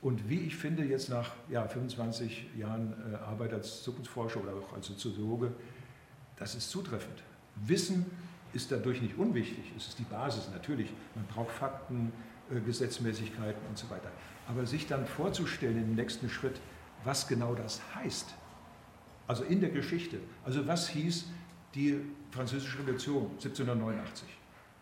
Und 0.00 0.28
wie 0.28 0.40
ich 0.40 0.56
finde, 0.56 0.84
jetzt 0.84 1.08
nach 1.08 1.30
ja, 1.48 1.66
25 1.66 2.46
Jahren 2.58 2.94
äh, 3.12 3.16
Arbeit 3.16 3.52
als 3.52 3.82
Zukunftsforscher 3.82 4.42
oder 4.42 4.52
auch 4.54 4.74
als 4.74 4.86
Soziologe, 4.86 5.52
das 6.36 6.54
ist 6.54 6.70
zutreffend. 6.70 7.22
Wissen 7.56 8.06
ist 8.54 8.72
dadurch 8.72 9.02
nicht 9.02 9.18
unwichtig, 9.18 9.72
es 9.76 9.88
ist 9.88 9.98
die 9.98 10.04
Basis 10.04 10.48
natürlich. 10.52 10.92
Man 11.14 11.26
braucht 11.26 11.50
Fakten, 11.50 12.12
äh, 12.50 12.60
Gesetzmäßigkeiten 12.60 13.60
und 13.68 13.78
so 13.78 13.88
weiter. 13.90 14.10
Aber 14.48 14.66
sich 14.66 14.86
dann 14.86 15.06
vorzustellen 15.06 15.78
im 15.78 15.94
nächsten 15.94 16.28
Schritt, 16.28 16.60
was 17.04 17.26
genau 17.26 17.54
das 17.54 17.80
heißt, 17.94 18.34
also 19.26 19.44
in 19.44 19.60
der 19.60 19.70
Geschichte, 19.70 20.18
also 20.44 20.66
was 20.66 20.88
hieß 20.88 21.26
die 21.74 22.00
Französische 22.30 22.78
Revolution 22.78 23.30
1789? 23.32 24.28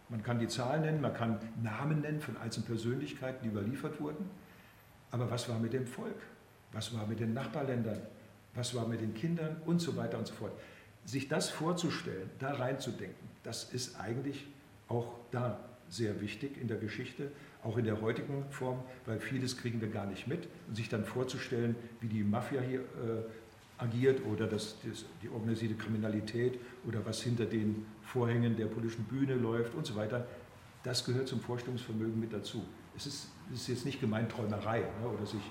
Man 0.09 0.23
kann 0.23 0.39
die 0.39 0.49
Zahlen 0.49 0.83
nennen, 0.83 1.01
man 1.01 1.15
kann 1.15 1.39
Namen 1.63 2.01
nennen 2.01 2.21
von 2.21 2.37
einzelnen 2.37 2.67
Persönlichkeiten, 2.67 3.45
die 3.45 3.49
überliefert 3.49 4.01
wurden. 4.01 4.29
Aber 5.11 5.31
was 5.31 5.49
war 5.49 5.59
mit 5.59 5.73
dem 5.73 5.87
Volk? 5.87 6.21
Was 6.73 6.95
war 6.95 7.07
mit 7.07 7.21
den 7.21 7.33
Nachbarländern? 7.33 8.01
Was 8.55 8.75
war 8.75 8.87
mit 8.87 9.01
den 9.01 9.15
Kindern? 9.15 9.57
Und 9.65 9.81
so 9.81 9.97
weiter 9.97 10.19
und 10.19 10.27
so 10.27 10.35
fort. 10.35 10.53
Sich 11.05 11.29
das 11.29 11.49
vorzustellen, 11.49 12.29
da 12.39 12.53
reinzudenken, 12.55 13.29
das 13.43 13.73
ist 13.73 13.99
eigentlich 14.01 14.47
auch 14.89 15.15
da 15.31 15.59
sehr 15.89 16.21
wichtig 16.21 16.61
in 16.61 16.69
der 16.69 16.79
Geschichte, 16.79 17.31
auch 17.63 17.77
in 17.77 17.85
der 17.85 18.01
heutigen 18.01 18.45
Form, 18.51 18.81
weil 19.07 19.21
vieles 19.21 19.59
kriegen 19.59 19.81
wir 19.81 19.89
gar 19.89 20.07
nicht 20.07 20.27
mit. 20.27 20.49
Und 20.69 20.77
sich 20.77 20.89
dann 20.89 21.05
vorzustellen, 21.05 21.77
wie 22.01 22.09
die 22.09 22.25
Mafia 22.25 22.61
hier 22.61 22.81
äh, 22.81 23.83
agiert 23.83 24.25
oder 24.27 24.47
das, 24.47 24.77
das, 24.89 25.05
die 25.23 25.29
organisierte 25.29 25.75
Kriminalität 25.75 26.59
oder 26.87 27.05
was 27.05 27.21
hinter 27.23 27.45
den 27.45 27.87
Vorhängen 28.03 28.57
der 28.57 28.67
politischen 28.67 29.05
Bühne 29.05 29.35
läuft 29.35 29.75
und 29.75 29.87
so 29.87 29.97
weiter, 29.97 30.27
das 30.83 31.05
gehört 31.05 31.29
zum 31.29 31.41
Vorstellungsvermögen 31.41 32.19
mit 32.19 32.33
dazu. 32.33 32.65
Es 32.97 33.07
ist, 33.07 33.29
es 33.53 33.63
ist 33.63 33.69
jetzt 33.69 33.87
nicht 33.87 34.01
gemeint 34.01 34.31
Träumerei 34.31 34.81
ne, 34.81 35.09
oder 35.09 35.27
sich 35.27 35.43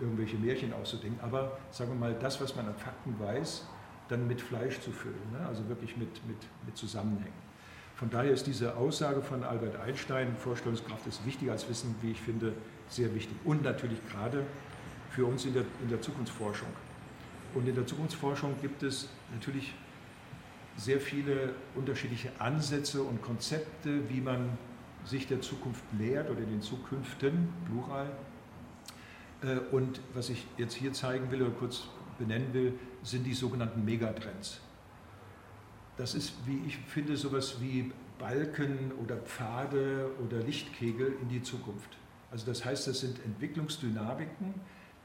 irgendwelche 0.00 0.36
Märchen 0.36 0.72
auszudenken, 0.72 1.20
aber 1.20 1.58
sagen 1.70 1.90
wir 1.90 1.98
mal, 1.98 2.14
das, 2.14 2.40
was 2.40 2.56
man 2.56 2.66
an 2.66 2.74
Fakten 2.74 3.18
weiß, 3.18 3.66
dann 4.10 4.26
mit 4.26 4.40
Fleisch 4.40 4.80
zu 4.80 4.90
füllen, 4.90 5.32
ne, 5.32 5.46
also 5.46 5.68
wirklich 5.68 5.96
mit, 5.96 6.08
mit, 6.26 6.38
mit 6.66 6.76
Zusammenhängen. 6.76 7.50
von 7.94 8.10
daher 8.10 8.32
ist 8.32 8.46
diese 8.46 8.76
Aussage 8.76 9.22
von 9.22 9.44
Albert 9.44 9.76
Einstein, 9.80 10.36
Vorstellungskraft 10.36 11.06
ist 11.06 11.24
wichtiger 11.26 11.52
als 11.52 11.68
Wissen, 11.68 11.94
wie 12.02 12.10
ich 12.12 12.20
finde, 12.20 12.54
sehr 12.88 13.14
wichtig. 13.14 13.36
Und 13.44 13.62
natürlich 13.62 13.98
gerade 14.10 14.44
für 15.10 15.26
uns 15.26 15.44
in 15.44 15.54
der, 15.54 15.64
in 15.82 15.88
der 15.88 16.00
Zukunftsforschung. 16.00 16.68
Und 17.54 17.68
in 17.68 17.74
der 17.74 17.86
Zukunftsforschung 17.86 18.54
gibt 18.60 18.82
es 18.82 19.08
natürlich 19.32 19.74
sehr 20.76 21.00
viele 21.00 21.54
unterschiedliche 21.74 22.30
Ansätze 22.38 23.02
und 23.02 23.22
Konzepte, 23.22 24.08
wie 24.08 24.20
man 24.20 24.56
sich 25.04 25.26
der 25.26 25.40
Zukunft 25.40 25.82
nähert 25.94 26.30
oder 26.30 26.40
den 26.40 26.62
Zukünften, 26.62 27.48
Plural. 27.66 28.10
Äh, 29.42 29.58
und 29.74 30.00
was 30.14 30.30
ich 30.30 30.46
jetzt 30.56 30.74
hier 30.74 30.92
zeigen 30.92 31.30
will 31.30 31.42
oder 31.42 31.52
kurz 31.52 31.84
benennen 32.20 32.52
will, 32.52 32.78
sind 33.02 33.24
die 33.24 33.34
sogenannten 33.34 33.84
Megatrends. 33.84 34.60
Das 35.96 36.14
ist, 36.14 36.34
wie 36.46 36.62
ich 36.66 36.76
finde, 36.76 37.16
sowas 37.16 37.56
wie 37.60 37.90
Balken 38.18 38.92
oder 39.02 39.16
Pfade 39.16 40.10
oder 40.24 40.38
Lichtkegel 40.38 41.14
in 41.20 41.28
die 41.28 41.42
Zukunft. 41.42 41.96
Also 42.30 42.46
das 42.46 42.64
heißt, 42.64 42.86
das 42.86 43.00
sind 43.00 43.18
Entwicklungsdynamiken, 43.24 44.54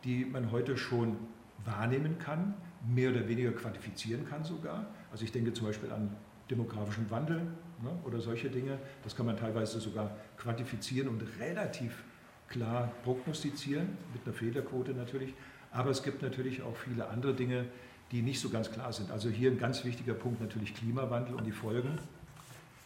die 0.03 0.25
man 0.25 0.51
heute 0.51 0.77
schon 0.77 1.17
wahrnehmen 1.63 2.19
kann, 2.19 2.53
mehr 2.87 3.09
oder 3.09 3.27
weniger 3.27 3.51
quantifizieren 3.51 4.29
kann 4.29 4.43
sogar. 4.43 4.85
Also 5.11 5.23
ich 5.23 5.31
denke 5.31 5.53
zum 5.53 5.65
Beispiel 5.65 5.91
an 5.91 6.15
demografischen 6.51 7.09
Wandel 7.09 7.41
ne, 7.81 7.89
oder 8.03 8.19
solche 8.19 8.49
Dinge. 8.49 8.77
Das 9.03 9.15
kann 9.15 9.25
man 9.25 9.37
teilweise 9.37 9.79
sogar 9.79 10.15
quantifizieren 10.37 11.07
und 11.07 11.23
relativ 11.39 12.03
klar 12.47 12.91
prognostizieren, 13.03 13.97
mit 14.13 14.23
einer 14.25 14.33
Fehlerquote 14.33 14.93
natürlich. 14.93 15.33
Aber 15.75 15.89
es 15.89 16.03
gibt 16.03 16.21
natürlich 16.21 16.63
auch 16.63 16.75
viele 16.77 17.09
andere 17.09 17.33
Dinge, 17.33 17.65
die 18.11 18.21
nicht 18.21 18.39
so 18.39 18.49
ganz 18.49 18.71
klar 18.71 18.93
sind. 18.93 19.11
Also 19.11 19.29
hier 19.29 19.51
ein 19.51 19.59
ganz 19.59 19.83
wichtiger 19.83 20.13
Punkt 20.13 20.39
natürlich 20.39 20.73
Klimawandel 20.73 21.35
und 21.35 21.43
die 21.45 21.51
Folgen 21.51 21.99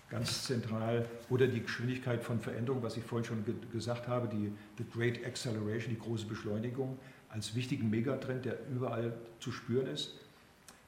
ganz 0.10 0.46
zentral, 0.46 1.06
oder 1.30 1.46
die 1.46 1.62
Geschwindigkeit 1.62 2.24
von 2.24 2.40
Veränderung, 2.40 2.82
was 2.82 2.98
ich 2.98 3.04
vorhin 3.04 3.26
schon 3.26 3.46
ge 3.46 3.54
gesagt 3.72 4.08
habe, 4.08 4.28
die 4.28 4.52
the 4.80 4.86
Great 4.92 5.24
Acceleration, 5.24 5.94
die 5.94 6.00
große 6.00 6.26
Beschleunigung, 6.26 6.98
als 7.30 7.54
wichtigen 7.54 7.92
Megatrend, 7.92 8.46
der 8.46 8.58
überall 8.74 9.14
zu 9.40 9.52
spüren 9.52 9.86
ist. 9.86 10.16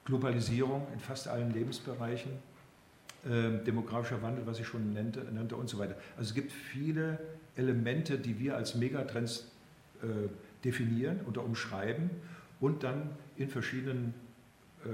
Globalisierung 0.04 0.88
in 0.92 0.98
fast 0.98 1.28
allen 1.28 1.52
Lebensbereichen, 1.52 2.32
äh, 3.24 3.64
demografischer 3.64 4.20
Wandel, 4.22 4.44
was 4.44 4.58
ich 4.58 4.66
schon 4.66 4.92
nannte, 4.92 5.20
nannte 5.32 5.54
und 5.54 5.68
so 5.68 5.78
weiter. 5.78 5.94
Also 6.16 6.30
es 6.30 6.34
gibt 6.34 6.50
viele 6.50 7.20
Elemente, 7.54 8.18
die 8.18 8.40
wir 8.40 8.56
als 8.56 8.74
Megatrends 8.74 9.52
äh, 10.02 10.06
definieren 10.64 11.20
oder 11.28 11.44
umschreiben 11.44 12.10
und 12.60 12.82
dann 12.82 13.10
in 13.36 13.48
verschiedenen 13.48 14.14
äh, 14.84 14.88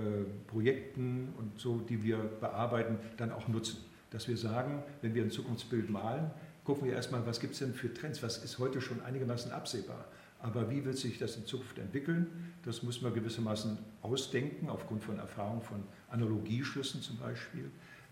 Projekten 0.46 1.34
und 1.38 1.58
so, 1.58 1.78
die 1.78 2.02
wir 2.02 2.18
bearbeiten, 2.40 2.98
dann 3.16 3.32
auch 3.32 3.48
nutzen 3.48 3.78
dass 4.10 4.28
wir 4.28 4.36
sagen, 4.36 4.82
wenn 5.02 5.14
wir 5.14 5.22
ein 5.22 5.30
Zukunftsbild 5.30 5.90
malen, 5.90 6.30
gucken 6.64 6.86
wir 6.86 6.94
erstmal, 6.94 7.26
was 7.26 7.40
gibt 7.40 7.54
es 7.54 7.60
denn 7.60 7.74
für 7.74 7.92
Trends, 7.92 8.22
was 8.22 8.38
ist 8.38 8.58
heute 8.58 8.80
schon 8.80 9.00
einigermaßen 9.02 9.52
absehbar. 9.52 10.06
Aber 10.40 10.70
wie 10.70 10.84
wird 10.84 10.96
sich 10.96 11.18
das 11.18 11.36
in 11.36 11.46
Zukunft 11.46 11.78
entwickeln? 11.78 12.52
Das 12.64 12.82
muss 12.82 13.02
man 13.02 13.12
gewissermaßen 13.12 13.78
ausdenken, 14.02 14.68
aufgrund 14.68 15.02
von 15.02 15.18
Erfahrungen 15.18 15.62
von 15.62 15.82
Analogieschlüssen 16.10 17.02
zum 17.02 17.16
Beispiel. 17.18 17.70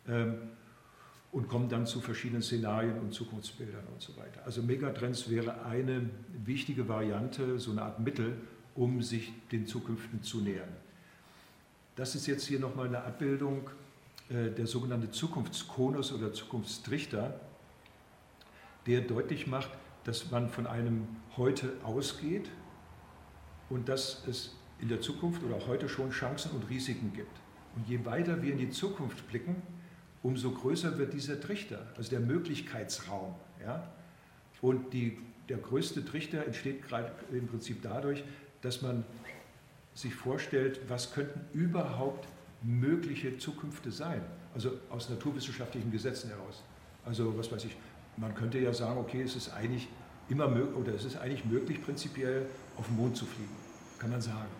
Ähm, 0.08 0.34
und 1.36 1.48
kommen 1.48 1.68
dann 1.68 1.84
zu 1.84 2.00
verschiedenen 2.00 2.40
Szenarien 2.40 2.98
und 2.98 3.12
Zukunftsbildern 3.12 3.84
und 3.92 4.00
so 4.00 4.16
weiter. 4.16 4.40
Also 4.46 4.62
Megatrends 4.62 5.28
wäre 5.28 5.66
eine 5.66 6.08
wichtige 6.46 6.88
Variante, 6.88 7.58
so 7.58 7.72
eine 7.72 7.82
Art 7.82 8.00
Mittel, 8.00 8.38
um 8.74 9.02
sich 9.02 9.34
den 9.52 9.66
Zukünften 9.66 10.22
zu 10.22 10.40
nähern. 10.40 10.70
Das 11.94 12.14
ist 12.14 12.26
jetzt 12.26 12.46
hier 12.46 12.58
nochmal 12.58 12.86
eine 12.86 13.02
Abbildung 13.02 13.68
äh, 14.30 14.48
der 14.50 14.66
sogenannte 14.66 15.10
Zukunftskonus 15.10 16.10
oder 16.14 16.32
Zukunftstrichter, 16.32 17.38
der 18.86 19.02
deutlich 19.02 19.46
macht, 19.46 19.68
dass 20.04 20.30
man 20.30 20.48
von 20.48 20.66
einem 20.66 21.06
Heute 21.36 21.70
ausgeht 21.82 22.48
und 23.68 23.90
dass 23.90 24.26
es 24.26 24.56
in 24.80 24.88
der 24.88 25.02
Zukunft 25.02 25.42
oder 25.42 25.56
auch 25.56 25.66
heute 25.66 25.90
schon 25.90 26.12
Chancen 26.12 26.52
und 26.52 26.70
Risiken 26.70 27.12
gibt. 27.12 27.36
Und 27.74 27.86
je 27.86 28.06
weiter 28.06 28.40
wir 28.40 28.52
in 28.52 28.58
die 28.58 28.70
Zukunft 28.70 29.28
blicken, 29.28 29.60
umso 30.26 30.50
größer 30.50 30.98
wird 30.98 31.12
dieser 31.12 31.40
Trichter, 31.40 31.86
also 31.96 32.10
der 32.10 32.18
Möglichkeitsraum. 32.18 33.36
Ja? 33.64 33.88
Und 34.60 34.92
die, 34.92 35.18
der 35.48 35.58
größte 35.58 36.04
Trichter 36.04 36.44
entsteht 36.44 36.82
gerade 36.82 37.12
im 37.30 37.46
Prinzip 37.46 37.80
dadurch, 37.80 38.24
dass 38.60 38.82
man 38.82 39.04
sich 39.94 40.12
vorstellt, 40.12 40.80
was 40.88 41.12
könnten 41.12 41.40
überhaupt 41.56 42.26
mögliche 42.60 43.38
Zukünfte 43.38 43.92
sein, 43.92 44.20
also 44.52 44.72
aus 44.90 45.08
naturwissenschaftlichen 45.08 45.92
Gesetzen 45.92 46.30
heraus. 46.30 46.64
Also 47.04 47.38
was 47.38 47.52
weiß 47.52 47.64
ich, 47.64 47.76
man 48.16 48.34
könnte 48.34 48.58
ja 48.58 48.74
sagen, 48.74 48.98
okay, 48.98 49.22
es 49.22 49.36
ist 49.36 49.52
eigentlich 49.52 49.86
immer 50.28 50.48
oder 50.74 50.92
es 50.92 51.04
ist 51.04 51.18
eigentlich 51.18 51.44
möglich, 51.44 51.80
prinzipiell 51.84 52.46
auf 52.76 52.88
den 52.88 52.96
Mond 52.96 53.16
zu 53.16 53.26
fliegen, 53.26 53.54
kann 54.00 54.10
man 54.10 54.20
sagen. 54.20 54.50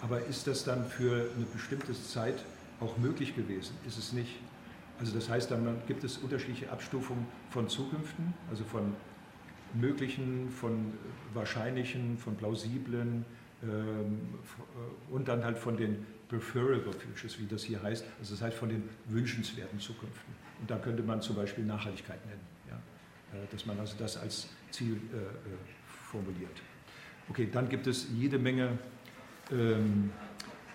Aber 0.00 0.26
ist 0.26 0.48
das 0.48 0.64
dann 0.64 0.84
für 0.84 1.30
eine 1.36 1.44
bestimmte 1.52 1.92
Zeit 1.92 2.42
auch 2.80 2.98
möglich 2.98 3.36
gewesen? 3.36 3.76
Ist 3.86 3.96
es 3.96 4.12
nicht. 4.12 4.40
Also 4.98 5.14
das 5.14 5.28
heißt, 5.28 5.50
dann 5.50 5.82
gibt 5.86 6.04
es 6.04 6.18
unterschiedliche 6.18 6.70
Abstufungen 6.70 7.26
von 7.50 7.68
Zukünften, 7.68 8.34
also 8.50 8.64
von 8.64 8.94
möglichen, 9.74 10.50
von 10.50 10.92
wahrscheinlichen, 11.34 12.18
von 12.18 12.36
plausiblen 12.36 13.24
ähm, 13.62 13.68
äh, 13.70 15.12
und 15.12 15.28
dann 15.28 15.44
halt 15.44 15.58
von 15.58 15.76
den 15.76 16.04
preferable 16.28 16.92
futures, 16.92 17.38
wie 17.38 17.46
das 17.46 17.62
hier 17.64 17.82
heißt, 17.82 18.04
also 18.18 18.34
das 18.34 18.42
heißt 18.42 18.56
von 18.56 18.68
den 18.68 18.88
wünschenswerten 19.06 19.78
Zukünften. 19.78 20.34
Und 20.60 20.70
da 20.70 20.78
könnte 20.78 21.02
man 21.02 21.20
zum 21.20 21.36
Beispiel 21.36 21.64
Nachhaltigkeit 21.64 22.24
nennen, 22.26 22.40
ja? 22.68 22.76
Äh, 23.38 23.46
dass 23.50 23.66
man 23.66 23.78
also 23.78 23.94
das 23.98 24.16
als 24.16 24.48
Ziel 24.70 24.94
äh, 25.12 25.16
äh, 25.16 25.30
formuliert. 25.86 26.62
Okay, 27.28 27.48
dann 27.50 27.68
gibt 27.68 27.86
es 27.86 28.08
jede 28.14 28.38
Menge 28.38 28.78
ähm, 29.50 30.10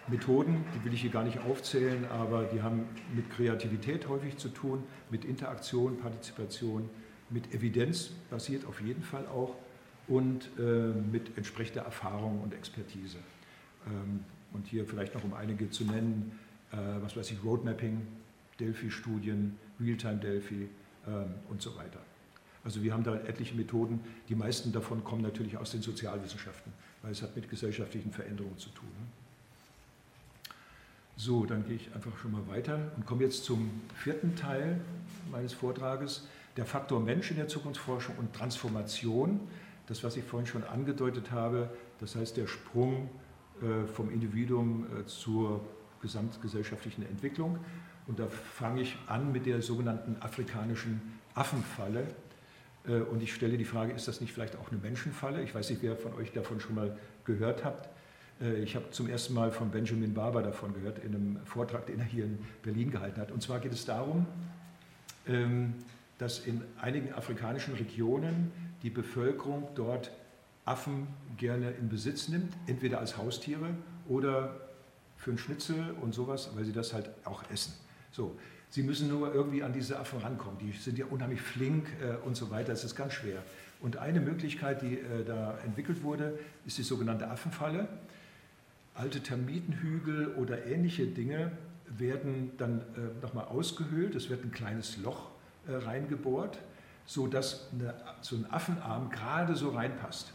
Methoden, 0.08 0.64
die 0.74 0.86
will 0.86 0.93
ich 0.93 1.01
hier 1.01 1.12
gar 1.12 1.24
nicht 1.24 1.39
aufzählen, 1.39 2.05
aber 2.05 2.43
die 2.45 2.62
haben 2.62 2.86
mit 3.14 3.30
Kreativität 3.30 4.08
häufig 4.08 4.38
zu 4.38 4.49
tun, 4.49 4.84
mit 5.10 5.26
Interaktion, 5.26 5.97
Partizipation, 5.97 6.89
mit 7.30 7.53
Evidenz 7.53 8.12
basiert 8.30 8.66
auf 8.66 8.80
jeden 8.82 9.03
Fall 9.03 9.26
auch 9.28 9.55
und 10.08 10.49
äh, 10.58 10.62
mit 11.12 11.38
entsprechender 11.38 11.82
Erfahrung 11.82 12.41
und 12.41 12.53
Expertise. 12.53 13.18
Ähm, 13.86 14.24
und 14.53 14.66
hier 14.68 14.86
vielleicht 14.86 15.14
noch 15.14 15.26
um 15.26 15.34
einige 15.34 15.70
zu 15.70 15.84
nennen, 15.84 16.39
äh, 16.72 16.78
was 17.01 17.18
weiß 17.18 17.32
ich, 17.32 17.43
Roadmapping, 17.43 18.08
Delphi-Studien, 18.60 19.58
Realtime 19.80 20.18
Delphi 20.18 20.70
ähm, 21.05 21.26
und 21.49 21.62
so 21.62 21.76
weiter. 21.76 21.99
Also 22.64 22.82
wir 22.84 22.93
haben 22.93 23.03
da 23.03 23.16
etliche 23.16 23.55
Methoden, 23.55 23.99
die 24.30 24.36
meisten 24.36 24.72
davon 24.72 25.03
kommen 25.03 25.22
natürlich 25.22 25.58
aus 25.58 25.72
den 25.72 25.82
Sozialwissenschaften, 25.82 26.72
weil 27.01 27.12
es 27.12 27.22
hat 27.22 27.36
mit 27.36 27.49
gesellschaftlichen 27.49 28.12
Veränderungen 28.12 28.58
zu 28.58 28.70
tun. 28.70 28.89
Ne? 28.89 29.05
So, 31.20 31.47
dann 31.47 31.65
gehe 31.65 31.78
ich 31.78 31.95
einfach 31.95 32.15
schon 32.20 32.32
mal 32.32 32.47
weiter 32.47 32.91
und 32.95 33.07
komme 33.07 33.24
jetzt 33.24 33.43
zum 33.43 33.72
vierten 33.95 34.36
Teil 34.36 34.80
meines 35.32 35.51
Vortrages, 35.51 36.28
der 36.57 36.65
Faktor 36.65 36.99
Mensch 36.99 37.32
in 37.32 37.38
der 37.38 37.47
Zukunftsforschung 37.47 38.15
und 38.18 38.34
Transformation. 38.34 39.39
Das, 39.88 40.03
was 40.03 40.15
ich 40.15 40.24
vorhin 40.24 40.45
schon 40.45 40.63
angedeutet 40.63 41.32
habe, 41.32 41.72
das 41.99 42.15
heißt 42.15 42.38
der 42.38 42.45
Sprung 42.45 43.09
äh, 43.63 43.88
vom 43.88 44.11
Individuum 44.11 44.86
äh, 44.86 45.07
zur 45.07 45.61
gesamtgesellschaftlichen 46.03 47.03
Entwicklung. 47.07 47.57
Und 48.05 48.20
da 48.20 48.28
fange 48.28 48.82
ich 48.82 48.95
an 49.07 49.32
mit 49.32 49.47
der 49.47 49.63
sogenannten 49.63 50.18
afrikanischen 50.22 51.01
Affenfalle. 51.34 52.05
Äh, 52.88 52.99
und 52.99 53.24
ich 53.24 53.34
stelle 53.34 53.57
die 53.57 53.65
Frage, 53.65 53.91
ist 53.91 54.07
das 54.07 54.22
nicht 54.22 54.34
vielleicht 54.34 54.55
auch 54.55 54.72
eine 54.72 54.80
Menschenfalle? 54.80 55.41
Ich 55.41 55.55
weiß 55.55 55.72
nicht, 55.72 55.82
wer 55.82 55.95
von 55.95 56.13
euch 56.13 56.32
davon 56.32 56.59
schon 56.59 56.76
mal 56.76 56.95
gehört 57.26 57.65
habt. 57.65 57.89
Ich 58.63 58.75
habe 58.75 58.91
zum 58.91 59.09
ersten 59.09 59.33
Mal 59.33 59.51
von 59.51 59.71
Benjamin 59.71 60.13
Barber 60.13 60.43
davon 60.43 60.71
gehört, 60.73 60.99
in 60.99 61.15
einem 61.15 61.39
Vortrag, 61.45 61.88
den 61.88 61.99
er 61.99 62.05
hier 62.05 62.25
in 62.25 62.38
Berlin 62.61 62.91
gehalten 62.91 63.19
hat. 63.19 63.31
Und 63.31 63.41
zwar 63.41 63.59
geht 63.59 63.73
es 63.73 63.85
darum, 63.85 64.27
ähm, 65.27 65.73
dass 66.19 66.45
in 66.45 66.61
einigen 66.79 67.13
afrikanischen 67.13 67.73
Regionen 67.73 68.51
die 68.83 68.91
Bevölkerung 68.91 69.67
dort 69.73 70.11
Affen 70.65 71.07
gerne 71.38 71.71
in 71.71 71.89
Besitz 71.89 72.27
nimmt, 72.27 72.53
entweder 72.67 72.99
als 72.99 73.17
Haustiere 73.17 73.69
oder 74.07 74.55
für 75.15 75.31
einen 75.31 75.39
Schnitzel 75.39 75.95
und 76.01 76.13
sowas, 76.13 76.51
weil 76.55 76.65
sie 76.65 76.73
das 76.73 76.93
halt 76.93 77.09
auch 77.23 77.43
essen. 77.49 77.73
So, 78.11 78.38
sie 78.69 78.83
müssen 78.83 79.07
nur 79.07 79.33
irgendwie 79.33 79.63
an 79.63 79.73
diese 79.73 79.99
Affen 79.99 80.19
rankommen. 80.19 80.59
Die 80.59 80.71
sind 80.73 80.97
ja 80.97 81.05
unheimlich 81.05 81.41
flink 81.41 81.88
äh, 82.01 82.15
und 82.25 82.35
so 82.35 82.51
weiter. 82.51 82.73
Es 82.73 82.83
ist 82.83 82.95
ganz 82.95 83.13
schwer. 83.13 83.41
Und 83.79 83.97
eine 83.97 84.19
Möglichkeit, 84.19 84.81
die 84.81 84.99
äh, 84.99 85.23
da 85.25 85.57
entwickelt 85.63 86.03
wurde, 86.03 86.38
ist 86.65 86.77
die 86.77 86.83
sogenannte 86.83 87.29
Affenfalle. 87.29 87.88
Alte 88.97 89.21
Termitenhügel 89.21 90.33
oder 90.35 90.65
ähnliche 90.65 91.05
Dinge 91.05 91.51
werden 91.87 92.51
dann 92.57 92.79
äh, 92.79 93.21
nochmal 93.21 93.45
ausgehöhlt. 93.45 94.15
Es 94.15 94.29
wird 94.29 94.43
ein 94.43 94.51
kleines 94.51 94.97
Loch 94.97 95.29
äh, 95.67 95.75
reingebohrt, 95.75 96.57
sodass 97.05 97.69
eine, 97.71 97.93
so 98.21 98.35
ein 98.35 98.51
Affenarm 98.51 99.11
gerade 99.11 99.55
so 99.55 99.69
reinpasst. 99.69 100.33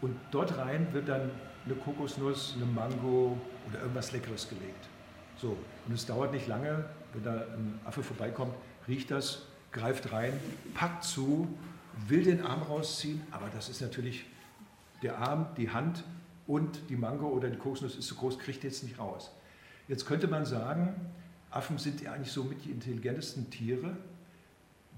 Und 0.00 0.16
dort 0.30 0.56
rein 0.56 0.86
wird 0.92 1.08
dann 1.08 1.32
eine 1.66 1.74
Kokosnuss, 1.74 2.54
eine 2.56 2.66
Mango 2.66 3.36
oder 3.68 3.80
irgendwas 3.80 4.12
Leckeres 4.12 4.48
gelegt. 4.48 4.88
So, 5.36 5.56
und 5.86 5.92
es 5.92 6.06
dauert 6.06 6.32
nicht 6.32 6.46
lange, 6.46 6.84
wenn 7.12 7.24
da 7.24 7.32
ein 7.32 7.80
Affe 7.84 8.04
vorbeikommt, 8.04 8.54
riecht 8.86 9.10
das, 9.10 9.46
greift 9.72 10.12
rein, 10.12 10.32
packt 10.74 11.02
zu, 11.02 11.48
will 12.06 12.22
den 12.22 12.44
Arm 12.44 12.62
rausziehen, 12.62 13.22
aber 13.32 13.48
das 13.52 13.68
ist 13.68 13.80
natürlich 13.80 14.26
der 15.02 15.18
Arm, 15.18 15.46
die 15.56 15.70
Hand 15.70 16.04
und 16.50 16.80
die 16.88 16.96
Mango 16.96 17.28
oder 17.28 17.48
die 17.48 17.56
Kokosnuss 17.56 17.96
ist 17.96 18.08
zu 18.08 18.16
groß, 18.16 18.40
kriegt 18.40 18.64
jetzt 18.64 18.82
nicht 18.82 18.98
raus. 18.98 19.30
Jetzt 19.86 20.04
könnte 20.04 20.26
man 20.26 20.44
sagen, 20.44 20.96
Affen 21.48 21.78
sind 21.78 22.00
ja 22.00 22.12
eigentlich 22.12 22.32
so 22.32 22.42
mit 22.42 22.64
die 22.64 22.72
intelligentesten 22.72 23.50
Tiere. 23.50 23.96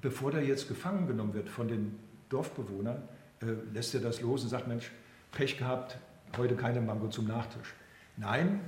Bevor 0.01 0.31
der 0.31 0.43
jetzt 0.45 0.67
gefangen 0.67 1.07
genommen 1.07 1.35
wird 1.35 1.51
von 1.51 1.69
den 1.69 1.99
Dorfbewohnern, 2.31 3.03
äh, 3.43 3.47
lässt 3.75 3.95
er 3.95 4.01
das 4.01 4.23
los 4.23 4.43
und 4.45 4.49
sagt, 4.49 4.67
Mensch, 4.67 4.91
Pech 5.31 5.59
gehabt, 5.59 5.99
heute 6.39 6.57
keine 6.57 6.81
Mango 6.81 7.09
zum 7.09 7.27
Nachtisch. 7.27 7.75
Nein, 8.17 8.61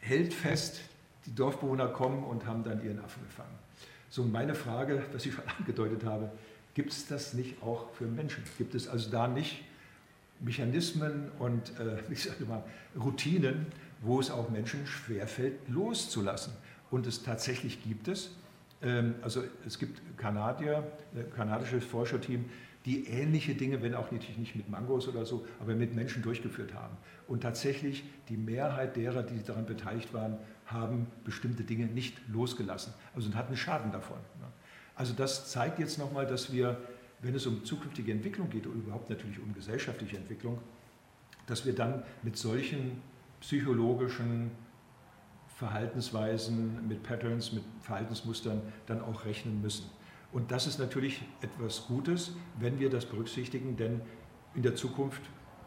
hält 0.00 0.34
fest, 0.34 0.80
die 1.24 1.34
Dorfbewohner 1.36 1.86
kommen 1.86 2.24
und 2.24 2.46
haben 2.46 2.64
dann 2.64 2.84
ihren 2.84 2.98
Affen 2.98 3.22
gefangen. 3.22 3.56
So, 4.10 4.24
meine 4.24 4.56
Frage, 4.56 5.04
was 5.12 5.24
ich 5.24 5.34
schon 5.34 5.44
angedeutet 5.58 6.04
habe, 6.04 6.32
gibt 6.74 6.90
es 6.90 7.06
das 7.06 7.32
nicht 7.32 7.62
auch 7.62 7.90
für 7.90 8.06
Menschen? 8.06 8.42
Gibt 8.58 8.74
es 8.74 8.88
also 8.88 9.08
da 9.08 9.28
nicht 9.28 9.62
Mechanismen 10.42 11.30
und 11.38 11.72
äh, 11.78 11.98
ich 12.10 12.24
sage 12.24 12.44
mal, 12.44 12.62
Routinen, 12.98 13.66
wo 14.00 14.20
es 14.20 14.30
auch 14.30 14.50
Menschen 14.50 14.86
schwerfällt, 14.86 15.68
loszulassen? 15.68 16.52
Und 16.90 17.06
es 17.06 17.22
tatsächlich 17.22 17.82
gibt 17.82 18.08
es. 18.08 18.32
Ähm, 18.82 19.14
also 19.22 19.42
es 19.66 19.78
gibt 19.78 20.00
Kanadier, 20.18 20.84
äh, 21.14 21.22
kanadisches 21.34 21.84
Forscherteam, 21.84 22.44
die 22.84 23.06
ähnliche 23.06 23.54
Dinge, 23.54 23.80
wenn 23.80 23.94
auch 23.94 24.10
natürlich 24.10 24.38
nicht 24.38 24.56
mit 24.56 24.68
Mangos 24.68 25.06
oder 25.06 25.24
so, 25.24 25.46
aber 25.60 25.74
mit 25.74 25.94
Menschen 25.94 26.22
durchgeführt 26.22 26.74
haben. 26.74 26.96
Und 27.28 27.42
tatsächlich 27.42 28.02
die 28.28 28.36
Mehrheit 28.36 28.96
derer, 28.96 29.22
die 29.22 29.42
daran 29.42 29.66
beteiligt 29.66 30.12
waren, 30.12 30.36
haben 30.66 31.06
bestimmte 31.24 31.62
Dinge 31.62 31.86
nicht 31.86 32.16
losgelassen. 32.28 32.92
Also 33.14 33.32
hatten 33.34 33.56
Schaden 33.56 33.92
davon. 33.92 34.18
Ne? 34.40 34.46
Also 34.94 35.14
das 35.14 35.50
zeigt 35.50 35.78
jetzt 35.78 35.98
nochmal, 35.98 36.26
dass 36.26 36.52
wir, 36.52 36.76
wenn 37.22 37.34
es 37.34 37.46
um 37.46 37.64
zukünftige 37.64 38.12
Entwicklung 38.12 38.50
geht 38.50 38.66
und 38.66 38.74
überhaupt 38.74 39.08
natürlich 39.08 39.38
um 39.40 39.54
gesellschaftliche 39.54 40.16
Entwicklung, 40.16 40.58
dass 41.46 41.64
wir 41.64 41.74
dann 41.74 42.02
mit 42.22 42.36
solchen 42.36 43.00
psychologischen 43.40 44.50
Verhaltensweisen, 45.56 46.86
mit 46.88 47.02
Patterns, 47.02 47.52
mit 47.52 47.62
Verhaltensmustern 47.80 48.60
dann 48.86 49.00
auch 49.00 49.24
rechnen 49.24 49.62
müssen. 49.62 49.84
Und 50.32 50.50
das 50.50 50.66
ist 50.66 50.78
natürlich 50.78 51.22
etwas 51.40 51.86
Gutes, 51.86 52.32
wenn 52.58 52.80
wir 52.80 52.90
das 52.90 53.06
berücksichtigen, 53.06 53.76
denn 53.76 54.00
in 54.54 54.62
der 54.62 54.74
Zukunft 54.74 55.22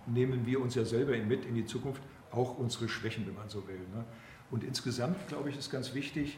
nehmen 0.08 0.45
wir 0.45 0.60
uns 0.62 0.76
ja 0.76 0.86
selber 0.86 1.16
mit 1.18 1.45
in 1.45 1.56
die 1.56 1.66
Zukunft 1.66 2.01
auch 2.32 2.58
unsere 2.58 2.89
Schwächen, 2.89 3.26
wenn 3.28 3.36
man 3.36 3.49
so 3.49 3.68
will. 3.68 3.80
Ne? 3.93 4.03
Und 4.51 4.64
insgesamt, 4.64 5.28
glaube 5.28 5.49
ich, 5.49 5.58
ist 5.58 5.72
ganz 5.72 5.93
wichtig, 5.93 6.38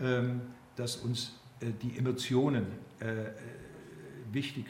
ähm, 0.00 0.40
dass 0.76 0.96
uns 0.96 1.38
äh, 1.60 1.66
die 1.82 1.98
Emotionen 1.98 2.66
äh, 3.00 3.26
wichtig 4.34 4.66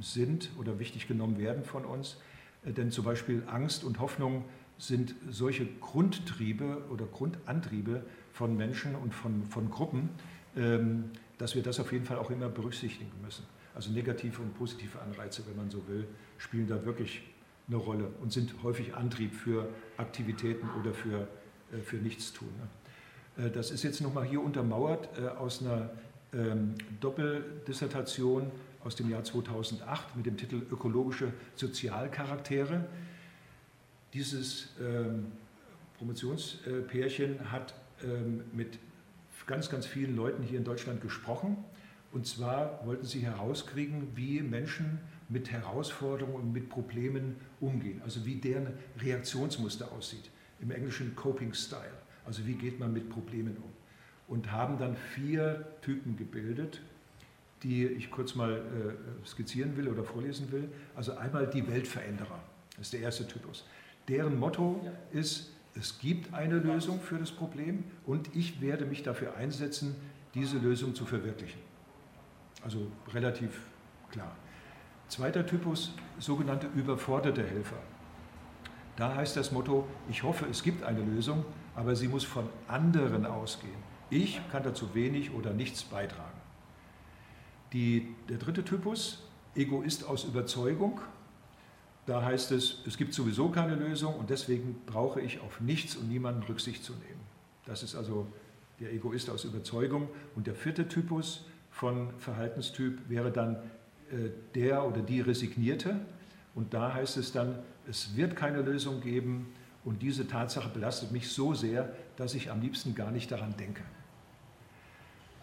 sind 0.00 0.50
oder 0.58 0.78
wichtig 0.78 1.08
genommen 1.08 1.38
werden 1.38 1.64
von 1.64 1.84
uns. 1.84 2.18
Denn 2.64 2.90
zum 2.90 3.04
Beispiel 3.04 3.42
Angst 3.46 3.84
und 3.84 4.00
Hoffnung 4.00 4.44
sind 4.78 5.14
solche 5.30 5.66
Grundtriebe 5.80 6.84
oder 6.90 7.06
Grundantriebe 7.06 8.04
von 8.32 8.56
Menschen 8.56 8.94
und 8.96 9.14
von, 9.14 9.44
von 9.44 9.70
Gruppen, 9.70 10.08
ähm, 10.56 11.10
dass 11.38 11.54
wir 11.54 11.62
das 11.62 11.80
auf 11.80 11.92
jeden 11.92 12.04
Fall 12.04 12.18
auch 12.18 12.30
immer 12.30 12.48
berücksichtigen 12.48 13.12
müssen. 13.22 13.44
Also 13.74 13.90
negative 13.90 14.40
und 14.40 14.56
positive 14.56 15.00
Anreize, 15.00 15.42
wenn 15.46 15.56
man 15.56 15.70
so 15.70 15.86
will, 15.88 16.06
spielen 16.38 16.66
da 16.66 16.84
wirklich 16.84 17.22
eine 17.66 17.76
Rolle 17.76 18.08
und 18.20 18.32
sind 18.32 18.62
häufig 18.62 18.94
Antrieb 18.94 19.34
für 19.34 19.68
Aktivitäten 19.96 20.68
oder 20.80 20.92
für, 20.92 21.28
äh, 21.72 21.78
für 21.82 21.96
Nichtstun. 21.96 22.48
Ne? 23.36 23.46
Äh, 23.46 23.50
das 23.50 23.70
ist 23.70 23.82
jetzt 23.82 24.00
nochmal 24.00 24.24
hier 24.24 24.42
untermauert 24.42 25.08
äh, 25.18 25.28
aus 25.28 25.62
einer 25.62 25.90
ähm, 26.32 26.74
Doppeldissertation 27.00 28.50
aus 28.84 28.96
dem 28.96 29.10
Jahr 29.10 29.24
2008 29.24 30.16
mit 30.16 30.26
dem 30.26 30.36
Titel 30.36 30.62
Ökologische 30.70 31.32
Sozialcharaktere. 31.56 32.84
Dieses 34.12 34.68
ähm, 34.80 35.32
Promotionspärchen 35.98 37.50
hat 37.50 37.74
ähm, 38.02 38.44
mit 38.52 38.78
ganz, 39.46 39.70
ganz 39.70 39.86
vielen 39.86 40.16
Leuten 40.16 40.42
hier 40.42 40.58
in 40.58 40.64
Deutschland 40.64 41.00
gesprochen. 41.00 41.56
Und 42.12 42.26
zwar 42.26 42.86
wollten 42.86 43.06
sie 43.06 43.20
herauskriegen, 43.20 44.08
wie 44.14 44.40
Menschen 44.40 45.00
mit 45.28 45.50
Herausforderungen 45.50 46.36
und 46.36 46.52
mit 46.52 46.68
Problemen 46.68 47.36
umgehen. 47.60 48.00
Also 48.04 48.24
wie 48.24 48.36
deren 48.36 48.68
Reaktionsmuster 49.00 49.90
aussieht. 49.92 50.30
Im 50.60 50.70
Englischen 50.70 51.16
Coping 51.16 51.54
Style. 51.54 51.92
Also 52.24 52.46
wie 52.46 52.54
geht 52.54 52.78
man 52.78 52.92
mit 52.92 53.10
Problemen 53.10 53.56
um. 53.56 53.72
Und 54.28 54.52
haben 54.52 54.78
dann 54.78 54.96
vier 54.96 55.66
Typen 55.82 56.16
gebildet, 56.16 56.80
die 57.64 57.86
ich 57.86 58.10
kurz 58.10 58.34
mal 58.34 58.52
äh, 58.52 59.26
skizzieren 59.26 59.76
will 59.76 59.88
oder 59.88 60.04
vorlesen 60.04 60.52
will. 60.52 60.68
Also 60.94 61.16
einmal 61.16 61.46
die 61.46 61.66
Weltveränderer. 61.66 62.38
Das 62.76 62.86
ist 62.86 62.92
der 62.92 63.00
erste 63.00 63.26
Typus. 63.26 63.66
Deren 64.08 64.38
Motto 64.38 64.86
ist, 65.12 65.52
es 65.74 65.98
gibt 65.98 66.32
eine 66.34 66.58
Lösung 66.58 67.00
für 67.00 67.18
das 67.18 67.32
Problem 67.32 67.84
und 68.06 68.34
ich 68.36 68.60
werde 68.60 68.84
mich 68.84 69.02
dafür 69.02 69.34
einsetzen, 69.36 69.96
diese 70.34 70.58
Lösung 70.58 70.94
zu 70.94 71.06
verwirklichen. 71.06 71.60
Also 72.62 72.86
relativ 73.12 73.60
klar. 74.10 74.36
Zweiter 75.08 75.46
Typus, 75.46 75.94
sogenannte 76.18 76.66
überforderte 76.74 77.42
Helfer. 77.42 77.78
Da 78.96 79.14
heißt 79.14 79.36
das 79.36 79.52
Motto, 79.52 79.86
ich 80.08 80.22
hoffe, 80.22 80.46
es 80.50 80.62
gibt 80.62 80.84
eine 80.84 81.02
Lösung, 81.02 81.44
aber 81.74 81.96
sie 81.96 82.08
muss 82.08 82.24
von 82.24 82.48
anderen 82.68 83.26
ausgehen. 83.26 83.82
Ich 84.10 84.40
kann 84.50 84.62
dazu 84.62 84.94
wenig 84.94 85.32
oder 85.32 85.52
nichts 85.52 85.82
beitragen. 85.82 86.33
Die, 87.74 88.14
der 88.28 88.38
dritte 88.38 88.64
Typus, 88.64 89.24
Egoist 89.54 90.04
aus 90.06 90.24
Überzeugung. 90.24 91.00
Da 92.06 92.22
heißt 92.22 92.52
es, 92.52 92.82
es 92.86 92.96
gibt 92.96 93.12
sowieso 93.14 93.48
keine 93.48 93.74
Lösung 93.74 94.14
und 94.14 94.30
deswegen 94.30 94.76
brauche 94.86 95.20
ich 95.20 95.40
auf 95.40 95.60
nichts 95.60 95.96
und 95.96 96.08
niemanden 96.08 96.42
Rücksicht 96.44 96.84
zu 96.84 96.92
nehmen. 96.92 97.20
Das 97.66 97.82
ist 97.82 97.94
also 97.94 98.26
der 98.80 98.92
Egoist 98.92 99.28
aus 99.28 99.44
Überzeugung. 99.44 100.08
Und 100.36 100.46
der 100.46 100.54
vierte 100.54 100.88
Typus 100.88 101.46
von 101.70 102.10
Verhaltenstyp 102.18 103.08
wäre 103.08 103.30
dann 103.30 103.56
äh, 104.10 104.30
der 104.54 104.86
oder 104.86 105.02
die 105.02 105.20
Resignierte. 105.20 105.98
Und 106.54 106.74
da 106.74 106.94
heißt 106.94 107.16
es 107.16 107.32
dann, 107.32 107.58
es 107.88 108.16
wird 108.16 108.36
keine 108.36 108.62
Lösung 108.62 109.00
geben 109.00 109.52
und 109.84 110.00
diese 110.00 110.26
Tatsache 110.28 110.68
belastet 110.68 111.10
mich 111.10 111.28
so 111.28 111.54
sehr, 111.54 111.94
dass 112.16 112.34
ich 112.34 112.50
am 112.50 112.60
liebsten 112.60 112.94
gar 112.94 113.10
nicht 113.10 113.30
daran 113.30 113.56
denke. 113.56 113.82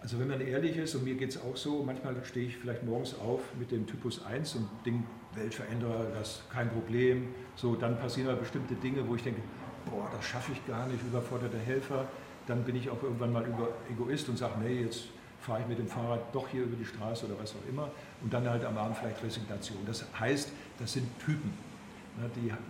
Also 0.02 0.20
wenn 0.20 0.28
man 0.28 0.42
ehrlich 0.42 0.78
ist, 0.78 0.96
und 0.96 1.04
mir 1.04 1.14
geht 1.14 1.30
es 1.30 1.42
auch 1.42 1.56
so, 1.56 1.84
manchmal 1.84 2.16
stehe 2.26 2.48
ich 2.48 2.58
vielleicht 2.58 2.84
morgens 2.84 3.14
auf 3.20 3.42
mit 3.60 3.72
dem 3.72 3.86
Typus 3.86 4.26
1 4.26 4.56
und 4.56 4.68
denke, 4.84 5.04
Weltveränderer, 5.36 6.08
das 6.18 6.42
kein 6.52 6.70
Problem. 6.70 7.30
So, 7.56 7.76
dann 7.76 8.00
passieren 8.00 8.30
aber 8.30 8.40
bestimmte 8.40 8.74
Dinge, 8.76 9.08
wo 9.08 9.16
ich 9.16 9.24
denke, 9.24 9.42
boah, 9.86 10.10
das 10.12 10.26
schaffe 10.26 10.52
ich 10.54 10.68
gar 10.68 10.88
nicht, 10.88 11.02
überforderte 11.04 11.58
Helfer. 11.58 12.08
Dann 12.48 12.64
bin 12.64 12.76
ich 12.76 12.90
auch 12.90 13.02
irgendwann 13.04 13.32
mal 13.32 13.46
Egoist 13.92 14.28
und 14.30 14.38
sage, 14.38 14.56
nee, 14.64 14.82
jetzt 14.82 15.06
fahre 15.40 15.62
ich 15.62 15.68
mit 15.68 15.78
dem 15.78 15.88
Fahrrad 15.88 16.34
doch 16.34 16.48
hier 16.48 16.64
über 16.64 16.76
die 16.76 16.86
Straße 16.86 17.28
oder 17.28 17.36
was 17.40 17.52
auch 17.52 17.70
immer. 17.70 17.92
Und 18.22 18.34
dann 18.34 18.50
halt 18.50 18.66
am 18.66 18.78
Abend 18.78 18.98
vielleicht 18.98 19.24
Resignation. 19.24 19.78
Das 19.86 20.04
heißt, 20.20 20.52
das 20.80 20.94
sind 20.94 21.08
Typen. 21.20 21.54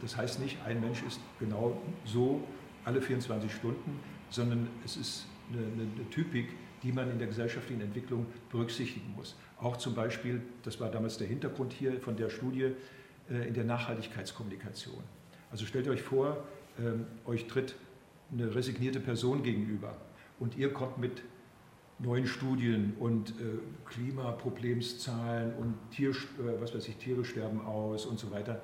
Das 0.01 0.17
heißt 0.17 0.39
nicht, 0.39 0.57
ein 0.65 0.81
Mensch 0.81 1.01
ist 1.03 1.19
genau 1.39 1.77
so 2.05 2.41
alle 2.85 3.01
24 3.01 3.51
Stunden, 3.51 3.99
sondern 4.29 4.67
es 4.85 4.97
ist 4.97 5.25
eine, 5.51 5.61
eine 5.61 6.09
Typik, 6.09 6.49
die 6.83 6.91
man 6.91 7.09
in 7.11 7.19
der 7.19 7.27
gesellschaftlichen 7.27 7.81
Entwicklung 7.81 8.25
berücksichtigen 8.49 9.13
muss. 9.15 9.35
Auch 9.59 9.77
zum 9.77 9.93
Beispiel, 9.93 10.41
das 10.63 10.79
war 10.79 10.89
damals 10.89 11.17
der 11.17 11.27
Hintergrund 11.27 11.73
hier 11.73 11.99
von 12.01 12.15
der 12.15 12.29
Studie, 12.29 12.71
äh, 13.29 13.47
in 13.47 13.53
der 13.53 13.63
Nachhaltigkeitskommunikation. 13.63 15.03
Also 15.51 15.65
stellt 15.65 15.87
euch 15.87 16.01
vor, 16.01 16.37
ähm, 16.79 17.05
euch 17.25 17.47
tritt 17.47 17.75
eine 18.31 18.53
resignierte 18.55 18.99
Person 18.99 19.43
gegenüber 19.43 19.95
und 20.39 20.57
ihr 20.57 20.71
kommt 20.73 20.97
mit 20.97 21.21
neuen 21.99 22.25
Studien 22.25 22.93
und 22.99 23.31
äh, 23.31 23.59
Klimaproblemszahlen 23.85 25.53
und 25.55 25.75
Tier, 25.91 26.09
äh, 26.09 26.13
was 26.59 26.73
weiß 26.73 26.87
ich, 26.87 26.95
Tiere 26.97 27.23
sterben 27.23 27.61
aus 27.61 28.05
und 28.05 28.19
so 28.19 28.31
weiter. 28.31 28.61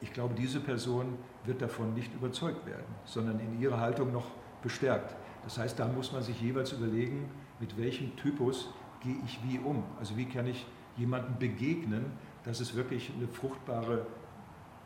Ich 0.00 0.12
glaube, 0.12 0.34
diese 0.34 0.60
Person 0.60 1.18
wird 1.44 1.60
davon 1.60 1.94
nicht 1.94 2.14
überzeugt 2.14 2.64
werden, 2.66 2.86
sondern 3.04 3.40
in 3.40 3.60
ihrer 3.60 3.80
Haltung 3.80 4.12
noch 4.12 4.30
bestärkt. 4.62 5.14
Das 5.48 5.56
heißt, 5.56 5.78
da 5.78 5.88
muss 5.88 6.12
man 6.12 6.22
sich 6.22 6.38
jeweils 6.42 6.72
überlegen, 6.72 7.30
mit 7.58 7.78
welchem 7.78 8.14
Typus 8.16 8.68
gehe 9.00 9.16
ich 9.24 9.40
wie 9.42 9.58
um. 9.58 9.82
Also 9.98 10.14
wie 10.14 10.26
kann 10.26 10.46
ich 10.46 10.66
jemandem 10.98 11.38
begegnen, 11.38 12.04
dass 12.44 12.60
es 12.60 12.74
wirklich 12.74 13.10
eine 13.16 13.26
fruchtbare 13.26 14.04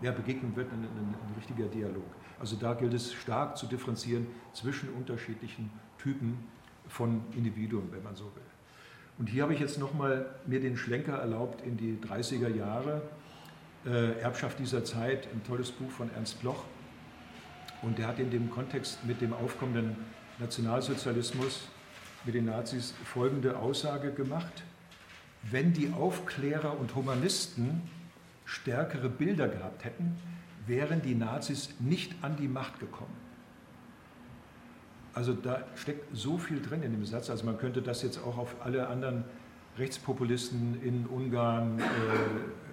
ja, 0.02 0.12
Begegnung 0.12 0.54
wird, 0.54 0.70
ein, 0.70 0.78
ein, 0.84 1.16
ein 1.16 1.34
richtiger 1.36 1.66
Dialog. 1.66 2.04
Also 2.38 2.54
da 2.54 2.74
gilt 2.74 2.94
es 2.94 3.12
stark 3.12 3.56
zu 3.56 3.66
differenzieren 3.66 4.28
zwischen 4.52 4.90
unterschiedlichen 4.90 5.68
Typen 5.98 6.38
von 6.86 7.22
Individuen, 7.32 7.90
wenn 7.90 8.04
man 8.04 8.14
so 8.14 8.26
will. 8.26 8.42
Und 9.18 9.30
hier 9.30 9.42
habe 9.42 9.54
ich 9.54 9.60
jetzt 9.60 9.80
nochmal 9.80 10.26
mir 10.46 10.60
den 10.60 10.76
Schlenker 10.76 11.14
erlaubt 11.14 11.66
in 11.66 11.76
die 11.76 11.98
30er 11.98 12.54
Jahre. 12.54 13.02
Äh, 13.84 14.20
Erbschaft 14.20 14.60
dieser 14.60 14.84
Zeit, 14.84 15.26
ein 15.34 15.42
tolles 15.42 15.72
Buch 15.72 15.90
von 15.90 16.08
Ernst 16.14 16.40
Bloch. 16.40 16.62
Und 17.82 17.98
der 17.98 18.06
hat 18.06 18.20
in 18.20 18.30
dem 18.30 18.48
Kontext 18.48 19.04
mit 19.04 19.20
dem 19.20 19.32
aufkommenden 19.32 19.96
Nationalsozialismus 20.38 21.68
mit 22.24 22.34
den 22.34 22.46
Nazis 22.46 22.94
folgende 23.04 23.58
Aussage 23.58 24.12
gemacht. 24.12 24.62
Wenn 25.50 25.72
die 25.72 25.92
Aufklärer 25.92 26.78
und 26.78 26.94
Humanisten 26.94 27.82
stärkere 28.44 29.08
Bilder 29.08 29.48
gehabt 29.48 29.84
hätten, 29.84 30.16
wären 30.66 31.02
die 31.02 31.14
Nazis 31.14 31.70
nicht 31.80 32.14
an 32.22 32.36
die 32.36 32.48
Macht 32.48 32.78
gekommen. 32.78 33.16
Also 35.14 35.34
da 35.34 35.64
steckt 35.74 36.16
so 36.16 36.38
viel 36.38 36.62
drin 36.62 36.82
in 36.82 36.92
dem 36.92 37.04
Satz. 37.04 37.28
Also 37.28 37.44
man 37.44 37.58
könnte 37.58 37.82
das 37.82 38.02
jetzt 38.02 38.18
auch 38.18 38.38
auf 38.38 38.56
alle 38.64 38.88
anderen 38.88 39.24
Rechtspopulisten 39.78 40.82
in 40.82 41.06
Ungarn, 41.06 41.78
äh, 41.78 41.82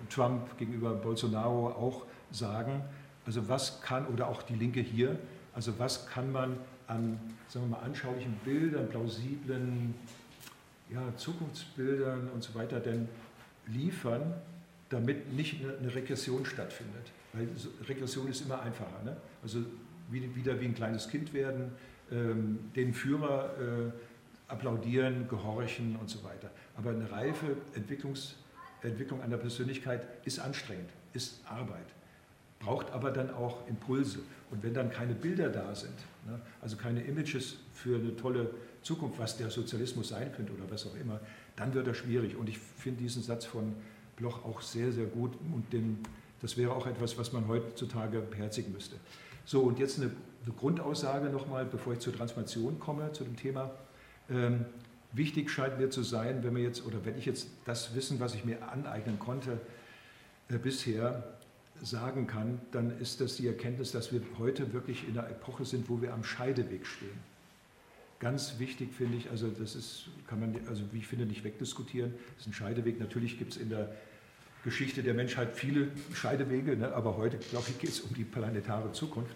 Trump 0.10 0.58
gegenüber 0.58 0.94
Bolsonaro 0.94 1.70
auch 1.70 2.06
sagen. 2.32 2.84
Also 3.26 3.48
was 3.50 3.82
kann, 3.82 4.08
oder 4.08 4.28
auch 4.28 4.42
die 4.42 4.56
Linke 4.56 4.80
hier, 4.80 5.20
also 5.54 5.78
was 5.80 6.08
kann 6.08 6.32
man 6.32 6.58
an, 6.90 7.20
sagen 7.48 7.70
wir 7.70 7.78
mal, 7.78 7.84
anschaulichen 7.84 8.34
Bildern, 8.44 8.90
plausiblen 8.90 9.94
ja, 10.92 11.16
Zukunftsbildern 11.16 12.30
und 12.30 12.44
so 12.44 12.56
weiter 12.56 12.80
denn 12.80 13.08
liefern, 13.68 14.34
damit 14.90 15.32
nicht 15.34 15.64
eine 15.64 15.94
Regression 15.94 16.46
stattfindet. 16.46 17.12
Weil 17.34 17.48
Regression 17.88 18.28
ist 18.28 18.42
immer 18.42 18.62
einfacher. 18.62 19.04
Ne? 19.06 19.16
Also 19.44 19.60
wieder 20.10 20.60
wie 20.60 20.66
ein 20.66 20.74
kleines 20.74 21.08
Kind 21.10 21.34
werden, 21.34 21.72
ähm, 22.12 22.72
den 22.76 22.94
Führer 22.94 23.52
äh, 23.60 23.92
applaudieren, 24.52 25.28
gehorchen 25.28 25.96
und 25.98 26.10
so 26.10 26.24
weiter. 26.24 26.50
Aber 26.76 26.90
eine 26.90 27.12
reife 27.12 27.58
Entwicklungs, 27.76 28.36
Entwicklung 28.82 29.22
einer 29.22 29.38
Persönlichkeit 29.38 30.08
ist 30.26 30.40
anstrengend, 30.40 30.90
ist 31.14 31.40
Arbeit, 31.46 31.86
braucht 32.60 32.92
aber 32.92 33.12
dann 33.12 33.34
auch 33.34 33.68
Impulse. 33.68 34.20
Und 34.52 34.64
wenn 34.64 34.74
dann 34.74 34.90
keine 34.90 35.14
Bilder 35.14 35.50
da 35.50 35.74
sind, 35.74 35.96
ne, 36.28 36.40
also 36.62 36.76
keine 36.76 37.02
Images 37.04 37.58
für 37.74 37.98
eine 37.98 38.16
tolle 38.16 38.50
Zukunft, 38.82 39.20
was 39.20 39.38
der 39.38 39.50
Sozialismus 39.50 40.10
sein 40.10 40.32
könnte 40.34 40.54
oder 40.54 40.70
was 40.70 40.86
auch 40.86 40.96
immer, 40.96 41.20
dann 41.56 41.74
wird 41.74 41.88
er 41.88 41.94
schwierig. 41.94 42.36
Und 42.36 42.50
ich 42.50 42.58
finde 42.58 43.04
diesen 43.04 43.24
Satz 43.24 43.46
von 43.46 43.74
Bloch 44.16 44.44
auch 44.46 44.62
sehr, 44.62 44.92
sehr 44.92 45.06
gut 45.06 45.34
und 45.54 45.72
den, 45.72 46.00
das 46.42 46.58
wäre 46.58 46.74
auch 46.74 46.88
etwas, 46.88 47.18
was 47.18 47.32
man 47.32 47.48
heutzutage 47.48 48.20
beherzigen 48.20 48.74
müsste. 48.74 48.98
So, 49.46 49.62
und 49.62 49.80
jetzt 49.80 50.00
eine, 50.00 50.12
eine 50.46 50.54
Grundaussage 50.56 51.30
nochmal, 51.30 51.66
bevor 51.66 51.94
ich 51.94 52.00
zur 52.00 52.14
Transformation 52.14 52.80
komme, 52.80 53.12
zu 53.14 53.24
dem 53.24 53.36
Thema. 53.36 53.72
Ähm, 54.30 54.66
wichtig 55.12 55.50
scheint 55.50 55.80
mir 55.80 55.90
zu 55.90 56.04
sein, 56.04 56.44
wenn 56.44 56.56
wir 56.56 56.64
jetzt, 56.64 56.86
oder 56.86 57.04
wenn 57.06 57.18
ich 57.18 57.26
jetzt 57.26 57.50
das 57.66 57.96
Wissen, 57.96 58.20
was 58.20 58.36
ich 58.36 58.46
mir 58.46 58.70
aneignen 58.70 59.18
konnte, 59.18 59.60
äh, 60.50 60.58
bisher 60.58 61.39
sagen 61.82 62.28
kann, 62.28 62.60
dann 62.72 63.00
ist 63.00 63.22
das 63.22 63.36
die 63.36 63.48
Erkenntnis, 63.48 63.92
dass 63.92 64.12
wir 64.12 64.22
heute 64.38 64.74
wirklich 64.74 65.08
in 65.08 65.18
einer 65.18 65.30
Epoche 65.30 65.66
sind, 65.66 65.90
wo 65.90 66.02
wir 66.02 66.14
am 66.14 66.24
Scheideweg 66.24 66.86
stehen. 66.86 67.30
Ganz 68.20 68.60
wichtig 68.60 68.94
finde 68.94 69.18
ich, 69.18 69.30
also 69.30 69.48
das 69.48 69.76
ist, 69.76 70.10
kann 70.28 70.42
man, 70.42 70.56
also 70.68 70.84
wie 70.92 70.98
ich 70.98 71.08
finde, 71.08 71.26
nicht 71.26 71.44
wegdiskutieren, 71.44 72.14
das 72.36 72.42
ist 72.42 72.48
ein 72.48 72.54
Scheideweg. 72.54 73.00
Natürlich 73.00 73.38
gibt 73.38 73.54
es 73.54 73.58
in 73.58 73.70
der 73.70 73.90
Geschichte 74.66 75.04
der 75.04 75.14
Menschheit 75.14 75.56
viele 75.56 75.88
Scheidewege, 76.14 76.76
ne? 76.76 76.94
aber 76.94 77.16
heute, 77.16 77.38
glaube 77.38 77.66
ich, 77.70 77.80
geht 77.80 77.92
es 77.92 78.02
um 78.02 78.14
die 78.14 78.26
planetare 78.26 78.92
Zukunft. 78.92 79.34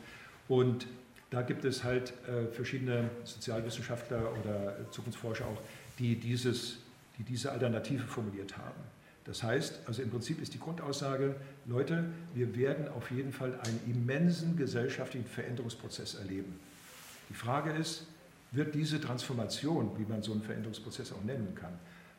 Und 0.50 0.86
da 1.30 1.42
gibt 1.42 1.64
es 1.64 1.84
halt 1.84 2.14
äh, 2.28 2.48
verschiedene 2.52 3.10
Sozialwissenschaftler 3.24 4.34
oder 4.40 4.92
Zukunftsforscher 4.92 5.46
auch, 5.46 5.62
die, 5.98 6.20
dieses, 6.20 6.80
die 7.18 7.24
diese 7.24 7.52
Alternative 7.52 8.04
formuliert 8.04 8.58
haben. 8.58 8.82
Das 9.26 9.42
heißt, 9.42 9.82
also 9.86 10.02
im 10.02 10.10
Prinzip 10.10 10.42
ist 10.42 10.54
die 10.54 10.60
Grundaussage, 10.60 11.36
Leute, 11.66 12.06
wir 12.34 12.56
werden 12.56 12.90
auf 12.90 13.10
jeden 13.10 13.32
Fall 13.32 13.58
einen 13.62 13.80
immensen 13.88 14.58
gesellschaftlichen 14.58 15.26
Veränderungsprozess 15.26 16.16
erleben. 16.16 16.60
Die 17.30 17.34
Frage 17.34 17.72
ist, 17.72 18.06
wird 18.52 18.76
diese 18.76 19.00
Transformation, 19.00 19.92
wie 19.98 20.06
man 20.06 20.22
so 20.22 20.34
einen 20.34 20.44
Veränderungsprozess 20.44 21.14
auch 21.14 21.24
nennen 21.24 21.56
kann, 21.56 21.74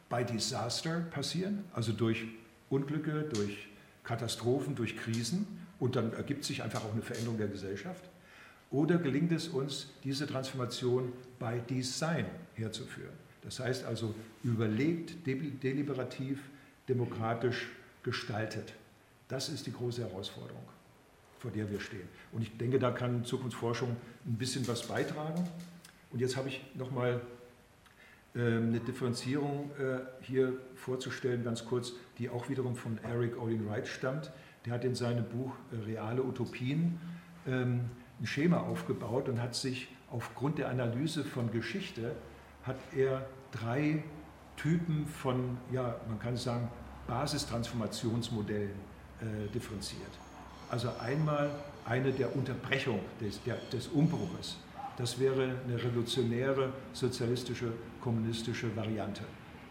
bei 0.09 0.25
Disaster 0.25 1.01
passieren, 1.11 1.65
also 1.73 1.93
durch 1.93 2.25
Unglücke, 2.71 3.29
durch 3.33 3.69
Katastrophen, 4.03 4.75
durch 4.75 4.97
Krisen 4.97 5.47
und 5.79 5.97
dann 5.97 6.13
ergibt 6.15 6.45
sich 6.45 6.63
einfach 6.63 6.85
auch 6.85 6.93
eine 6.93 7.03
Veränderung 7.03 7.39
der 7.39 7.49
Gesellschaft? 7.49 8.05
Oder 8.71 8.99
gelingt 8.99 9.31
es 9.33 9.49
uns, 9.49 9.89
diese 10.03 10.27
Transformation 10.27 11.13
bei 11.39 11.59
Design 11.59 12.27
herzuführen? 12.55 13.13
Das 13.43 13.61
heißt 13.61 13.85
also 13.85 14.15
überlegt, 14.43 15.27
deliberativ, 15.27 16.41
demokratisch 16.89 17.69
gestaltet. 18.03 18.75
Das 19.29 19.49
ist 19.49 19.67
die 19.67 19.73
große 19.73 20.03
Herausforderung, 20.03 20.63
vor 21.39 21.51
der 21.51 21.71
wir 21.71 21.81
stehen. 21.81 22.09
Und 22.33 22.43
ich 22.43 22.57
denke, 22.57 22.79
da 22.79 22.91
kann 22.91 23.25
Zukunftsforschung 23.25 23.97
ein 24.27 24.35
bisschen 24.37 24.67
was 24.69 24.87
beitragen. 24.87 25.49
Und 26.11 26.21
jetzt 26.21 26.37
habe 26.37 26.49
ich 26.49 26.61
nochmal 26.75 27.21
ähm, 28.37 28.69
eine 28.69 28.81
Differenzierung 28.81 29.71
äh, 29.79 30.01
hier 30.21 30.53
vorzustellen, 30.75 31.45
ganz 31.45 31.65
kurz, 31.65 31.93
die 32.19 32.29
auch 32.29 32.49
wiederum 32.49 32.77
von 32.77 32.99
Eric 33.03 33.41
Olin 33.41 33.69
Wright 33.69 33.89
stammt. 33.89 34.31
Der 34.67 34.75
hat 34.75 34.85
in 34.85 34.95
seinem 34.95 35.25
Buch 35.25 35.53
äh, 35.73 35.85
Reale 35.85 36.23
Utopien 36.23 37.01
ähm, 37.47 37.91
ein 38.21 38.27
Schema 38.27 38.59
aufgebaut 38.59 39.29
und 39.29 39.41
hat 39.41 39.55
sich 39.55 39.89
aufgrund 40.11 40.59
der 40.59 40.69
Analyse 40.69 41.25
von 41.25 41.51
Geschichte, 41.51 42.15
hat 42.63 42.77
er 42.97 43.27
drei 43.53 44.03
Typen 44.57 45.07
von, 45.07 45.59
ja, 45.73 45.97
man 46.09 46.19
kann 46.19 46.37
sagen, 46.37 46.69
Basistransformationsmodellen 47.07 48.71
äh, 49.21 49.53
differenziert. 49.53 50.11
Also 50.71 50.89
einmal 51.01 51.51
eine 51.85 52.13
der 52.13 52.35
Unterbrechung, 52.35 53.01
des, 53.21 53.43
der, 53.43 53.57
des 53.73 53.89
Umbruches. 53.89 54.57
Das 54.97 55.19
wäre 55.19 55.57
eine 55.67 55.83
revolutionäre 55.83 56.73
sozialistische, 56.93 57.73
kommunistische 58.01 58.75
Variante, 58.77 59.23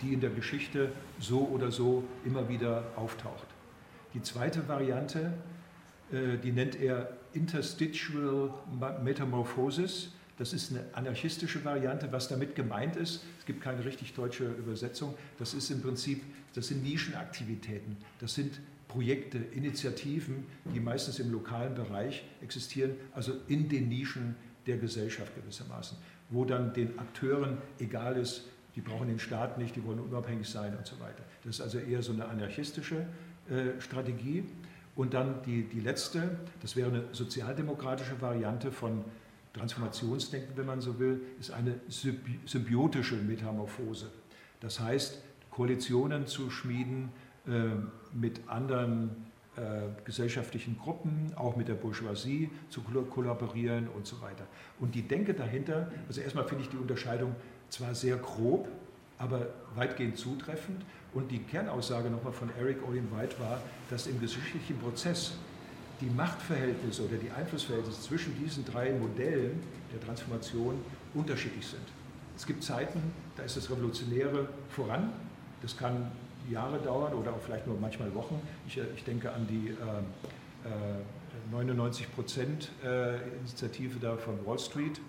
die 0.02 0.14
in 0.14 0.22
der 0.22 0.30
Geschichte 0.30 0.92
so 1.20 1.48
oder 1.48 1.72
so 1.72 2.04
immer 2.26 2.48
wieder 2.50 2.84
auftaucht. 2.96 3.48
Die 4.14 4.22
zweite 4.22 4.68
Variante, 4.68 5.34
äh, 6.12 6.38
die 6.38 6.52
nennt 6.52 6.76
er 6.76 7.10
Interstitial 7.34 8.54
Metamorphosis. 9.04 10.12
Das 10.38 10.54
ist 10.54 10.72
eine 10.72 10.84
anarchistische 10.94 11.64
Variante. 11.64 12.12
Was 12.12 12.28
damit 12.28 12.56
gemeint 12.56 12.96
ist, 12.96 13.24
es 13.40 13.46
gibt 13.46 13.62
keine 13.62 13.86
richtig 13.86 14.14
deutsche 14.14 14.46
Übersetzung, 14.46 15.14
das 15.38 15.54
ist 15.54 15.70
im 15.70 15.82
Prinzip, 15.82 16.24
das 16.56 16.68
sind 16.68 16.84
Nischenaktivitäten, 16.84 17.98
das 18.20 18.34
sind 18.34 18.60
Projekte, 18.88 19.38
Initiativen, 19.38 20.46
die 20.74 20.80
meistens 20.80 21.20
im 21.20 21.32
lokalen 21.32 21.74
Bereich 21.74 22.24
existieren, 22.42 22.92
also 23.14 23.34
in 23.48 23.70
den 23.70 23.90
Nischen 23.90 24.36
der 24.68 24.78
Gesellschaft 24.78 25.36
gewissermaßen, 25.36 25.98
wo 26.30 26.46
dann 26.46 26.74
den 26.74 26.98
Akteuren 27.00 27.58
egal 27.80 28.18
ist, 28.18 28.44
die 28.76 28.82
brauchen 28.82 29.08
den 29.08 29.20
Staat 29.20 29.58
nicht, 29.58 29.76
die 29.76 29.84
wollen 29.84 30.00
unabhängig 30.00 30.48
sein 30.48 30.76
und 30.76 30.86
so 30.86 31.00
weiter. 31.00 31.24
Das 31.44 31.56
ist 31.56 31.62
also 31.62 31.78
eher 31.78 32.02
so 32.02 32.12
eine 32.12 32.26
anarchistische 32.26 33.06
äh, 33.50 33.80
Strategie. 33.80 34.44
Und 34.96 35.14
dann 35.16 35.42
die, 35.44 35.64
die 35.64 35.80
letzte, 35.80 36.38
das 36.62 36.76
wäre 36.76 36.90
eine 36.90 37.04
sozialdemokratische 37.12 38.22
Variante 38.22 38.72
von 38.72 39.04
Transformationsdenken, 39.54 40.58
wenn 40.58 40.66
man 40.66 40.82
so 40.82 41.00
will, 41.00 41.22
ist 41.40 41.52
eine 41.52 41.80
symbiotische 41.88 43.16
Metamorphose. 43.16 44.10
Das 44.60 44.80
heißt, 44.80 45.22
Koalitionen 45.52 46.26
zu 46.26 46.50
schmieden 46.50 47.12
äh, 47.48 47.76
mit 48.14 48.42
anderen 48.48 49.12
äh, 49.56 49.62
gesellschaftlichen 50.04 50.80
Gruppen, 50.80 51.32
auch 51.36 51.56
mit 51.56 51.68
der 51.68 51.76
Bourgeoisie 51.76 52.50
zu 52.70 52.82
kollaborieren 52.82 53.88
und 53.88 54.08
so 54.08 54.20
weiter. 54.22 54.48
Und 54.80 54.96
die 54.96 55.04
Denke 55.04 55.36
dahinter, 55.36 55.92
also 56.08 56.22
erstmal 56.22 56.48
finde 56.48 56.64
ich 56.64 56.70
die 56.70 56.78
Unterscheidung 56.78 57.36
zwar 57.70 57.94
sehr 57.94 58.18
grob, 58.18 58.68
aber 59.20 59.48
weitgehend 59.76 60.18
zutreffend. 60.18 60.84
Und 61.14 61.30
die 61.30 61.38
Kernaussage 61.38 62.10
nochmal 62.10 62.34
von 62.34 62.50
Eric 62.60 62.88
Olin 62.88 63.08
White 63.16 63.40
war, 63.40 63.62
dass 63.92 64.08
im 64.08 64.20
geschichtlichen 64.20 64.80
Prozess 64.80 65.38
die 66.02 66.10
Machtverhältnisse 66.10 67.06
oder 67.06 67.18
die 67.18 67.32
Einflussverhältnisse 67.32 68.02
zwischen 68.02 68.38
diesen 68.38 68.66
drei 68.66 68.92
Modellen 68.92 69.62
der 69.94 70.02
Transformation 70.02 70.76
unterschiedlich 71.14 71.68
sind. 71.68 71.84
Es 72.36 72.46
gibt 72.46 72.64
Zeiten, 72.64 73.00
da 73.36 73.44
ist 73.44 73.58
das 73.58 73.70
Revolutionäre 73.70 74.48
voran. 74.70 75.12
Das 75.62 75.78
kann 75.78 76.12
Jahre 76.50 76.80
dauern 76.80 77.14
oder 77.14 77.32
auch 77.32 77.40
vielleicht 77.40 77.68
nur 77.68 77.80
manchmal 77.80 78.14
Wochen. 78.16 78.42
Ich, 78.68 78.78
äh, 78.78 78.82
ich 78.96 79.04
denke 79.04 79.32
an 79.32 79.48
die 79.48 79.70
äh, 79.70 80.68
äh, 80.68 81.52
99 81.52 82.14
Prozent 82.16 82.70
äh, 82.84 83.18
Initiative 83.40 84.00
da 84.00 84.18
von 84.18 84.46
Wall 84.46 84.60
Street 84.60 85.00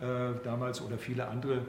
äh, 0.00 0.34
damals 0.44 0.80
oder 0.80 0.98
viele 0.98 1.26
andere 1.26 1.62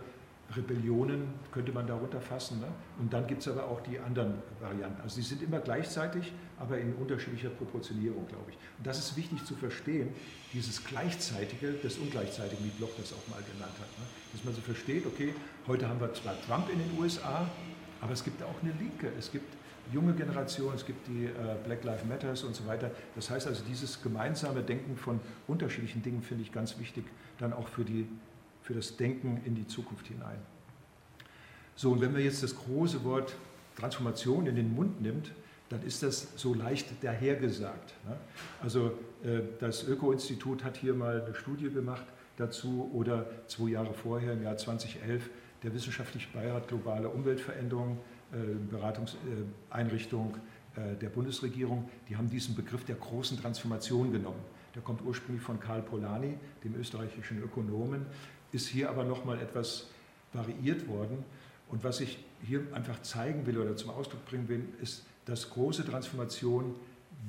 Rebellionen 0.55 1.33
könnte 1.51 1.71
man 1.71 1.87
darunter 1.87 2.21
fassen. 2.21 2.59
Ne? 2.59 2.67
Und 2.99 3.11
dann 3.11 3.25
gibt 3.27 3.41
es 3.41 3.47
aber 3.47 3.65
auch 3.65 3.81
die 3.81 3.99
anderen 3.99 4.35
Varianten. 4.59 5.01
Also 5.01 5.15
sie 5.15 5.23
sind 5.23 5.41
immer 5.41 5.59
gleichzeitig, 5.59 6.31
aber 6.59 6.77
in 6.77 6.93
unterschiedlicher 6.93 7.49
Proportionierung, 7.49 8.27
glaube 8.27 8.51
ich. 8.51 8.57
Und 8.77 8.85
das 8.85 8.99
ist 8.99 9.17
wichtig 9.17 9.43
zu 9.43 9.55
verstehen, 9.55 10.09
dieses 10.53 10.83
Gleichzeitige, 10.85 11.73
das 11.81 11.97
Ungleichzeitige, 11.97 12.63
wie 12.63 12.69
Bloch 12.69 12.91
das 12.97 13.11
auch 13.13 13.27
mal 13.27 13.41
genannt 13.41 13.73
hat. 13.79 13.89
Ne? 13.99 14.05
Dass 14.33 14.43
man 14.43 14.53
so 14.53 14.61
versteht, 14.61 15.05
okay, 15.05 15.33
heute 15.67 15.89
haben 15.89 15.99
wir 15.99 16.13
zwar 16.13 16.35
Trump 16.45 16.69
in 16.71 16.79
den 16.79 16.99
USA, 16.99 17.49
aber 18.01 18.13
es 18.13 18.23
gibt 18.23 18.43
auch 18.43 18.61
eine 18.61 18.71
Linke, 18.73 19.11
es 19.17 19.31
gibt 19.31 19.55
junge 19.91 20.13
Generationen, 20.13 20.75
es 20.75 20.85
gibt 20.85 21.07
die 21.07 21.25
äh, 21.25 21.31
Black 21.63 21.83
Lives 21.83 22.05
Matters 22.05 22.43
und 22.43 22.55
so 22.55 22.65
weiter. 22.65 22.91
Das 23.15 23.29
heißt 23.29 23.47
also, 23.47 23.63
dieses 23.67 24.01
gemeinsame 24.01 24.61
Denken 24.63 24.97
von 24.97 25.19
unterschiedlichen 25.47 26.01
Dingen 26.01 26.21
finde 26.21 26.43
ich 26.43 26.51
ganz 26.51 26.79
wichtig, 26.79 27.05
dann 27.37 27.53
auch 27.53 27.67
für, 27.67 27.83
die, 27.83 28.07
für 28.65 28.73
das 28.73 28.97
Denken 28.97 29.41
in 29.45 29.53
die 29.53 29.67
Zukunft 29.67 30.07
hinein. 30.07 30.39
So, 31.75 31.91
und 31.91 32.01
wenn 32.01 32.11
man 32.11 32.21
jetzt 32.21 32.41
das 32.41 32.55
große 32.55 33.03
Wort 33.03 33.35
Transformation 33.77 34.47
in 34.47 34.55
den 34.55 34.73
Mund 34.73 35.01
nimmt, 35.01 35.31
dann 35.69 35.83
ist 35.83 36.01
das 36.01 36.29
so 36.35 36.55
leicht 36.55 36.87
dahergesagt. 37.03 37.93
Ne? 38.07 38.17
Also 38.63 38.93
äh, 39.23 39.41
das 39.59 39.87
Öko-Institut 39.87 40.63
hat 40.63 40.77
hier 40.77 40.95
mal 40.95 41.21
eine 41.21 41.35
Studie 41.35 41.69
gemacht 41.69 42.05
dazu 42.37 42.89
oder 42.91 43.29
zwei 43.47 43.69
Jahre 43.69 43.93
vorher, 43.93 44.33
im 44.33 44.43
Jahr 44.43 44.57
2011, 44.57 45.29
der 45.61 45.73
Wissenschaftliche 45.73 46.27
Beirat 46.33 46.67
Globale 46.67 47.09
Umweltveränderung, 47.09 47.99
äh, 48.31 48.37
Beratungseinrichtung 48.71 50.37
äh, 50.75 50.95
der 50.95 51.09
Bundesregierung, 51.09 51.87
die 52.09 52.17
haben 52.17 52.29
diesen 52.29 52.55
Begriff 52.55 52.83
der 52.85 52.95
großen 52.95 53.39
Transformation 53.39 54.11
genommen. 54.11 54.41
Der 54.73 54.81
kommt 54.81 55.01
ursprünglich 55.03 55.43
von 55.43 55.59
Karl 55.59 55.81
Polanyi, 55.81 56.37
dem 56.63 56.75
österreichischen 56.75 57.41
Ökonomen, 57.41 58.05
ist 58.55 58.67
hier 58.67 58.89
aber 58.89 59.03
nochmal 59.03 59.39
etwas 59.39 59.87
variiert 60.33 60.87
worden. 60.87 61.23
Und 61.69 61.83
was 61.83 61.99
ich 61.99 62.19
hier 62.43 62.61
einfach 62.73 63.01
zeigen 63.01 63.45
will 63.45 63.57
oder 63.57 63.75
zum 63.75 63.89
Ausdruck 63.89 64.25
bringen 64.25 64.47
will, 64.47 64.63
ist, 64.81 65.05
dass 65.25 65.49
große 65.49 65.85
Transformation 65.85 66.75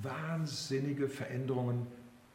wahnsinnige 0.02 1.08
Veränderungen 1.08 1.86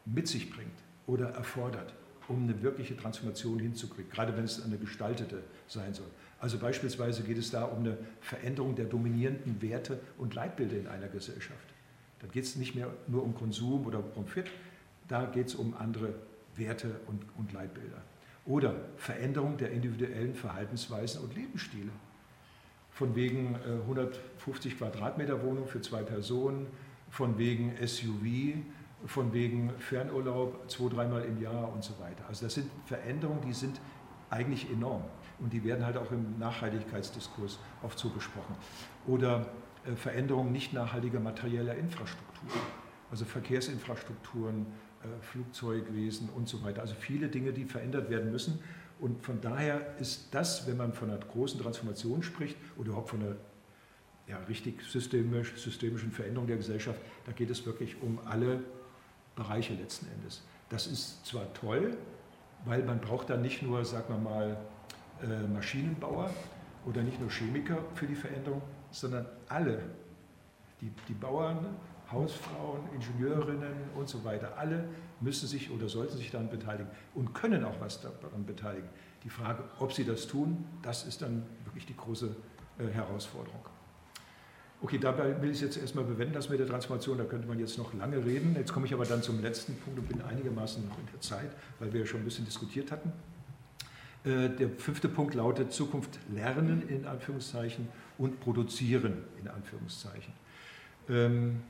mit 0.06 0.28
sich 0.28 0.50
bringt 0.50 0.72
oder 1.08 1.30
erfordert, 1.30 1.94
um 2.28 2.44
eine 2.44 2.62
wirkliche 2.62 2.98
Transformation 2.98 3.60
hinzukriegen, 3.60 4.12
gerade 4.12 4.36
wenn 4.36 4.46
es 4.46 4.64
eine 4.64 4.78
gestaltete 4.78 5.44
sein 5.68 5.94
soll. 5.94 6.08
Also 6.39 6.58
beispielsweise 6.58 7.22
geht 7.24 7.38
es 7.38 7.52
da 7.52 7.66
um 7.66 7.80
eine 7.80 7.98
Veränderung 8.20 8.76
der 8.76 8.86
dominierenden 8.86 9.62
Werte 9.62 10.00
und 10.18 10.34
Leitbilder 10.34 10.78
in 10.78 10.88
einer 10.88 11.08
Gesellschaft. 11.08 11.68
Da 12.20 12.28
geht 12.28 12.46
es 12.46 12.56
nicht 12.56 12.74
mehr 12.74 12.92
nur 13.08 13.24
um 13.24 13.36
Konsum 13.36 13.86
oder 13.86 14.00
Profit, 14.00 14.46
da 15.08 15.26
geht 15.26 15.48
es 15.48 15.56
um 15.56 15.76
andere 15.78 16.14
Werte 16.56 17.00
und, 17.08 17.24
und 17.38 17.54
Leitbilder. 17.54 18.02
Oder 18.46 18.76
Veränderung 18.98 19.58
der 19.58 19.72
individuellen 19.72 20.34
Verhaltensweisen 20.34 21.22
und 21.22 21.36
Lebensstile. 21.36 21.92
Von 22.89 23.16
wegen 23.16 23.56
150 23.56 24.74
äh, 24.74 24.76
Quadratmeter 24.76 25.44
Wohnung 25.44 25.68
für 25.68 25.82
zwei 25.82 26.04
Personen, 26.04 26.68
von 27.10 27.38
wegen 27.38 27.76
SUV, 27.86 28.58
von 29.06 29.34
wegen 29.34 29.72
Fernurlaub 29.78 30.70
zwei, 30.70 30.89
dreimal 30.89 31.24
im 31.24 31.42
Jahr 31.42 31.72
und 31.72 31.84
so 31.84 31.94
weiter. 32.00 32.24
Also 32.28 32.46
das 32.46 32.56
sind 32.56 32.70
Veränderungen, 32.86 33.42
die 33.42 33.54
sind 33.54 33.80
eigentlich 34.30 34.70
enorm 34.72 35.04
und 35.39 35.52
die 35.52 35.64
werden 35.64 35.86
halt 35.86 35.98
auch 35.98 36.12
im 36.12 36.39
Nachhaltigkeitsdiskurs 36.39 37.60
oft 37.84 38.00
so 38.00 38.10
besprochen. 38.10 38.56
Oder 39.08 39.48
äh, 39.86 39.96
Veränderungen 39.96 40.52
nicht 40.52 40.74
nachhaltiger 40.74 41.20
materieller 41.20 41.76
Infrastruktur, 41.76 42.50
also 43.10 43.26
Verkehrsinfrastrukturen, 43.26 44.68
Flugzeugwesen 45.22 46.30
und 46.30 46.47
so 46.47 46.64
weiter. 46.64 46.82
Also 46.82 46.95
viele 46.95 47.28
Dinge, 47.28 47.54
die 47.54 47.66
verändert 47.66 48.10
werden 48.10 48.32
müssen. 48.32 48.60
Und 48.99 49.24
von 49.24 49.41
daher 49.41 49.97
ist 49.99 50.28
das, 50.32 50.68
wenn 50.68 50.78
man 50.78 50.93
von 50.93 51.10
einer 51.10 51.20
großen 51.20 51.60
Transformation 51.60 52.22
spricht 52.22 52.56
oder 52.78 52.89
überhaupt 52.89 53.10
von 53.10 53.22
einer 53.22 53.36
ja, 54.28 54.38
richtig 54.47 54.82
systemisch, 54.84 55.54
systemischen 55.56 56.12
Veränderung 56.12 56.47
der 56.47 56.58
Gesellschaft, 56.58 56.99
da 57.26 57.32
geht 57.32 57.49
es 57.49 57.66
wirklich 57.66 58.02
um 58.02 58.20
alle 58.26 58.62
Bereiche 59.36 59.74
letzten 59.74 60.08
Endes. 60.12 60.43
Das 60.70 60.88
ist 60.88 61.26
zwar 61.26 61.52
toll, 61.54 61.97
weil 62.66 62.84
man 62.84 62.99
braucht 63.02 63.30
da 63.30 63.38
nicht 63.38 63.64
nur, 63.64 63.84
sagen 63.84 64.14
wir 64.14 64.18
mal, 64.18 64.58
äh, 65.24 65.47
Maschinenbauer 65.47 66.30
oder 66.86 67.02
nicht 67.02 67.20
nur 67.20 67.30
Chemiker 67.30 67.78
für 67.95 68.06
die 68.06 68.16
Veränderung, 68.16 68.62
sondern 68.91 69.26
alle, 69.47 69.82
die, 70.80 70.91
die 71.08 71.14
Bauern, 71.14 71.66
Hausfrauen, 72.12 72.82
Ingenieurinnen 72.93 73.74
und 73.95 74.09
so 74.09 74.24
weiter, 74.24 74.57
alle 74.57 74.86
müssen 75.20 75.47
sich 75.47 75.72
oder 75.72 75.88
sollten 75.88 76.18
sich 76.18 76.32
daran 76.32 76.49
beteiligen 76.49 76.89
und 77.14 77.34
können 77.34 77.64
auch 77.64 77.80
was 77.80 78.01
daran 78.01 78.45
beteiligen. 78.45 78.89
Die 79.24 79.30
Frage, 79.30 79.64
ob 79.80 79.93
sie 79.93 80.03
das 80.03 80.28
tun, 80.28 80.66
das 80.82 81.05
ist 81.05 81.22
dann 81.22 81.43
wirklich 81.66 81.86
die 81.86 81.95
große 81.95 82.36
äh, 82.80 82.88
Herausforderung. 82.88 83.62
Okay, 84.84 84.97
dabei 84.97 85.39
will 85.41 85.51
ich 85.51 85.57
es 85.57 85.62
jetzt 85.62 85.78
erstmal 85.78 86.05
bewenden, 86.05 86.34
das 86.34 86.49
mit 86.49 86.59
der 86.59 86.68
Transformation, 86.68 87.20
da 87.20 87.24
könnte 87.24 87.47
man 87.47 87.59
jetzt 87.59 87.78
noch 87.78 87.93
lange 87.93 88.26
reden. 88.26 88.55
Jetzt 88.55 88.74
komme 88.74 88.88
ich 88.88 88.93
aber 88.93 89.05
dann 89.05 89.22
zum 89.22 89.39
letzten 89.39 89.76
Punkt 89.76 89.99
und 89.99 90.07
bin 90.07 90.22
einigermaßen 90.24 90.88
noch 90.88 90.97
in 90.97 91.05
der 91.14 91.22
Zeit, 91.22 91.51
weil 91.80 91.93
wir 91.93 91.99
ja 91.99 92.05
schon 92.07 92.22
ein 92.22 92.26
bisschen 92.26 92.45
diskutiert 92.45 92.91
hatten. 92.91 93.14
Äh, 94.24 94.49
der 94.49 94.70
fünfte 94.70 95.07
Punkt 95.07 95.36
lautet 95.36 95.72
Zukunft 95.72 96.18
lernen 96.34 96.88
in 96.89 97.05
Anführungszeichen 97.05 97.89
und 98.18 98.39
produzieren 98.39 99.24
in 99.39 99.47
Anführungszeichen. 99.47 100.34
Ähm, 101.09 101.62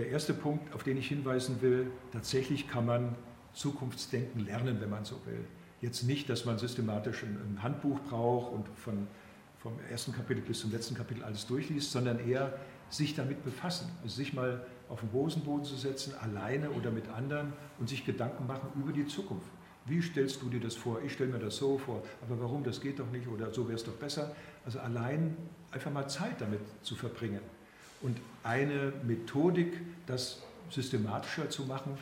der 0.00 0.08
erste 0.08 0.32
Punkt, 0.32 0.74
auf 0.74 0.82
den 0.82 0.96
ich 0.96 1.08
hinweisen 1.08 1.60
will, 1.60 1.90
tatsächlich 2.10 2.66
kann 2.66 2.86
man 2.86 3.14
Zukunftsdenken 3.52 4.46
lernen, 4.46 4.80
wenn 4.80 4.88
man 4.88 5.04
so 5.04 5.16
will. 5.26 5.44
Jetzt 5.82 6.04
nicht, 6.04 6.30
dass 6.30 6.46
man 6.46 6.58
systematisch 6.58 7.22
ein 7.22 7.62
Handbuch 7.62 8.00
braucht 8.08 8.50
und 8.52 8.68
von, 8.76 9.06
vom 9.58 9.74
ersten 9.90 10.12
Kapitel 10.12 10.40
bis 10.40 10.60
zum 10.60 10.72
letzten 10.72 10.94
Kapitel 10.94 11.22
alles 11.22 11.46
durchliest, 11.46 11.92
sondern 11.92 12.18
eher 12.26 12.54
sich 12.88 13.14
damit 13.14 13.44
befassen, 13.44 13.90
also 14.02 14.16
sich 14.16 14.32
mal 14.32 14.66
auf 14.88 15.00
den 15.00 15.12
Hosenboden 15.12 15.64
zu 15.64 15.76
setzen, 15.76 16.14
alleine 16.14 16.70
oder 16.70 16.90
mit 16.90 17.08
anderen 17.08 17.52
und 17.78 17.88
sich 17.88 18.06
Gedanken 18.06 18.46
machen 18.46 18.70
über 18.80 18.92
die 18.92 19.06
Zukunft. 19.06 19.50
Wie 19.84 20.00
stellst 20.00 20.40
du 20.40 20.48
dir 20.48 20.60
das 20.60 20.76
vor? 20.76 21.02
Ich 21.04 21.12
stelle 21.12 21.30
mir 21.30 21.38
das 21.38 21.56
so 21.56 21.76
vor, 21.76 22.02
aber 22.22 22.40
warum, 22.40 22.64
das 22.64 22.80
geht 22.80 22.98
doch 22.98 23.10
nicht 23.10 23.28
oder 23.28 23.52
so 23.52 23.66
wäre 23.66 23.76
es 23.76 23.84
doch 23.84 23.94
besser. 23.94 24.34
Also 24.64 24.80
allein 24.80 25.36
einfach 25.70 25.90
mal 25.90 26.08
Zeit 26.08 26.40
damit 26.40 26.60
zu 26.82 26.94
verbringen. 26.94 27.40
Und 28.00 28.16
eine 28.42 28.92
Methodik, 29.06 29.80
das 30.06 30.42
systematischer 30.70 31.50
zu 31.50 31.64
machen, 31.64 31.98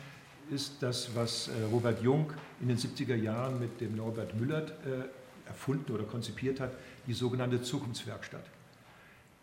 ist 0.51 0.81
das, 0.81 1.15
was 1.15 1.47
äh, 1.47 1.63
Robert 1.71 2.01
Jung 2.01 2.31
in 2.59 2.69
den 2.69 2.77
70er 2.77 3.15
Jahren 3.15 3.59
mit 3.59 3.81
dem 3.81 3.95
Norbert 3.95 4.35
Müllert 4.35 4.71
äh, 4.85 5.47
erfunden 5.47 5.91
oder 5.91 6.03
konzipiert 6.03 6.59
hat, 6.59 6.71
die 7.07 7.13
sogenannte 7.13 7.61
Zukunftswerkstatt. 7.61 8.45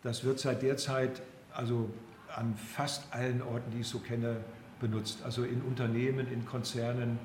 Das 0.03 0.23
wird 0.23 0.39
seit 0.39 0.61
der 0.61 0.77
Zeit 0.77 1.21
also 1.53 1.89
an 2.35 2.55
fast 2.55 3.13
allen 3.13 3.41
Orten, 3.41 3.71
die 3.71 3.81
ich 3.81 3.87
so 3.87 3.99
kenne, 3.99 4.37
benutzt. 4.79 5.23
Also 5.23 5.43
in 5.43 5.61
Unternehmen, 5.61 6.31
in 6.31 6.45
Konzernen, 6.45 7.19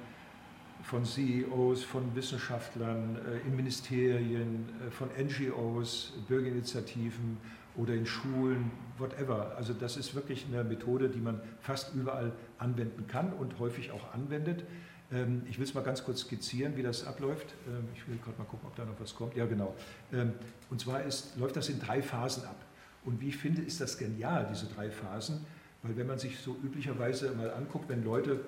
von 0.82 1.04
CEOs, 1.04 1.84
von 1.84 2.14
Wissenschaftlern, 2.14 3.16
äh, 3.16 3.46
in 3.46 3.56
Ministerien, 3.56 4.68
von 4.90 5.08
NGOs, 5.16 6.12
Bürgerinitiativen 6.28 7.38
oder 7.76 7.94
in 7.94 8.06
Schulen, 8.06 8.70
whatever. 8.98 9.54
Also 9.56 9.72
das 9.72 9.96
ist 9.96 10.14
wirklich 10.14 10.46
eine 10.50 10.64
Methode, 10.64 11.08
die 11.08 11.20
man 11.20 11.40
fast 11.60 11.94
überall 11.94 12.32
anwenden 12.58 13.06
kann 13.06 13.32
und 13.32 13.58
häufig 13.58 13.90
auch 13.92 14.12
anwendet. 14.12 14.64
Ähm, 15.12 15.42
ich 15.48 15.58
will 15.58 15.64
es 15.64 15.74
mal 15.74 15.82
ganz 15.82 16.04
kurz 16.04 16.20
skizzieren, 16.20 16.76
wie 16.76 16.82
das 16.82 17.06
abläuft. 17.06 17.54
Ähm, 17.68 17.88
ich 17.94 18.06
will 18.08 18.18
gerade 18.18 18.38
mal 18.38 18.44
gucken, 18.44 18.66
ob 18.68 18.76
da 18.76 18.84
noch 18.84 18.98
was 18.98 19.14
kommt. 19.14 19.34
Ja, 19.36 19.46
genau. 19.46 19.74
Ähm, 20.12 20.32
und 20.70 20.80
zwar 20.80 21.02
ist, 21.02 21.36
läuft 21.36 21.56
das 21.56 21.68
in 21.68 21.80
drei 21.80 22.02
Phasen 22.02 22.44
ab. 22.44 22.56
Und 23.04 23.20
wie 23.20 23.28
ich 23.28 23.36
finde, 23.36 23.62
ist 23.62 23.80
das 23.80 23.98
genial, 23.98 24.46
diese 24.50 24.66
drei 24.66 24.90
Phasen, 24.90 25.44
weil 25.82 25.96
wenn 25.96 26.06
man 26.06 26.18
sich 26.18 26.38
so 26.38 26.56
üblicherweise 26.62 27.32
mal 27.32 27.52
anguckt, 27.52 27.88
wenn 27.88 28.04
Leute 28.04 28.40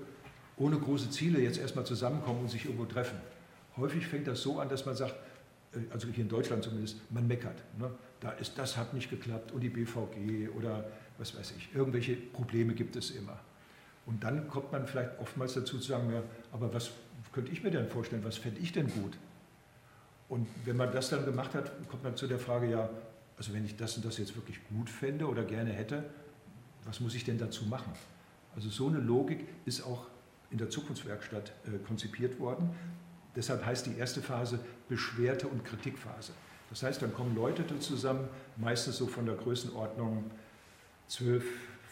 ohne 0.57 0.79
große 0.79 1.11
Ziele 1.11 1.41
jetzt 1.41 1.59
erstmal 1.59 1.85
zusammenkommen 1.85 2.43
und 2.43 2.51
sich 2.51 2.65
irgendwo 2.65 2.85
treffen, 2.85 3.19
häufig 3.77 4.07
fängt 4.07 4.29
das 4.29 4.41
so 4.41 4.61
an, 4.61 4.69
dass 4.69 4.87
man 4.87 4.95
sagt, 4.95 5.15
äh, 5.73 5.79
also 5.93 6.09
hier 6.09 6.23
in 6.23 6.29
Deutschland 6.29 6.63
zumindest, 6.63 6.99
man 7.11 7.27
meckert. 7.27 7.63
Ne? 7.79 7.91
Da 8.25 8.31
ist, 8.31 8.59
das 8.59 8.77
hat 8.77 8.95
nicht 8.95 9.11
geklappt 9.11 9.53
und 9.53 9.61
die 9.61 9.69
BVG 9.69 10.49
oder 10.57 10.85
was 11.19 11.37
weiß 11.37 11.53
ich, 11.59 11.75
irgendwelche 11.75 12.17
Probleme 12.17 12.75
gibt 12.75 12.97
es 12.97 13.11
immer. 13.11 13.39
Und 14.07 14.25
dann 14.25 14.49
kommt 14.49 14.73
man 14.73 14.87
vielleicht 14.87 15.19
oftmals 15.21 15.55
dazu 15.55 15.79
zu 15.79 15.89
sagen, 15.89 16.11
ja, 16.11 16.23
aber 16.53 16.73
was 16.73 16.91
könnte 17.33 17.53
ich 17.53 17.63
mir 17.63 17.71
denn 17.71 17.87
vorstellen, 17.89 18.25
was 18.25 18.37
fände 18.37 18.61
ich 18.61 18.73
denn 18.73 18.89
gut? 18.89 19.19
Und 20.29 20.49
wenn 20.65 20.77
man 20.77 20.91
das 20.91 21.11
dann 21.11 21.25
gemacht 21.25 21.55
hat, 21.55 21.73
kommt 21.89 22.03
man 22.03 22.17
zu 22.17 22.27
der 22.27 22.39
Frage, 22.39 22.71
ja, 22.71 22.89
also 23.37 23.53
wenn 23.53 23.65
ich 23.65 23.77
das 23.77 23.97
und 23.97 24.05
das 24.05 24.17
jetzt 24.17 24.37
wirklich 24.37 24.59
gut 24.69 24.89
fände 24.89 25.27
oder 25.27 25.45
gerne 25.45 25.71
hätte, 25.71 26.05
was 26.85 27.01
muss 27.01 27.15
ich 27.15 27.25
denn 27.25 27.39
dazu 27.39 27.67
machen? 27.67 27.93
Also 28.55 28.71
so 28.71 28.89
eine 28.89 28.99
Logik 28.99 29.47
ist 29.67 29.83
auch 29.83 30.07
in 30.51 30.59
der 30.59 30.71
Zukunftswerkstatt 30.71 31.53
äh, 31.67 31.79
konzipiert 31.87 32.39
worden. 32.39 32.71
Deshalb 33.37 33.67
heißt 33.67 33.87
die 33.87 33.99
erste 33.99 34.23
Phase 34.23 34.61
Beschwerte- 34.89 35.49
und 35.49 35.65
Kritikphase. 35.65 36.33
Das 36.71 36.83
heißt, 36.83 37.03
dann 37.03 37.13
kommen 37.13 37.35
Leute 37.35 37.65
zusammen, 37.79 38.29
meistens 38.57 38.97
so 38.97 39.07
von 39.07 39.27
der 39.27 39.37
Größenordnung 39.37 40.31
12, 41.09 41.45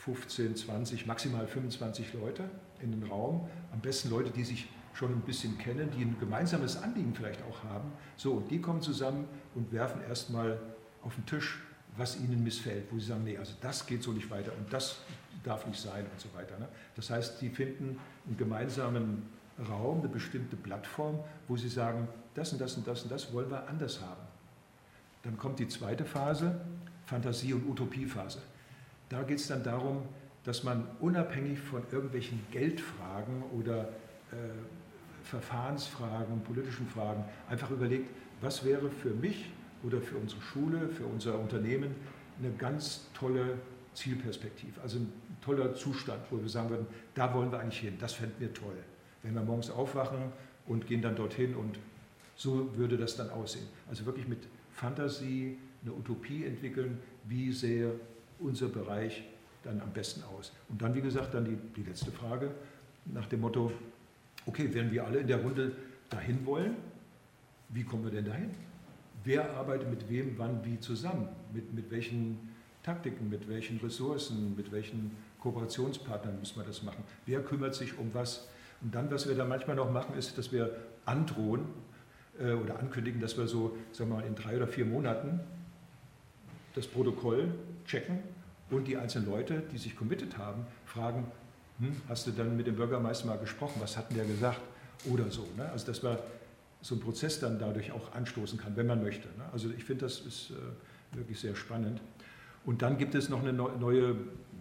15, 0.04 0.56
20, 0.56 1.06
maximal 1.06 1.46
25 1.46 2.14
Leute 2.14 2.44
in 2.80 2.90
den 2.90 3.08
Raum. 3.08 3.48
Am 3.72 3.80
besten 3.80 4.10
Leute, 4.10 4.30
die 4.30 4.44
sich 4.44 4.68
schon 4.94 5.12
ein 5.12 5.20
bisschen 5.20 5.58
kennen, 5.58 5.90
die 5.96 6.02
ein 6.02 6.16
gemeinsames 6.18 6.82
Anliegen 6.82 7.14
vielleicht 7.14 7.40
auch 7.44 7.62
haben. 7.64 7.92
So, 8.16 8.32
und 8.32 8.50
die 8.50 8.60
kommen 8.60 8.82
zusammen 8.82 9.26
und 9.54 9.72
werfen 9.72 10.02
erstmal 10.02 10.58
auf 11.02 11.14
den 11.14 11.26
Tisch, 11.26 11.60
was 11.96 12.18
ihnen 12.18 12.42
missfällt, 12.42 12.86
wo 12.90 12.98
sie 12.98 13.06
sagen, 13.06 13.24
nee, 13.24 13.36
also 13.36 13.54
das 13.60 13.86
geht 13.86 14.02
so 14.02 14.12
nicht 14.12 14.30
weiter 14.30 14.52
und 14.56 14.72
das 14.72 14.98
darf 15.44 15.66
nicht 15.66 15.80
sein 15.80 16.06
und 16.10 16.20
so 16.20 16.28
weiter. 16.34 16.58
Ne? 16.58 16.68
Das 16.96 17.10
heißt, 17.10 17.38
sie 17.38 17.50
finden 17.50 17.98
einen 18.26 18.36
gemeinsamen 18.36 19.28
Raum, 19.68 20.00
eine 20.00 20.08
bestimmte 20.08 20.56
Plattform, 20.56 21.18
wo 21.48 21.56
sie 21.56 21.68
sagen, 21.68 22.08
das 22.34 22.52
und 22.52 22.60
das 22.60 22.76
und 22.76 22.86
das 22.86 23.02
und 23.02 23.12
das 23.12 23.32
wollen 23.32 23.50
wir 23.50 23.68
anders 23.68 24.00
haben. 24.00 24.22
Dann 25.22 25.38
kommt 25.38 25.58
die 25.58 25.68
zweite 25.68 26.04
Phase, 26.04 26.60
Fantasie- 27.06 27.54
und 27.54 27.68
Utopiephase. 27.68 28.40
Da 29.08 29.22
geht 29.22 29.38
es 29.38 29.48
dann 29.48 29.62
darum, 29.62 30.02
dass 30.44 30.64
man 30.64 30.86
unabhängig 31.00 31.60
von 31.60 31.82
irgendwelchen 31.92 32.40
Geldfragen 32.50 33.42
oder 33.52 33.88
äh, 34.32 34.36
Verfahrensfragen, 35.22 36.40
politischen 36.42 36.86
Fragen 36.88 37.24
einfach 37.48 37.70
überlegt, 37.70 38.10
was 38.40 38.64
wäre 38.64 38.90
für 38.90 39.10
mich 39.10 39.50
oder 39.84 40.00
für 40.00 40.16
unsere 40.16 40.40
Schule, 40.40 40.88
für 40.88 41.06
unser 41.06 41.38
Unternehmen 41.38 41.94
eine 42.38 42.50
ganz 42.52 43.08
tolle 43.14 43.58
Zielperspektive, 43.94 44.80
also 44.80 44.98
ein 44.98 45.12
toller 45.42 45.74
Zustand, 45.74 46.20
wo 46.30 46.40
wir 46.40 46.48
sagen 46.48 46.70
würden, 46.70 46.86
da 47.14 47.32
wollen 47.34 47.52
wir 47.52 47.60
eigentlich 47.60 47.80
hin, 47.80 47.96
das 48.00 48.14
fänden 48.14 48.40
wir 48.40 48.52
toll. 48.52 48.76
Wenn 49.22 49.34
wir 49.34 49.42
morgens 49.42 49.70
aufwachen 49.70 50.32
und 50.66 50.86
gehen 50.86 51.02
dann 51.02 51.14
dorthin 51.14 51.54
und 51.54 51.78
so 52.34 52.76
würde 52.76 52.96
das 52.96 53.16
dann 53.16 53.30
aussehen. 53.30 53.66
Also 53.88 54.06
wirklich 54.06 54.26
mit 54.26 54.48
Fantasie 54.72 55.58
eine 55.82 55.92
Utopie 55.92 56.44
entwickeln, 56.44 56.98
wie 57.24 57.52
sähe 57.52 57.92
unser 58.38 58.68
Bereich 58.68 59.24
dann 59.62 59.80
am 59.80 59.92
besten 59.92 60.22
aus. 60.24 60.52
Und 60.68 60.82
dann, 60.82 60.94
wie 60.94 61.00
gesagt, 61.00 61.34
dann 61.34 61.44
die, 61.44 61.56
die 61.76 61.88
letzte 61.88 62.10
Frage 62.10 62.50
nach 63.06 63.26
dem 63.26 63.40
Motto, 63.40 63.72
okay, 64.46 64.68
wenn 64.72 64.90
wir 64.90 65.06
alle 65.06 65.20
in 65.20 65.26
der 65.26 65.40
Runde 65.40 65.72
dahin 66.10 66.44
wollen, 66.46 66.76
wie 67.68 67.84
kommen 67.84 68.04
wir 68.04 68.10
denn 68.10 68.24
dahin? 68.24 68.50
Wer 69.24 69.50
arbeitet 69.54 69.88
mit 69.88 70.08
wem, 70.08 70.34
wann, 70.36 70.64
wie 70.64 70.78
zusammen? 70.80 71.28
Mit, 71.52 71.72
mit 71.72 71.90
welchen 71.90 72.38
Taktiken, 72.82 73.28
mit 73.28 73.48
welchen 73.48 73.78
Ressourcen, 73.78 74.56
mit 74.56 74.72
welchen 74.72 75.12
Kooperationspartnern 75.38 76.38
muss 76.38 76.56
man 76.56 76.66
das 76.66 76.82
machen? 76.82 77.04
Wer 77.26 77.40
kümmert 77.42 77.74
sich 77.74 77.96
um 77.98 78.12
was? 78.12 78.48
Und 78.80 78.94
dann, 78.94 79.10
was 79.10 79.28
wir 79.28 79.36
da 79.36 79.44
manchmal 79.44 79.76
noch 79.76 79.90
machen, 79.92 80.16
ist, 80.16 80.36
dass 80.38 80.50
wir 80.50 80.76
androhen 81.04 81.66
oder 82.42 82.78
ankündigen, 82.78 83.20
dass 83.20 83.36
wir 83.38 83.46
so, 83.46 83.76
sagen 83.92 84.10
wir 84.10 84.16
mal, 84.16 84.26
in 84.26 84.34
drei 84.34 84.56
oder 84.56 84.66
vier 84.66 84.84
Monaten 84.84 85.40
das 86.74 86.86
Protokoll 86.86 87.52
checken 87.86 88.18
und 88.70 88.86
die 88.86 88.96
einzelnen 88.96 89.28
Leute, 89.28 89.62
die 89.72 89.78
sich 89.78 89.96
committed 89.96 90.38
haben, 90.38 90.66
fragen, 90.86 91.26
hm, 91.78 91.96
hast 92.08 92.26
du 92.26 92.30
dann 92.30 92.56
mit 92.56 92.66
dem 92.66 92.76
Bürgermeister 92.76 93.26
mal 93.26 93.38
gesprochen, 93.38 93.80
was 93.80 93.96
hat 93.96 94.10
denn 94.10 94.18
der 94.18 94.26
gesagt? 94.26 94.60
Oder 95.10 95.30
so. 95.30 95.46
Ne? 95.56 95.68
Also 95.70 95.86
dass 95.86 96.02
man 96.02 96.16
so 96.80 96.94
einen 96.94 97.02
Prozess 97.02 97.40
dann 97.40 97.58
dadurch 97.58 97.92
auch 97.92 98.14
anstoßen 98.14 98.58
kann, 98.58 98.76
wenn 98.76 98.86
man 98.86 99.02
möchte. 99.02 99.28
Ne? 99.28 99.44
Also 99.52 99.70
ich 99.76 99.84
finde, 99.84 100.04
das 100.04 100.20
ist 100.20 100.50
äh, 100.50 101.16
wirklich 101.16 101.40
sehr 101.40 101.54
spannend. 101.54 102.00
Und 102.64 102.82
dann 102.82 102.98
gibt 102.98 103.14
es 103.14 103.28
noch 103.28 103.40
einen 103.40 103.56
neue, 103.56 104.16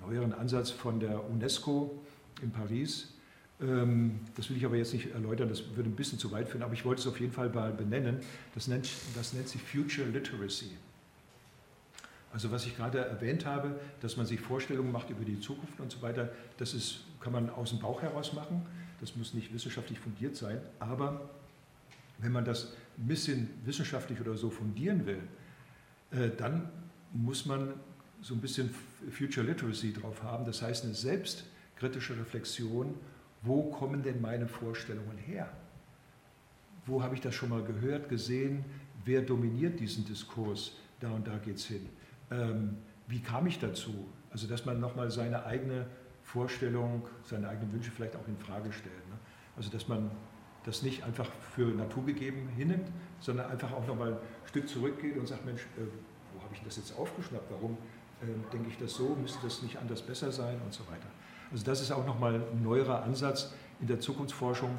neueren 0.05 0.33
Ansatz 0.33 0.71
von 0.71 0.99
der 0.99 1.29
UNESCO 1.29 2.01
in 2.41 2.51
Paris. 2.51 3.13
Ähm, 3.61 4.19
das 4.35 4.49
will 4.49 4.57
ich 4.57 4.65
aber 4.65 4.75
jetzt 4.75 4.93
nicht 4.93 5.13
erläutern, 5.13 5.49
das 5.49 5.75
würde 5.75 5.89
ein 5.89 5.95
bisschen 5.95 6.19
zu 6.19 6.31
weit 6.31 6.49
führen, 6.49 6.63
aber 6.63 6.73
ich 6.73 6.83
wollte 6.85 7.01
es 7.01 7.07
auf 7.07 7.19
jeden 7.19 7.33
Fall 7.33 7.49
mal 7.49 7.71
benennen. 7.71 8.17
Das 8.53 8.67
nennt, 8.67 8.89
das 9.15 9.33
nennt 9.33 9.47
sich 9.47 9.61
Future 9.61 10.07
Literacy. 10.07 10.71
Also 12.33 12.49
was 12.49 12.65
ich 12.65 12.77
gerade 12.77 12.99
erwähnt 12.99 13.45
habe, 13.45 13.79
dass 13.99 14.17
man 14.17 14.25
sich 14.25 14.39
Vorstellungen 14.39 14.91
macht 14.91 15.09
über 15.09 15.25
die 15.25 15.39
Zukunft 15.39 15.79
und 15.79 15.91
so 15.91 16.01
weiter, 16.01 16.31
das 16.57 16.73
ist, 16.73 17.01
kann 17.19 17.33
man 17.33 17.49
aus 17.49 17.71
dem 17.71 17.79
Bauch 17.79 18.01
heraus 18.01 18.33
machen. 18.33 18.65
Das 19.01 19.15
muss 19.15 19.33
nicht 19.33 19.53
wissenschaftlich 19.53 19.99
fundiert 19.99 20.35
sein. 20.35 20.59
Aber 20.79 21.29
wenn 22.19 22.31
man 22.31 22.45
das 22.45 22.73
ein 22.97 23.07
bisschen 23.07 23.49
wissenschaftlich 23.65 24.21
oder 24.21 24.37
so 24.37 24.49
fundieren 24.49 25.05
will, 25.05 25.21
äh, 26.11 26.29
dann 26.35 26.69
muss 27.11 27.45
man 27.45 27.73
so 28.21 28.33
ein 28.33 28.41
bisschen 28.41 28.73
Future 29.11 29.45
Literacy 29.45 29.91
drauf 29.93 30.23
haben. 30.23 30.45
Das 30.45 30.61
heißt 30.61 30.85
eine 30.85 30.93
selbstkritische 30.93 32.17
Reflexion, 32.17 32.93
wo 33.41 33.63
kommen 33.71 34.03
denn 34.03 34.21
meine 34.21 34.47
Vorstellungen 34.47 35.17
her? 35.17 35.51
Wo 36.85 37.03
habe 37.03 37.15
ich 37.15 37.21
das 37.21 37.35
schon 37.35 37.49
mal 37.49 37.63
gehört, 37.63 38.09
gesehen? 38.09 38.65
Wer 39.05 39.21
dominiert 39.21 39.79
diesen 39.79 40.05
Diskurs? 40.05 40.77
Da 40.99 41.11
und 41.11 41.27
da 41.27 41.37
geht 41.37 41.57
es 41.57 41.65
hin 41.65 41.87
ähm, 42.31 42.77
wie 43.07 43.19
kam 43.19 43.45
ich 43.45 43.59
dazu? 43.59 44.07
Also, 44.31 44.47
dass 44.47 44.65
man 44.65 44.79
nochmal 44.79 45.11
seine 45.11 45.45
eigene 45.45 45.85
Vorstellung, 46.23 47.05
seine 47.23 47.49
eigenen 47.49 47.73
Wünsche 47.73 47.91
vielleicht 47.91 48.15
auch 48.15 48.27
in 48.27 48.37
Frage 48.37 48.71
stellt. 48.71 49.09
Ne? 49.09 49.17
Also, 49.57 49.69
dass 49.69 49.87
man 49.87 50.09
das 50.63 50.81
nicht 50.81 51.03
einfach 51.03 51.29
für 51.55 51.67
naturgegeben 51.67 52.47
hinnimmt, 52.49 52.87
sondern 53.19 53.49
einfach 53.49 53.71
auch 53.73 53.85
nochmal 53.85 54.13
ein 54.13 54.17
Stück 54.45 54.69
zurückgeht 54.69 55.17
und 55.17 55.27
sagt, 55.27 55.45
Mensch, 55.45 55.61
äh, 55.77 55.81
wo 56.33 56.41
habe 56.41 56.53
ich 56.53 56.61
das 56.61 56.77
jetzt 56.77 56.97
aufgeschnappt? 56.97 57.51
Warum 57.51 57.77
äh, 58.21 58.25
denke 58.53 58.69
ich 58.69 58.77
das 58.77 58.93
so? 58.93 59.15
Müsste 59.15 59.39
das 59.43 59.61
nicht 59.61 59.77
anders 59.77 60.01
besser 60.01 60.31
sein 60.31 60.61
und 60.63 60.73
so 60.73 60.83
weiter? 60.87 61.07
Also 61.51 61.65
das 61.65 61.81
ist 61.81 61.91
auch 61.91 62.05
nochmal 62.05 62.35
ein 62.35 62.63
neuerer 62.63 63.03
Ansatz 63.03 63.53
in 63.81 63.87
der 63.87 63.99
Zukunftsforschung, 63.99 64.77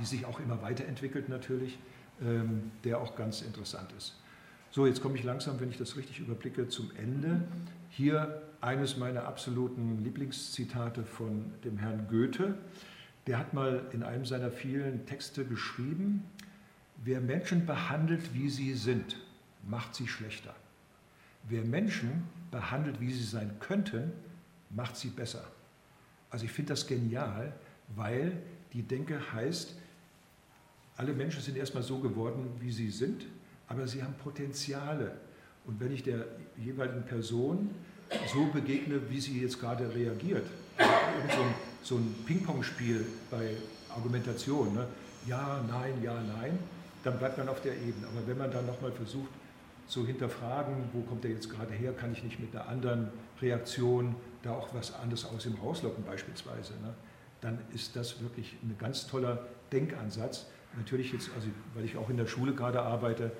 die 0.00 0.04
sich 0.04 0.24
auch 0.24 0.40
immer 0.40 0.62
weiterentwickelt 0.62 1.28
natürlich, 1.28 1.78
ähm, 2.22 2.70
der 2.84 3.00
auch 3.00 3.14
ganz 3.16 3.42
interessant 3.42 3.92
ist. 3.96 4.14
So, 4.70 4.86
jetzt 4.86 5.02
komme 5.02 5.16
ich 5.16 5.24
langsam, 5.24 5.60
wenn 5.60 5.70
ich 5.70 5.78
das 5.78 5.96
richtig 5.96 6.20
überblicke, 6.20 6.68
zum 6.68 6.90
Ende. 6.96 7.42
Hier 7.90 8.42
eines 8.60 8.96
meiner 8.96 9.24
absoluten 9.24 10.02
Lieblingszitate 10.02 11.04
von 11.04 11.52
dem 11.64 11.78
Herrn 11.78 12.06
Goethe. 12.08 12.54
Der 13.26 13.38
hat 13.38 13.54
mal 13.54 13.86
in 13.92 14.02
einem 14.02 14.24
seiner 14.24 14.50
vielen 14.50 15.06
Texte 15.06 15.44
geschrieben, 15.44 16.24
wer 17.04 17.20
Menschen 17.20 17.66
behandelt, 17.66 18.34
wie 18.34 18.48
sie 18.48 18.74
sind, 18.74 19.16
macht 19.66 19.94
sie 19.94 20.08
schlechter. 20.08 20.54
Wer 21.48 21.64
Menschen 21.64 22.24
behandelt, 22.50 23.00
wie 23.00 23.12
sie 23.12 23.24
sein 23.24 23.56
könnten, 23.60 24.12
macht 24.70 24.96
sie 24.96 25.08
besser. 25.08 25.44
Also 26.30 26.44
ich 26.44 26.52
finde 26.52 26.72
das 26.72 26.86
genial, 26.86 27.52
weil 27.94 28.32
die 28.72 28.82
Denke 28.82 29.32
heißt, 29.32 29.74
alle 30.96 31.12
Menschen 31.12 31.42
sind 31.42 31.56
erstmal 31.56 31.82
so 31.82 31.98
geworden, 31.98 32.50
wie 32.60 32.72
sie 32.72 32.90
sind 32.90 33.24
aber 33.68 33.86
sie 33.86 34.02
haben 34.02 34.14
Potenziale. 34.14 35.12
Und 35.66 35.78
wenn 35.80 35.92
ich 35.92 36.02
der 36.02 36.24
jeweiligen 36.56 37.04
Person 37.04 37.70
so 38.32 38.46
begegne, 38.46 39.00
wie 39.10 39.20
sie 39.20 39.40
jetzt 39.42 39.60
gerade 39.60 39.94
reagiert, 39.94 40.46
so 40.78 41.42
ein, 41.42 41.54
so 41.82 41.96
ein 41.96 42.14
Ping-Pong-Spiel 42.26 43.04
bei 43.30 43.50
Argumentation, 43.94 44.74
ne? 44.74 44.86
ja, 45.26 45.62
nein, 45.68 46.02
ja, 46.02 46.14
nein, 46.14 46.58
dann 47.04 47.18
bleibt 47.18 47.36
man 47.36 47.48
auf 47.48 47.60
der 47.60 47.74
Ebene. 47.74 48.06
Aber 48.06 48.26
wenn 48.26 48.38
man 48.38 48.50
dann 48.50 48.66
nochmal 48.66 48.92
versucht 48.92 49.30
zu 49.86 50.06
hinterfragen, 50.06 50.74
wo 50.92 51.02
kommt 51.02 51.24
der 51.24 51.32
jetzt 51.32 51.50
gerade 51.50 51.72
her, 51.74 51.92
kann 51.92 52.12
ich 52.12 52.24
nicht 52.24 52.40
mit 52.40 52.54
einer 52.54 52.68
anderen 52.68 53.08
Reaktion 53.42 54.14
da 54.42 54.52
auch 54.52 54.74
was 54.74 54.94
anderes 54.94 55.24
aus 55.24 55.46
ihm 55.46 55.54
rauslocken 55.54 56.04
beispielsweise, 56.04 56.74
ne? 56.74 56.94
dann 57.40 57.58
ist 57.74 57.96
das 57.96 58.20
wirklich 58.20 58.56
ein 58.62 58.76
ganz 58.78 59.06
toller 59.06 59.46
Denkansatz. 59.72 60.46
Natürlich 60.76 61.12
jetzt, 61.12 61.30
also 61.34 61.48
weil 61.74 61.84
ich 61.84 61.96
auch 61.96 62.10
in 62.10 62.16
der 62.16 62.26
Schule 62.26 62.54
gerade 62.54 62.82
arbeite, 62.82 63.32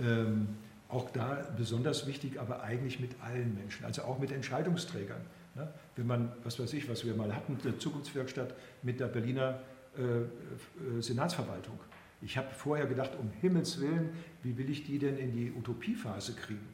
ähm, 0.00 0.48
auch 0.88 1.10
da 1.10 1.46
besonders 1.56 2.06
wichtig, 2.06 2.38
aber 2.40 2.62
eigentlich 2.62 3.00
mit 3.00 3.12
allen 3.22 3.54
Menschen, 3.54 3.84
also 3.84 4.02
auch 4.02 4.18
mit 4.18 4.30
Entscheidungsträgern. 4.30 5.22
Ne? 5.54 5.72
Wenn 5.96 6.06
man, 6.06 6.32
was 6.44 6.58
weiß 6.58 6.72
ich, 6.74 6.88
was 6.88 7.04
wir 7.04 7.14
mal 7.14 7.34
hatten, 7.34 7.58
eine 7.62 7.78
Zukunftswerkstatt 7.78 8.54
mit 8.82 9.00
der 9.00 9.06
Berliner 9.06 9.60
äh, 9.96 10.02
äh, 10.02 11.00
Senatsverwaltung. 11.00 11.78
Ich 12.22 12.38
habe 12.38 12.48
vorher 12.54 12.86
gedacht, 12.86 13.12
um 13.20 13.30
Himmels 13.40 13.80
Willen, 13.80 14.10
wie 14.42 14.56
will 14.56 14.70
ich 14.70 14.84
die 14.84 14.98
denn 14.98 15.18
in 15.18 15.32
die 15.32 15.52
Utopiephase 15.52 16.34
kriegen? 16.34 16.66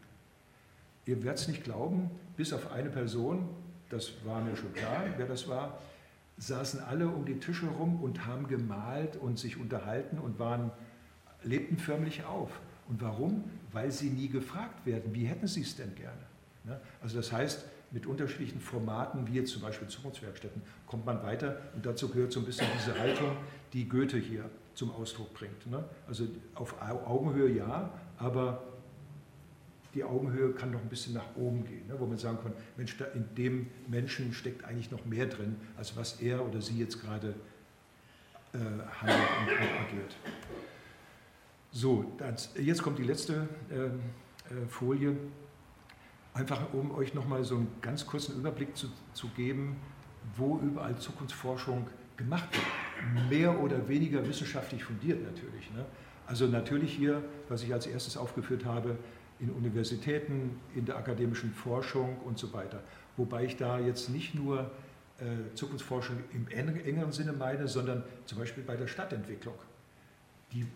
Ihr 1.06 1.22
werdet 1.22 1.40
es 1.40 1.48
nicht 1.48 1.64
glauben, 1.64 2.10
bis 2.36 2.52
auf 2.52 2.70
eine 2.70 2.90
Person, 2.90 3.48
das 3.90 4.12
war 4.24 4.40
mir 4.40 4.56
schon 4.56 4.72
klar, 4.72 5.04
wer 5.16 5.26
das 5.26 5.48
war, 5.48 5.78
saßen 6.38 6.80
alle 6.80 7.08
um 7.08 7.24
die 7.24 7.38
Tische 7.38 7.66
rum 7.66 8.02
und 8.02 8.26
haben 8.26 8.46
gemalt 8.46 9.16
und 9.16 9.38
sich 9.38 9.56
unterhalten 9.56 10.18
und 10.18 10.38
waren, 10.38 10.70
lebten 11.42 11.78
förmlich 11.78 12.24
auf. 12.24 12.50
Und 12.88 13.02
warum? 13.02 13.44
Weil 13.72 13.90
sie 13.90 14.10
nie 14.10 14.28
gefragt 14.28 14.86
werden, 14.86 15.14
wie 15.14 15.24
hätten 15.24 15.46
sie 15.46 15.62
es 15.62 15.76
denn 15.76 15.94
gerne? 15.94 16.26
Ne? 16.64 16.80
Also 17.02 17.16
das 17.16 17.32
heißt, 17.32 17.64
mit 17.90 18.06
unterschiedlichen 18.06 18.60
Formaten, 18.60 19.26
wie 19.26 19.34
jetzt 19.34 19.52
zum 19.52 19.62
Beispiel 19.62 19.88
Zukunftswerkstätten, 19.88 20.62
kommt 20.86 21.06
man 21.06 21.22
weiter 21.22 21.60
und 21.74 21.84
dazu 21.86 22.08
gehört 22.08 22.32
so 22.32 22.40
ein 22.40 22.46
bisschen 22.46 22.66
diese 22.78 22.98
Haltung, 22.98 23.36
die 23.72 23.88
Goethe 23.88 24.18
hier 24.18 24.44
zum 24.74 24.90
Ausdruck 24.94 25.32
bringt. 25.34 25.66
Ne? 25.66 25.82
Also 26.06 26.26
auf 26.54 26.80
Augenhöhe 26.80 27.50
ja, 27.50 27.90
aber 28.18 28.62
die 29.94 30.04
Augenhöhe 30.04 30.52
kann 30.52 30.70
noch 30.70 30.80
ein 30.80 30.88
bisschen 30.88 31.14
nach 31.14 31.36
oben 31.36 31.64
gehen, 31.64 31.86
ne? 31.86 31.94
wo 31.98 32.06
man 32.06 32.18
sagen 32.18 32.38
kann, 32.42 32.52
Mensch, 32.76 32.96
in 33.14 33.34
dem 33.36 33.68
Menschen 33.86 34.32
steckt 34.32 34.64
eigentlich 34.64 34.90
noch 34.90 35.04
mehr 35.06 35.26
drin, 35.26 35.56
als 35.76 35.96
was 35.96 36.20
er 36.20 36.46
oder 36.46 36.60
sie 36.60 36.78
jetzt 36.78 37.00
gerade 37.00 37.34
äh, 38.52 38.58
handelt 38.58 39.28
und 39.48 39.86
agiert. 39.86 40.16
So, 41.70 42.12
das, 42.18 42.54
jetzt 42.58 42.82
kommt 42.82 42.98
die 42.98 43.04
letzte 43.04 43.48
ähm, 43.70 44.00
äh, 44.50 44.66
Folie. 44.68 45.16
Einfach 46.34 46.72
um 46.72 46.92
euch 46.92 47.14
nochmal 47.14 47.44
so 47.44 47.56
einen 47.56 47.68
ganz 47.82 48.06
kurzen 48.06 48.38
Überblick 48.38 48.76
zu, 48.76 48.88
zu 49.12 49.28
geben, 49.28 49.76
wo 50.36 50.58
überall 50.58 50.96
Zukunftsforschung 50.96 51.86
gemacht 52.16 52.48
wird. 52.52 53.30
Mehr 53.30 53.60
oder 53.60 53.88
weniger 53.88 54.26
wissenschaftlich 54.26 54.84
fundiert 54.84 55.22
natürlich. 55.22 55.70
Ne? 55.72 55.84
Also 56.26 56.46
natürlich 56.46 56.94
hier, 56.94 57.22
was 57.48 57.62
ich 57.62 57.72
als 57.72 57.86
erstes 57.86 58.16
aufgeführt 58.16 58.64
habe, 58.64 58.96
in 59.40 59.50
Universitäten, 59.50 60.58
in 60.74 60.84
der 60.84 60.96
akademischen 60.96 61.52
Forschung 61.52 62.18
und 62.24 62.38
so 62.38 62.52
weiter. 62.52 62.82
Wobei 63.16 63.44
ich 63.44 63.56
da 63.56 63.78
jetzt 63.78 64.10
nicht 64.10 64.34
nur 64.34 64.70
äh, 65.18 65.54
Zukunftsforschung 65.54 66.16
im 66.32 66.48
engeren 66.48 67.12
Sinne 67.12 67.32
meine, 67.32 67.68
sondern 67.68 68.04
zum 68.26 68.38
Beispiel 68.38 68.62
bei 68.64 68.76
der 68.76 68.86
Stadtentwicklung 68.86 69.54
die 70.52 70.66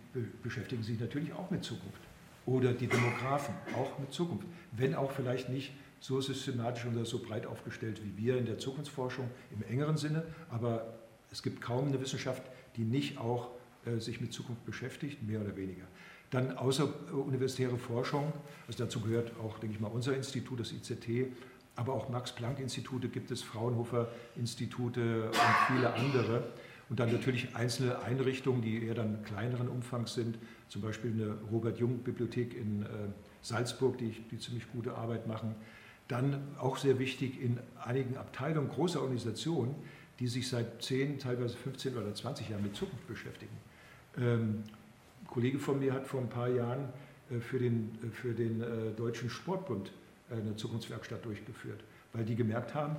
beschäftigen 0.43 0.83
sich 0.83 0.99
natürlich 1.01 1.33
auch 1.33 1.51
mit 1.51 1.65
Zukunft. 1.65 2.01
Oder 2.45 2.73
die 2.73 2.89
Demografen 2.89 3.55
auch 3.77 3.99
mit 3.99 4.13
Zukunft. 4.13 4.47
Wenn 4.73 4.95
auch 4.95 5.13
vielleicht 5.13 5.49
nicht 5.49 5.73
so 6.01 6.21
systematisch 6.21 6.85
oder 6.87 7.05
so 7.05 7.21
breit 7.21 7.47
aufgestellt 7.47 8.01
wie 8.03 8.23
wir 8.23 8.37
in 8.37 8.47
der 8.47 8.59
Zukunftsforschung 8.59 9.31
im 9.53 9.63
engeren 9.63 9.97
Sinne, 9.97 10.25
aber 10.51 10.99
es 11.31 11.43
gibt 11.43 11.61
kaum 11.61 11.89
eine 11.89 12.01
Wissenschaft, 12.01 12.43
die 12.77 12.83
nicht 12.83 13.19
auch 13.19 13.51
äh, 13.87 13.99
sich 13.99 14.21
mit 14.21 14.33
Zukunft 14.33 14.65
beschäftigt, 14.65 15.23
mehr 15.23 15.41
oder 15.41 15.57
weniger. 15.57 15.85
Dann 16.33 16.57
außeruniversitäre 16.57 17.77
Forschung, 17.77 18.33
also 18.67 18.85
dazu 18.85 19.01
gehört 19.01 19.33
auch, 19.39 19.59
denke 19.59 19.77
ich 19.77 19.81
mal, 19.81 19.89
unser 19.89 20.17
Institut, 20.17 20.61
das 20.61 20.73
IZT, 20.73 21.27
aber 21.77 21.93
auch 21.93 22.09
Max-Planck-Institute 22.09 23.09
gibt 23.09 23.31
es, 23.31 23.43
Fraunhofer-Institute 23.43 25.27
und 25.27 25.67
viele 25.67 25.93
andere. 25.93 26.45
Und 26.89 27.01
dann 27.01 27.13
natürlich 27.13 27.55
einzelne 27.55 28.01
Einrichtungen, 28.01 28.63
die 28.63 28.83
eher 28.83 28.95
dann 28.95 29.23
kleineren 29.25 29.69
Umfangs 29.69 30.15
sind, 30.15 30.39
zum 30.69 30.81
Beispiel 30.81 31.13
eine 31.13 31.37
Robert-Jung-Bibliothek 31.51 32.57
in 32.57 32.83
äh, 32.83 32.87
Salzburg, 33.43 33.99
die, 33.99 34.11
die 34.31 34.39
ziemlich 34.39 34.71
gute 34.73 34.95
Arbeit 34.95 35.27
machen. 35.27 35.55
Dann 36.09 36.57
auch 36.59 36.79
sehr 36.79 36.99
wichtig 36.99 37.43
in 37.43 37.61
einigen 37.85 38.17
Abteilungen 38.17 38.71
großer 38.71 39.03
Organisationen, 39.03 39.75
die 40.19 40.29
sich 40.29 40.49
seit 40.49 40.83
10, 40.83 41.19
teilweise 41.19 41.59
15 41.59 41.95
oder 41.95 42.15
20 42.15 42.49
Jahren 42.49 42.63
mit 42.63 42.75
Zukunft 42.75 43.07
beschäftigen. 43.07 43.57
Kollege 45.33 45.59
von 45.59 45.79
mir 45.79 45.95
hat 45.95 46.07
vor 46.07 46.21
ein 46.21 46.29
paar 46.29 46.51
Jahren 46.51 46.93
äh, 47.31 47.41
für 47.41 47.59
den, 47.59 47.99
äh, 48.03 48.11
für 48.11 48.35
den 48.35 48.61
äh, 48.61 48.91
Deutschen 48.95 49.31
Sportbund 49.31 49.91
eine 50.31 50.57
Zukunftswerkstatt 50.57 51.25
durchgeführt, 51.25 51.83
weil 52.13 52.25
die 52.25 52.37
gemerkt 52.37 52.75
haben, 52.75 52.97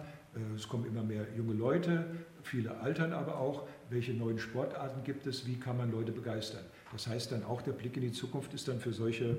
es 0.55 0.67
kommen 0.67 0.86
immer 0.86 1.01
mehr 1.01 1.25
junge 1.36 1.53
Leute, 1.53 2.05
viele 2.43 2.79
altern 2.79 3.11
aber 3.11 3.39
auch, 3.39 3.67
welche 3.89 4.13
neuen 4.13 4.38
Sportarten 4.38 5.03
gibt 5.03 5.25
es, 5.25 5.47
wie 5.47 5.55
kann 5.55 5.77
man 5.77 5.91
Leute 5.91 6.11
begeistern. 6.11 6.63
Das 6.91 7.07
heißt 7.07 7.31
dann 7.31 7.43
auch, 7.43 7.63
der 7.63 7.71
Blick 7.71 7.95
in 7.97 8.03
die 8.03 8.11
Zukunft 8.11 8.53
ist 8.53 8.67
dann 8.67 8.79
für 8.79 8.93
solche 8.93 9.38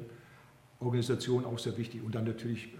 Organisationen 0.80 1.46
auch 1.46 1.58
sehr 1.60 1.76
wichtig. 1.78 2.02
Und 2.02 2.16
dann 2.16 2.24
natürlich 2.24 2.74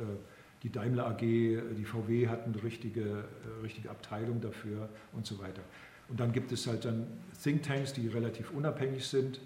die 0.64 0.70
Daimler 0.70 1.06
AG, 1.06 1.20
die 1.20 1.84
VW 1.84 2.26
hatten 2.26 2.54
eine 2.54 2.62
richtige, 2.64 3.24
richtige 3.62 3.90
Abteilung 3.90 4.40
dafür 4.40 4.88
und 5.12 5.26
so 5.26 5.38
weiter. 5.38 5.62
Und 6.08 6.18
dann 6.18 6.32
gibt 6.32 6.50
es 6.50 6.66
halt 6.66 6.84
dann 6.84 7.06
Thinktanks, 7.40 7.92
die 7.92 8.08
relativ 8.08 8.50
unabhängig 8.50 9.06
sind, 9.06 9.40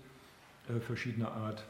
verschiedener 0.81 1.33
Art, 1.33 1.65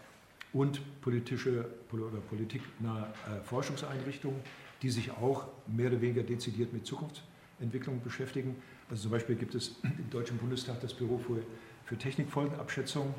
und 0.53 0.81
politische 1.01 1.67
oder 1.93 2.19
politiknahe 2.29 3.07
äh, 3.07 3.43
Forschungseinrichtungen, 3.45 4.41
die 4.83 4.91
sich 4.91 5.11
auch 5.11 5.49
mehr 5.67 5.89
oder 5.89 6.01
weniger 6.01 6.23
dezidiert 6.23 6.73
mit 6.73 6.87
Zukunftsentwicklung 6.87 8.01
beschäftigen. 8.03 8.57
Also 8.91 9.03
zum 9.03 9.11
Beispiel 9.11 9.37
gibt 9.37 9.55
es 9.55 9.77
im 9.83 10.09
Deutschen 10.11 10.39
Bundestag 10.39 10.81
das 10.81 10.95
Büro 10.95 11.19
für, 11.19 11.43
für 11.85 11.99
Technikfolgenabschätzung, 11.99 13.15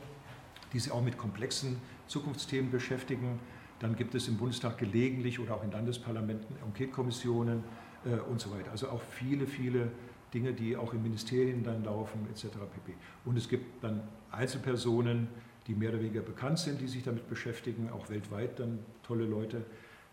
die 0.74 0.80
sich 0.80 0.92
auch 0.92 1.04
mit 1.04 1.18
komplexen 1.18 1.78
Zukunftsthemen 2.08 2.72
beschäftigen. 2.72 3.40
Dann 3.80 3.96
gibt 3.96 4.16
es 4.16 4.28
im 4.28 4.38
Bundestag 4.38 4.78
gelegentlich 4.78 5.40
oder 5.40 5.56
auch 5.56 5.64
in 5.64 5.72
Landesparlamenten 5.72 6.56
Enquete-Kommissionen 6.66 7.64
äh, 8.06 8.20
und 8.30 8.42
so 8.42 8.52
weiter. 8.52 8.72
Also 8.72 8.90
auch 8.90 9.02
viele, 9.02 9.46
viele 9.46 9.92
Dinge, 10.34 10.54
die 10.54 10.76
auch 10.78 10.94
in 10.94 11.02
Ministerien 11.02 11.64
dann 11.64 11.84
laufen, 11.84 12.28
etc. 12.32 12.48
pp. 12.74 12.94
Und 13.26 13.38
es 13.38 13.48
gibt 13.48 13.84
dann 13.84 14.02
Einzelpersonen, 14.32 15.28
die 15.68 15.76
mehr 15.76 15.90
oder 15.90 16.00
weniger 16.00 16.22
bekannt 16.22 16.60
sind, 16.60 16.82
die 16.82 16.88
sich 16.88 17.04
damit 17.04 17.30
beschäftigen, 17.30 17.90
auch 17.92 18.10
weltweit 18.10 18.60
dann 18.60 18.80
tolle 19.04 19.26
Leute. 19.26 19.64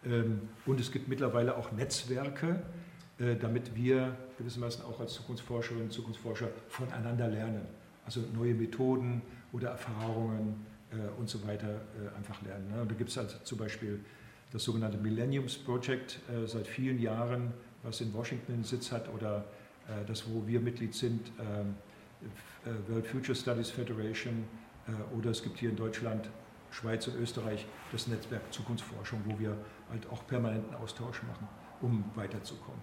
Ähm, 0.05 0.43
und 0.67 0.81
es 0.81 0.93
gibt 0.93 1.09
mittlerweile 1.09 1.57
auch 1.57 1.73
Netzwerke, 1.73 2.63
äh, 3.19 3.37
damit 3.37 3.75
wir 3.75 4.17
gewissermaßen 4.39 4.85
auch 4.85 5.01
als 5.01 5.15
Zukunftsforscherinnen 5.15 5.87
und 5.87 5.93
Zukunftsforscher 5.93 6.49
voneinander 6.69 7.29
lernen. 7.29 7.63
Also 8.05 8.21
neue 8.35 8.55
Methoden 8.55 9.23
oder 9.53 9.71
Erfahrungen 9.71 10.67
äh, 10.93 10.97
und 11.19 11.29
so 11.29 11.47
weiter 11.47 11.69
äh, 11.69 12.17
einfach 12.17 12.41
lernen. 12.43 12.71
Ne? 12.71 12.83
Und 12.83 12.91
da 12.91 12.95
gibt 12.95 13.11
es 13.11 13.19
also 13.19 13.37
zum 13.43 13.59
Beispiel 13.59 14.01
das 14.53 14.63
sogenannte 14.63 14.97
Millenniums 14.97 15.59
Project 15.59 16.21
seit 16.47 16.69
vielen 16.69 17.01
Jahren, 17.01 17.53
was 17.83 18.01
in 18.01 18.15
Washington 18.15 18.63
Sitz 18.63 18.93
hat, 18.93 19.13
oder 19.13 19.45
das, 20.07 20.25
wo 20.31 20.47
wir 20.47 20.61
Mitglied 20.61 20.95
sind, 20.95 21.33
ähm, 21.41 21.75
äh, 22.65 22.91
World 22.91 23.07
Future 23.07 23.37
Studies 23.37 23.71
Federation, 23.71 24.45
oder 25.17 25.31
es 25.31 25.43
gibt 25.43 25.59
hier 25.59 25.71
in 25.71 25.77
Deutschland, 25.77 26.29
Schweiz 26.71 27.07
und 27.09 27.17
Österreich 27.17 27.67
das 27.93 28.07
Netzwerk 28.07 28.53
Zukunftsforschung, 28.53 29.21
wo 29.25 29.39
wir 29.39 29.57
halt 29.91 30.09
auch 30.11 30.27
permanenten 30.27 30.75
Austausch 30.75 31.23
machen, 31.23 31.49
um 31.81 32.05
weiterzukommen. 32.15 32.81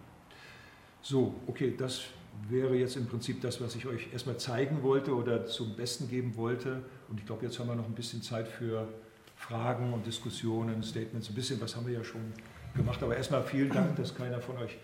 So, 1.01 1.35
okay, 1.47 1.75
das 1.77 2.03
wäre 2.49 2.75
jetzt 2.75 2.95
im 2.95 3.07
Prinzip 3.07 3.41
das, 3.41 3.61
was 3.61 3.75
ich 3.75 3.85
euch 3.85 4.11
erstmal 4.11 4.37
zeigen 4.37 4.81
wollte 4.83 5.13
oder 5.13 5.45
zum 5.45 5.75
Besten 5.75 6.09
geben 6.09 6.35
wollte. 6.35 6.83
Und 7.09 7.19
ich 7.19 7.25
glaube, 7.25 7.45
jetzt 7.45 7.59
haben 7.59 7.67
wir 7.67 7.75
noch 7.75 7.85
ein 7.85 7.93
bisschen 7.93 8.21
Zeit 8.21 8.47
für 8.47 8.87
Fragen 9.35 9.93
und 9.93 10.05
Diskussionen, 10.05 10.81
Statements. 10.83 11.29
Ein 11.29 11.35
bisschen 11.35 11.59
was 11.61 11.75
haben 11.75 11.85
wir 11.85 11.93
ja 11.93 12.03
schon 12.03 12.33
gemacht. 12.75 13.03
Aber 13.03 13.15
erstmal 13.15 13.43
vielen 13.43 13.69
Dank, 13.69 13.95
dass 13.97 14.15
keiner 14.15 14.39
von 14.39 14.57
euch 14.57 14.77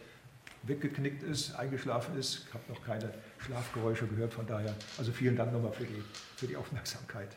weggeknickt 0.70 1.24
ist, 1.24 1.56
eingeschlafen 1.56 2.18
ist. 2.18 2.46
Ich 2.48 2.54
habe 2.54 2.64
noch 2.70 2.84
keine 2.86 3.12
Schlafgeräusche 3.40 4.08
gehört, 4.08 4.34
von 4.34 4.48
daher. 4.48 4.74
Also 4.98 5.12
vielen 5.12 5.36
Dank 5.36 5.52
nochmal 5.52 5.74
für 5.74 5.86
die, 5.86 6.04
für 6.38 6.48
die 6.48 6.56
Aufmerksamkeit. 6.56 7.36